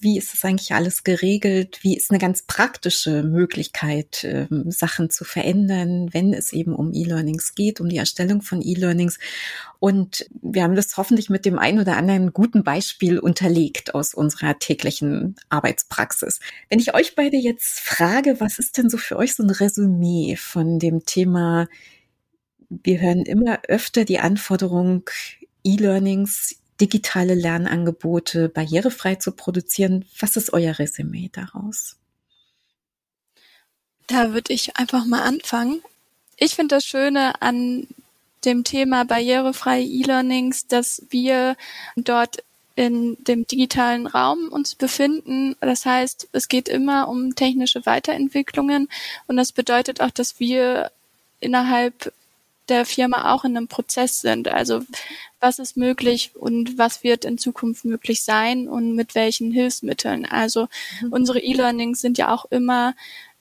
wie 0.00 0.16
ist 0.16 0.32
das 0.32 0.44
eigentlich 0.44 0.72
alles 0.74 1.02
geregelt, 1.02 1.80
wie 1.82 1.96
ist 1.96 2.10
eine 2.10 2.20
ganz 2.20 2.42
praktische 2.42 3.24
Möglichkeit, 3.24 4.22
ähm, 4.22 4.70
Sachen 4.70 5.10
zu 5.10 5.24
verändern, 5.24 6.08
wenn 6.12 6.32
es 6.32 6.52
eben 6.52 6.74
um 6.74 6.92
E-Learnings 6.92 7.54
geht, 7.54 7.80
um 7.80 7.88
die 7.88 7.96
Erstellung 7.96 8.42
von 8.42 8.62
E-Learnings. 8.62 9.18
Und 9.80 10.26
wir 10.40 10.62
haben 10.62 10.76
das 10.76 10.96
hoffentlich 10.96 11.30
mit 11.30 11.44
dem 11.44 11.58
ein 11.58 11.80
oder 11.80 11.96
anderen 11.96 12.32
guten 12.32 12.62
Beispiel 12.62 13.18
unterlegt 13.18 13.94
aus 13.94 14.14
unserer 14.14 14.58
täglichen 14.58 15.34
Arbeitspraxis. 15.48 16.38
Wenn 16.68 16.78
ich 16.78 16.94
euch 16.94 17.16
beide 17.16 17.36
jetzt 17.36 17.80
frage, 17.80 18.40
was 18.40 18.58
ist 18.58 18.78
denn 18.78 18.88
so 18.88 18.98
für 18.98 19.16
euch 19.16 19.34
so 19.34 19.42
ein 19.42 19.50
Resümee 19.50 20.36
von 20.36 20.78
dem 20.78 21.04
Thema, 21.04 21.66
wir 22.68 23.00
hören 23.00 23.22
immer 23.22 23.60
öfter 23.68 24.04
die 24.04 24.20
Anforderung, 24.20 25.10
E-Learnings 25.64 26.60
digitale 26.80 27.34
Lernangebote 27.34 28.48
barrierefrei 28.48 29.16
zu 29.16 29.32
produzieren. 29.32 30.04
Was 30.18 30.36
ist 30.36 30.52
euer 30.52 30.78
Resümee 30.78 31.30
daraus? 31.32 31.96
Da 34.06 34.32
würde 34.32 34.52
ich 34.52 34.76
einfach 34.76 35.04
mal 35.04 35.22
anfangen. 35.22 35.82
Ich 36.36 36.54
finde 36.54 36.76
das 36.76 36.84
Schöne 36.84 37.40
an 37.42 37.86
dem 38.44 38.62
Thema 38.62 39.04
barrierefreie 39.04 39.84
E-Learnings, 39.84 40.66
dass 40.66 41.02
wir 41.10 41.56
dort 41.96 42.44
in 42.76 43.16
dem 43.24 43.46
digitalen 43.46 44.06
Raum 44.06 44.48
uns 44.50 44.74
befinden. 44.74 45.56
Das 45.60 45.86
heißt, 45.86 46.28
es 46.32 46.48
geht 46.48 46.68
immer 46.68 47.08
um 47.08 47.34
technische 47.34 47.86
Weiterentwicklungen 47.86 48.88
und 49.26 49.36
das 49.36 49.52
bedeutet 49.52 50.00
auch, 50.00 50.10
dass 50.10 50.38
wir 50.38 50.92
innerhalb 51.40 52.12
der 52.68 52.84
Firma 52.84 53.32
auch 53.32 53.44
in 53.44 53.56
einem 53.56 53.68
Prozess 53.68 54.20
sind. 54.20 54.48
Also 54.48 54.82
was 55.40 55.58
ist 55.58 55.76
möglich 55.76 56.32
und 56.34 56.78
was 56.78 57.04
wird 57.04 57.24
in 57.24 57.38
Zukunft 57.38 57.84
möglich 57.84 58.22
sein 58.22 58.68
und 58.68 58.94
mit 58.94 59.14
welchen 59.14 59.52
Hilfsmitteln. 59.52 60.26
Also 60.26 60.68
mhm. 61.00 61.12
unsere 61.12 61.40
E-Learnings 61.40 62.00
sind 62.00 62.18
ja 62.18 62.34
auch 62.34 62.46
immer 62.46 62.94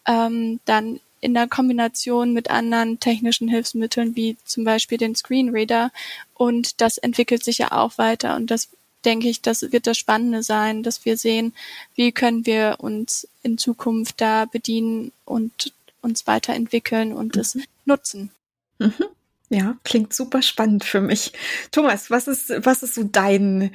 ähm, 0.08 0.60
dann 0.66 1.00
in 1.22 1.34
der 1.34 1.48
Kombination 1.48 2.34
mit 2.34 2.52
anderen 2.52 3.00
technischen 3.00 3.48
Hilfsmitteln 3.48 4.16
wie 4.16 4.38
zum 4.46 4.64
Beispiel 4.64 4.98
den 4.98 5.16
Screenreader 5.16 5.92
und 6.36 6.82
das 6.82 7.00
entwickelt 7.00 7.44
sich 7.44 7.58
ja 7.58 7.72
auch 7.72 7.98
weiter 7.98 8.36
und 8.36 8.52
das 8.52 8.70
denke 9.06 9.30
ich, 9.30 9.42
das 9.42 9.72
wird 9.72 9.88
das 9.88 9.98
Spannende 9.98 10.44
sein, 10.44 10.84
dass 10.84 11.06
wir 11.06 11.18
sehen, 11.18 11.54
wie 11.96 12.12
können 12.12 12.46
wir 12.46 12.78
uns 12.80 13.28
in 13.44 13.58
Zukunft 13.58 14.20
da 14.20 14.46
bedienen 14.46 15.12
und 15.26 15.74
uns 16.02 16.28
weiterentwickeln 16.28 17.14
und 17.14 17.36
mhm. 17.36 17.42
es 17.42 17.58
nutzen. 17.86 18.32
Mhm. 18.80 19.06
Ja, 19.50 19.78
klingt 19.84 20.14
super 20.14 20.42
spannend 20.42 20.84
für 20.84 21.02
mich. 21.02 21.34
Thomas, 21.72 22.10
was 22.10 22.28
ist, 22.28 22.52
was 22.66 22.84
ist 22.84 22.96
so 22.96 23.04
dein, 23.04 23.72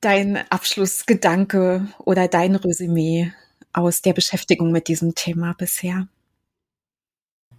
dein 0.00 0.38
Abschlussgedanke 0.50 1.86
oder 1.98 2.28
dein 2.28 2.56
Resümee 2.56 3.32
aus 3.72 4.02
der 4.02 4.12
Beschäftigung 4.12 4.72
mit 4.72 4.88
diesem 4.88 5.14
Thema 5.14 5.54
bisher? 5.56 6.08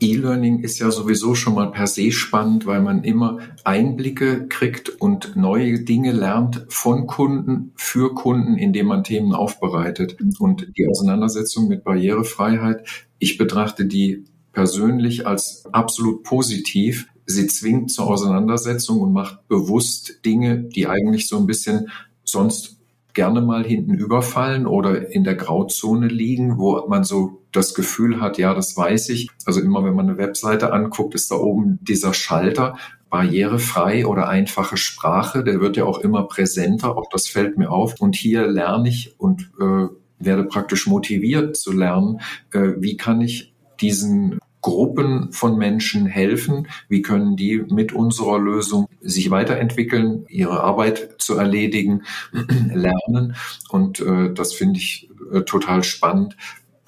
E-Learning 0.02 0.60
ist 0.60 0.80
ja 0.80 0.92
sowieso 0.92 1.36
schon 1.36 1.56
mal 1.56 1.72
per 1.72 1.88
se 1.88 2.12
spannend, 2.12 2.66
weil 2.66 2.82
man 2.82 3.04
immer 3.04 3.40
Einblicke 3.66 4.48
kriegt 4.48 4.90
und 4.90 5.36
neue 5.36 5.82
Dinge 5.82 6.14
lernt 6.14 6.66
von 6.70 7.06
Kunden 7.06 7.74
für 7.76 8.14
Kunden, 8.14 8.58
indem 8.58 8.88
man 8.88 9.04
Themen 9.04 9.34
aufbereitet. 9.34 10.18
Und 10.40 10.72
die 10.78 10.88
Auseinandersetzung 10.88 11.68
mit 11.68 11.84
Barrierefreiheit, 11.84 12.86
ich 13.18 13.38
betrachte 13.38 13.86
die 13.86 14.26
persönlich 14.60 15.26
als 15.26 15.64
absolut 15.72 16.24
positiv, 16.24 17.08
sie 17.26 17.48
zwingt 17.48 17.92
zur 17.92 18.08
Auseinandersetzung 18.08 19.00
und 19.00 19.14
macht 19.14 19.48
bewusst 19.48 20.26
Dinge, 20.26 20.58
die 20.58 20.86
eigentlich 20.86 21.30
so 21.30 21.38
ein 21.38 21.46
bisschen 21.46 21.90
sonst 22.26 22.76
gerne 23.14 23.40
mal 23.40 23.64
hinten 23.64 23.94
überfallen 23.94 24.68
oder 24.68 25.14
in 25.14 25.24
der 25.24 25.36
Grauzone 25.36 26.10
liegen, 26.10 26.58
wo 26.58 26.86
man 26.90 27.06
so 27.06 27.42
das 27.54 27.74
Gefühl 27.74 28.20
hat, 28.20 28.38
ja, 28.38 28.54
das 28.54 28.76
weiß 28.76 29.08
ich. 29.12 29.30
Also 29.46 29.62
immer, 29.62 29.86
wenn 29.86 29.96
man 29.96 30.10
eine 30.10 30.18
Webseite 30.18 30.74
anguckt, 30.74 31.16
ist 31.16 31.32
da 31.32 31.36
oben 31.36 31.80
dieser 31.82 32.14
Schalter, 32.14 32.76
barrierefrei 33.10 34.06
oder 34.06 34.28
einfache 34.28 34.76
Sprache, 34.76 35.46
der 35.46 35.62
wird 35.62 35.78
ja 35.78 35.86
auch 35.86 36.00
immer 36.00 36.24
präsenter, 36.24 36.98
auch 36.98 37.08
das 37.10 37.30
fällt 37.30 37.58
mir 37.58 37.72
auf. 37.72 38.02
Und 38.02 38.18
hier 38.18 38.46
lerne 38.46 38.90
ich 38.90 39.16
und 39.18 39.50
äh, 39.62 39.88
werde 40.20 40.44
praktisch 40.44 40.86
motiviert 40.86 41.56
zu 41.56 41.72
lernen, 41.72 42.20
äh, 42.52 42.74
wie 42.80 42.98
kann 42.98 43.22
ich 43.22 43.54
diesen 43.82 44.40
Gruppen 44.62 45.32
von 45.32 45.58
Menschen 45.58 46.06
helfen? 46.06 46.68
Wie 46.88 47.02
können 47.02 47.38
die 47.38 47.64
mit 47.70 47.94
unserer 47.94 48.40
Lösung 48.40 48.88
sich 49.02 49.32
weiterentwickeln, 49.32 50.26
ihre 50.28 50.62
Arbeit 50.62 51.16
zu 51.20 51.36
erledigen, 51.36 52.04
lernen? 52.74 53.36
Und 53.70 54.00
äh, 54.00 54.34
das 54.34 54.54
finde 54.54 54.80
ich 54.80 55.10
äh, 55.32 55.42
total 55.42 55.84
spannend. 55.84 56.36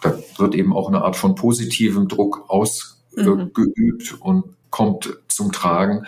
Da 0.02 0.18
wird 0.38 0.56
eben 0.56 0.74
auch 0.74 0.88
eine 0.88 1.04
Art 1.04 1.16
von 1.16 1.36
positivem 1.36 2.08
Druck 2.08 2.46
ausgeübt 2.50 4.14
mhm. 4.14 4.22
und 4.22 4.44
kommt 4.70 5.18
zum 5.28 5.52
Tragen. 5.52 6.06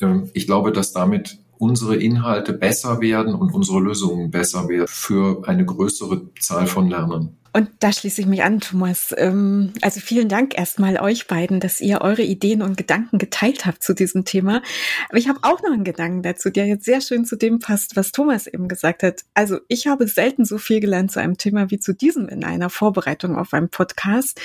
Ähm, 0.00 0.30
ich 0.32 0.46
glaube, 0.46 0.72
dass 0.72 0.92
damit 0.92 1.38
unsere 1.58 1.96
Inhalte 1.96 2.52
besser 2.52 3.00
werden 3.00 3.34
und 3.34 3.52
unsere 3.52 3.80
Lösungen 3.80 4.30
besser 4.30 4.68
werden 4.68 4.88
für 4.88 5.46
eine 5.46 5.64
größere 5.64 6.30
Zahl 6.40 6.66
von 6.66 6.88
Lernern. 6.88 7.36
Und 7.56 7.70
da 7.78 7.90
schließe 7.90 8.20
ich 8.20 8.26
mich 8.26 8.42
an, 8.42 8.60
Thomas. 8.60 9.14
Ähm, 9.16 9.72
also 9.80 10.00
vielen 10.00 10.28
Dank 10.28 10.58
erstmal 10.58 11.00
euch 11.00 11.26
beiden, 11.26 11.58
dass 11.58 11.80
ihr 11.80 12.02
eure 12.02 12.20
Ideen 12.20 12.60
und 12.60 12.76
Gedanken 12.76 13.16
geteilt 13.16 13.64
habt 13.64 13.82
zu 13.82 13.94
diesem 13.94 14.26
Thema. 14.26 14.60
Aber 15.08 15.16
ich 15.16 15.26
habe 15.26 15.38
auch 15.40 15.62
noch 15.62 15.72
einen 15.72 15.82
Gedanken 15.82 16.22
dazu, 16.22 16.50
der 16.50 16.66
jetzt 16.66 16.84
sehr 16.84 17.00
schön 17.00 17.24
zu 17.24 17.34
dem 17.34 17.58
passt, 17.58 17.96
was 17.96 18.12
Thomas 18.12 18.46
eben 18.46 18.68
gesagt 18.68 19.02
hat. 19.02 19.22
Also 19.32 19.58
ich 19.68 19.86
habe 19.86 20.06
selten 20.06 20.44
so 20.44 20.58
viel 20.58 20.80
gelernt 20.80 21.12
zu 21.12 21.18
einem 21.18 21.38
Thema 21.38 21.70
wie 21.70 21.78
zu 21.78 21.94
diesem 21.94 22.28
in 22.28 22.44
einer 22.44 22.68
Vorbereitung 22.68 23.36
auf 23.36 23.54
einem 23.54 23.70
Podcast. 23.70 24.38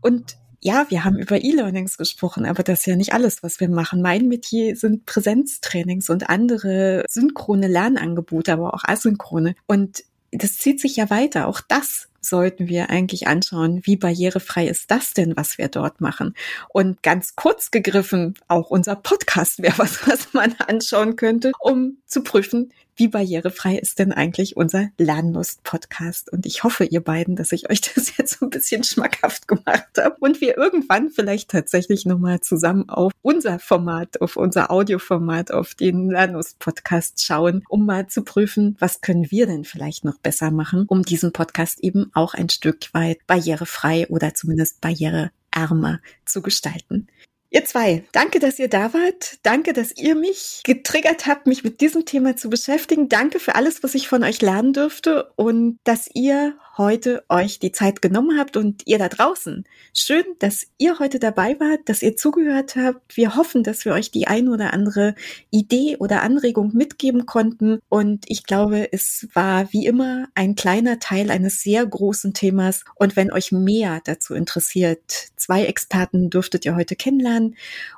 Und 0.00 0.36
ja, 0.66 0.86
wir 0.88 1.04
haben 1.04 1.16
über 1.16 1.44
E-Learnings 1.44 1.96
gesprochen, 1.96 2.44
aber 2.44 2.64
das 2.64 2.80
ist 2.80 2.86
ja 2.86 2.96
nicht 2.96 3.14
alles, 3.14 3.44
was 3.44 3.60
wir 3.60 3.68
machen. 3.68 4.02
Mein 4.02 4.26
Metier 4.26 4.74
sind 4.74 5.06
Präsenztrainings 5.06 6.10
und 6.10 6.28
andere 6.28 7.04
synchrone 7.08 7.68
Lernangebote, 7.68 8.52
aber 8.52 8.74
auch 8.74 8.82
asynchrone. 8.82 9.54
Und 9.66 10.02
das 10.32 10.56
zieht 10.56 10.80
sich 10.80 10.96
ja 10.96 11.08
weiter. 11.08 11.46
Auch 11.46 11.60
das 11.60 12.08
sollten 12.20 12.66
wir 12.66 12.90
eigentlich 12.90 13.28
anschauen, 13.28 13.82
wie 13.84 13.96
barrierefrei 13.96 14.66
ist 14.66 14.90
das 14.90 15.14
denn, 15.14 15.36
was 15.36 15.56
wir 15.56 15.68
dort 15.68 16.00
machen. 16.00 16.34
Und 16.68 17.00
ganz 17.00 17.36
kurz 17.36 17.70
gegriffen, 17.70 18.34
auch 18.48 18.68
unser 18.68 18.96
Podcast 18.96 19.62
wäre 19.62 19.78
was, 19.78 20.04
was 20.08 20.34
man 20.34 20.52
anschauen 20.66 21.14
könnte, 21.14 21.52
um 21.60 21.98
zu 22.06 22.24
prüfen, 22.24 22.72
wie 22.96 23.08
barrierefrei 23.08 23.76
ist 23.76 23.98
denn 23.98 24.12
eigentlich 24.12 24.56
unser 24.56 24.88
Lernlust-Podcast? 24.96 26.32
Und 26.32 26.46
ich 26.46 26.64
hoffe, 26.64 26.84
ihr 26.84 27.02
beiden, 27.02 27.36
dass 27.36 27.52
ich 27.52 27.70
euch 27.70 27.80
das 27.94 28.16
jetzt 28.16 28.38
so 28.38 28.46
ein 28.46 28.50
bisschen 28.50 28.84
schmackhaft 28.84 29.46
gemacht 29.46 29.86
habe 29.98 30.16
und 30.20 30.40
wir 30.40 30.56
irgendwann 30.56 31.10
vielleicht 31.10 31.50
tatsächlich 31.50 32.06
nochmal 32.06 32.40
zusammen 32.40 32.88
auf 32.88 33.12
unser 33.20 33.58
Format, 33.58 34.20
auf 34.22 34.36
unser 34.36 34.70
Audioformat, 34.70 35.52
auf 35.52 35.74
den 35.74 36.10
Lernlust-Podcast 36.10 37.22
schauen, 37.22 37.62
um 37.68 37.84
mal 37.84 38.06
zu 38.06 38.24
prüfen, 38.24 38.76
was 38.78 39.02
können 39.02 39.30
wir 39.30 39.46
denn 39.46 39.64
vielleicht 39.64 40.04
noch 40.04 40.18
besser 40.18 40.50
machen, 40.50 40.86
um 40.88 41.02
diesen 41.02 41.32
Podcast 41.32 41.80
eben 41.80 42.10
auch 42.14 42.32
ein 42.34 42.48
Stück 42.48 42.92
weit 42.94 43.18
barrierefrei 43.26 44.06
oder 44.08 44.34
zumindest 44.34 44.80
barriereärmer 44.80 46.00
zu 46.24 46.40
gestalten. 46.40 47.08
Ihr 47.50 47.64
zwei, 47.64 48.04
danke, 48.12 48.40
dass 48.40 48.58
ihr 48.58 48.68
da 48.68 48.92
wart. 48.92 49.38
Danke, 49.42 49.72
dass 49.72 49.96
ihr 49.96 50.14
mich 50.14 50.62
getriggert 50.64 51.26
habt, 51.26 51.46
mich 51.46 51.62
mit 51.62 51.80
diesem 51.80 52.04
Thema 52.04 52.36
zu 52.36 52.50
beschäftigen. 52.50 53.08
Danke 53.08 53.38
für 53.38 53.54
alles, 53.54 53.82
was 53.82 53.94
ich 53.94 54.08
von 54.08 54.24
euch 54.24 54.42
lernen 54.42 54.72
dürfte 54.72 55.30
und 55.36 55.78
dass 55.84 56.10
ihr 56.12 56.58
heute 56.78 57.24
euch 57.28 57.58
die 57.58 57.72
Zeit 57.72 58.02
genommen 58.02 58.38
habt 58.38 58.56
und 58.56 58.86
ihr 58.86 58.98
da 58.98 59.08
draußen. 59.08 59.64
Schön, 59.94 60.24
dass 60.38 60.66
ihr 60.78 60.98
heute 60.98 61.18
dabei 61.18 61.58
wart, 61.58 61.80
dass 61.86 62.02
ihr 62.02 62.16
zugehört 62.16 62.76
habt. 62.76 63.16
Wir 63.16 63.36
hoffen, 63.36 63.62
dass 63.62 63.84
wir 63.84 63.92
euch 63.92 64.10
die 64.10 64.26
ein 64.26 64.48
oder 64.48 64.72
andere 64.72 65.14
Idee 65.50 65.96
oder 65.98 66.22
Anregung 66.22 66.72
mitgeben 66.74 67.26
konnten. 67.26 67.80
Und 67.88 68.24
ich 68.28 68.44
glaube, 68.44 68.92
es 68.92 69.28
war 69.32 69.72
wie 69.72 69.86
immer 69.86 70.28
ein 70.34 70.54
kleiner 70.54 70.98
Teil 70.98 71.30
eines 71.30 71.62
sehr 71.62 71.86
großen 71.86 72.34
Themas. 72.34 72.84
Und 72.94 73.16
wenn 73.16 73.32
euch 73.32 73.52
mehr 73.52 74.00
dazu 74.04 74.34
interessiert, 74.34 75.30
zwei 75.36 75.64
Experten 75.64 76.30
dürftet 76.30 76.64
ihr 76.64 76.76
heute 76.76 76.96
kennenlernen. 76.96 77.56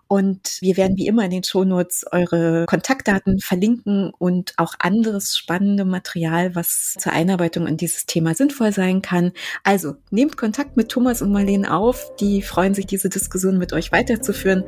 Und 0.09 0.59
wir 0.61 0.77
werden 0.77 0.97
wie 0.97 1.07
immer 1.07 1.25
in 1.25 1.31
den 1.31 1.45
Shownotes 1.45 2.07
eure 2.11 2.65
Kontaktdaten 2.67 3.39
verlinken 3.41 4.11
und 4.19 4.55
auch 4.57 4.75
anderes 4.79 5.37
spannende 5.37 5.85
Material, 5.85 6.55
was 6.55 6.95
zur 6.99 7.13
Einarbeitung 7.13 7.67
in 7.67 7.77
dieses 7.77 8.07
Thema 8.07 8.35
sinnvoll 8.35 8.73
sein 8.73 9.03
kann. 9.03 9.33
Also 9.65 9.97
nehmt 10.11 10.37
Kontakt 10.37 10.77
mit 10.77 10.89
Thomas 10.89 11.21
und 11.21 11.31
Marlene 11.31 11.73
auf. 11.73 12.11
Die 12.17 12.43
freuen 12.43 12.75
sich, 12.75 12.87
diese 12.87 13.11
Diskussion 13.11 13.59
mit 13.59 13.73
euch 13.75 13.93
weiterzuführen. 13.93 14.65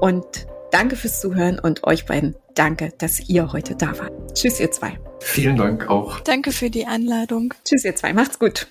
Und 0.00 0.46
danke 0.70 0.96
fürs 0.96 1.20
Zuhören 1.20 1.58
und 1.58 1.84
euch 1.84 2.06
beiden 2.06 2.36
danke, 2.54 2.92
dass 2.98 3.28
ihr 3.28 3.52
heute 3.52 3.74
da 3.74 3.98
wart. 3.98 4.12
Tschüss, 4.34 4.60
ihr 4.60 4.70
zwei. 4.70 4.98
Vielen 5.20 5.56
Dank 5.56 5.88
auch. 5.88 6.20
Danke 6.20 6.52
für 6.52 6.70
die 6.70 6.86
Einladung. 6.86 7.52
Tschüss, 7.64 7.84
ihr 7.84 7.96
zwei. 7.96 8.12
Macht's 8.12 8.38
gut. 8.38 8.68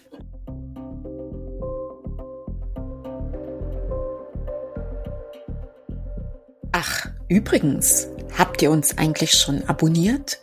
Ach, 6.75 7.07
übrigens, 7.29 8.07
habt 8.35 8.63
ihr 8.63 8.71
uns 8.71 8.97
eigentlich 8.97 9.33
schon 9.33 9.63
abonniert? 9.65 10.39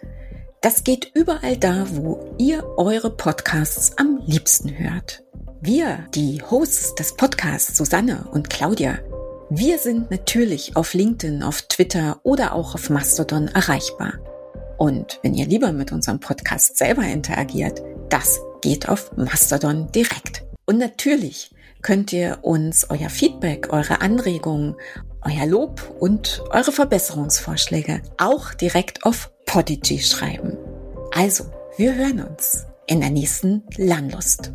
Das 0.61 0.85
geht 0.85 1.11
überall 1.13 1.57
da, 1.57 1.87
wo 1.91 2.37
ihr 2.39 2.65
eure 2.77 3.11
Podcasts 3.11 3.99
am 3.99 4.23
liebsten 4.27 4.79
hört. 4.79 5.25
Wir, 5.61 6.07
die 6.15 6.41
Hosts 6.41 6.95
des 6.95 7.17
Podcasts 7.17 7.77
Susanne 7.77 8.29
und 8.31 8.49
Claudia, 8.49 9.01
wir 9.51 9.79
sind 9.79 10.13
natürlich 10.13 10.77
auf 10.77 10.95
LinkedIn, 10.95 11.43
auf 11.43 11.63
Twitter 11.63 12.21
oder 12.23 12.55
auch 12.55 12.77
auf 12.77 12.91
Mastodon 12.91 13.49
erreichbar. 13.49 14.13
Und 14.79 15.19
wenn 15.25 15.35
ihr 15.35 15.47
lieber 15.47 15.73
mit 15.73 15.91
unserem 15.91 16.21
Podcast 16.21 16.79
selber 16.79 17.03
interagiert, 17.03 17.83
das 18.09 18.39
geht 18.61 18.89
auf 18.89 19.11
Mastodon 19.17 19.91
direkt. 19.91 20.45
Und 20.65 20.79
natürlich 20.79 21.51
könnt 21.83 22.13
ihr 22.13 22.39
uns 22.43 22.89
euer 22.89 23.11
Feedback, 23.11 23.73
eure 23.73 24.01
Anregungen, 24.01 24.77
euer 25.25 25.47
Lob 25.47 25.97
und 26.01 26.43
eure 26.51 26.73
Verbesserungsvorschläge 26.73 28.03
auch 28.19 28.55
direkt 28.55 29.05
auf 29.05 29.31
Podigy 29.47 29.99
schreiben. 30.01 30.57
Also, 31.13 31.45
wir 31.77 31.95
hören 31.95 32.27
uns 32.27 32.67
in 32.87 33.01
der 33.01 33.11
nächsten 33.11 33.65
Lernlust. 33.77 34.53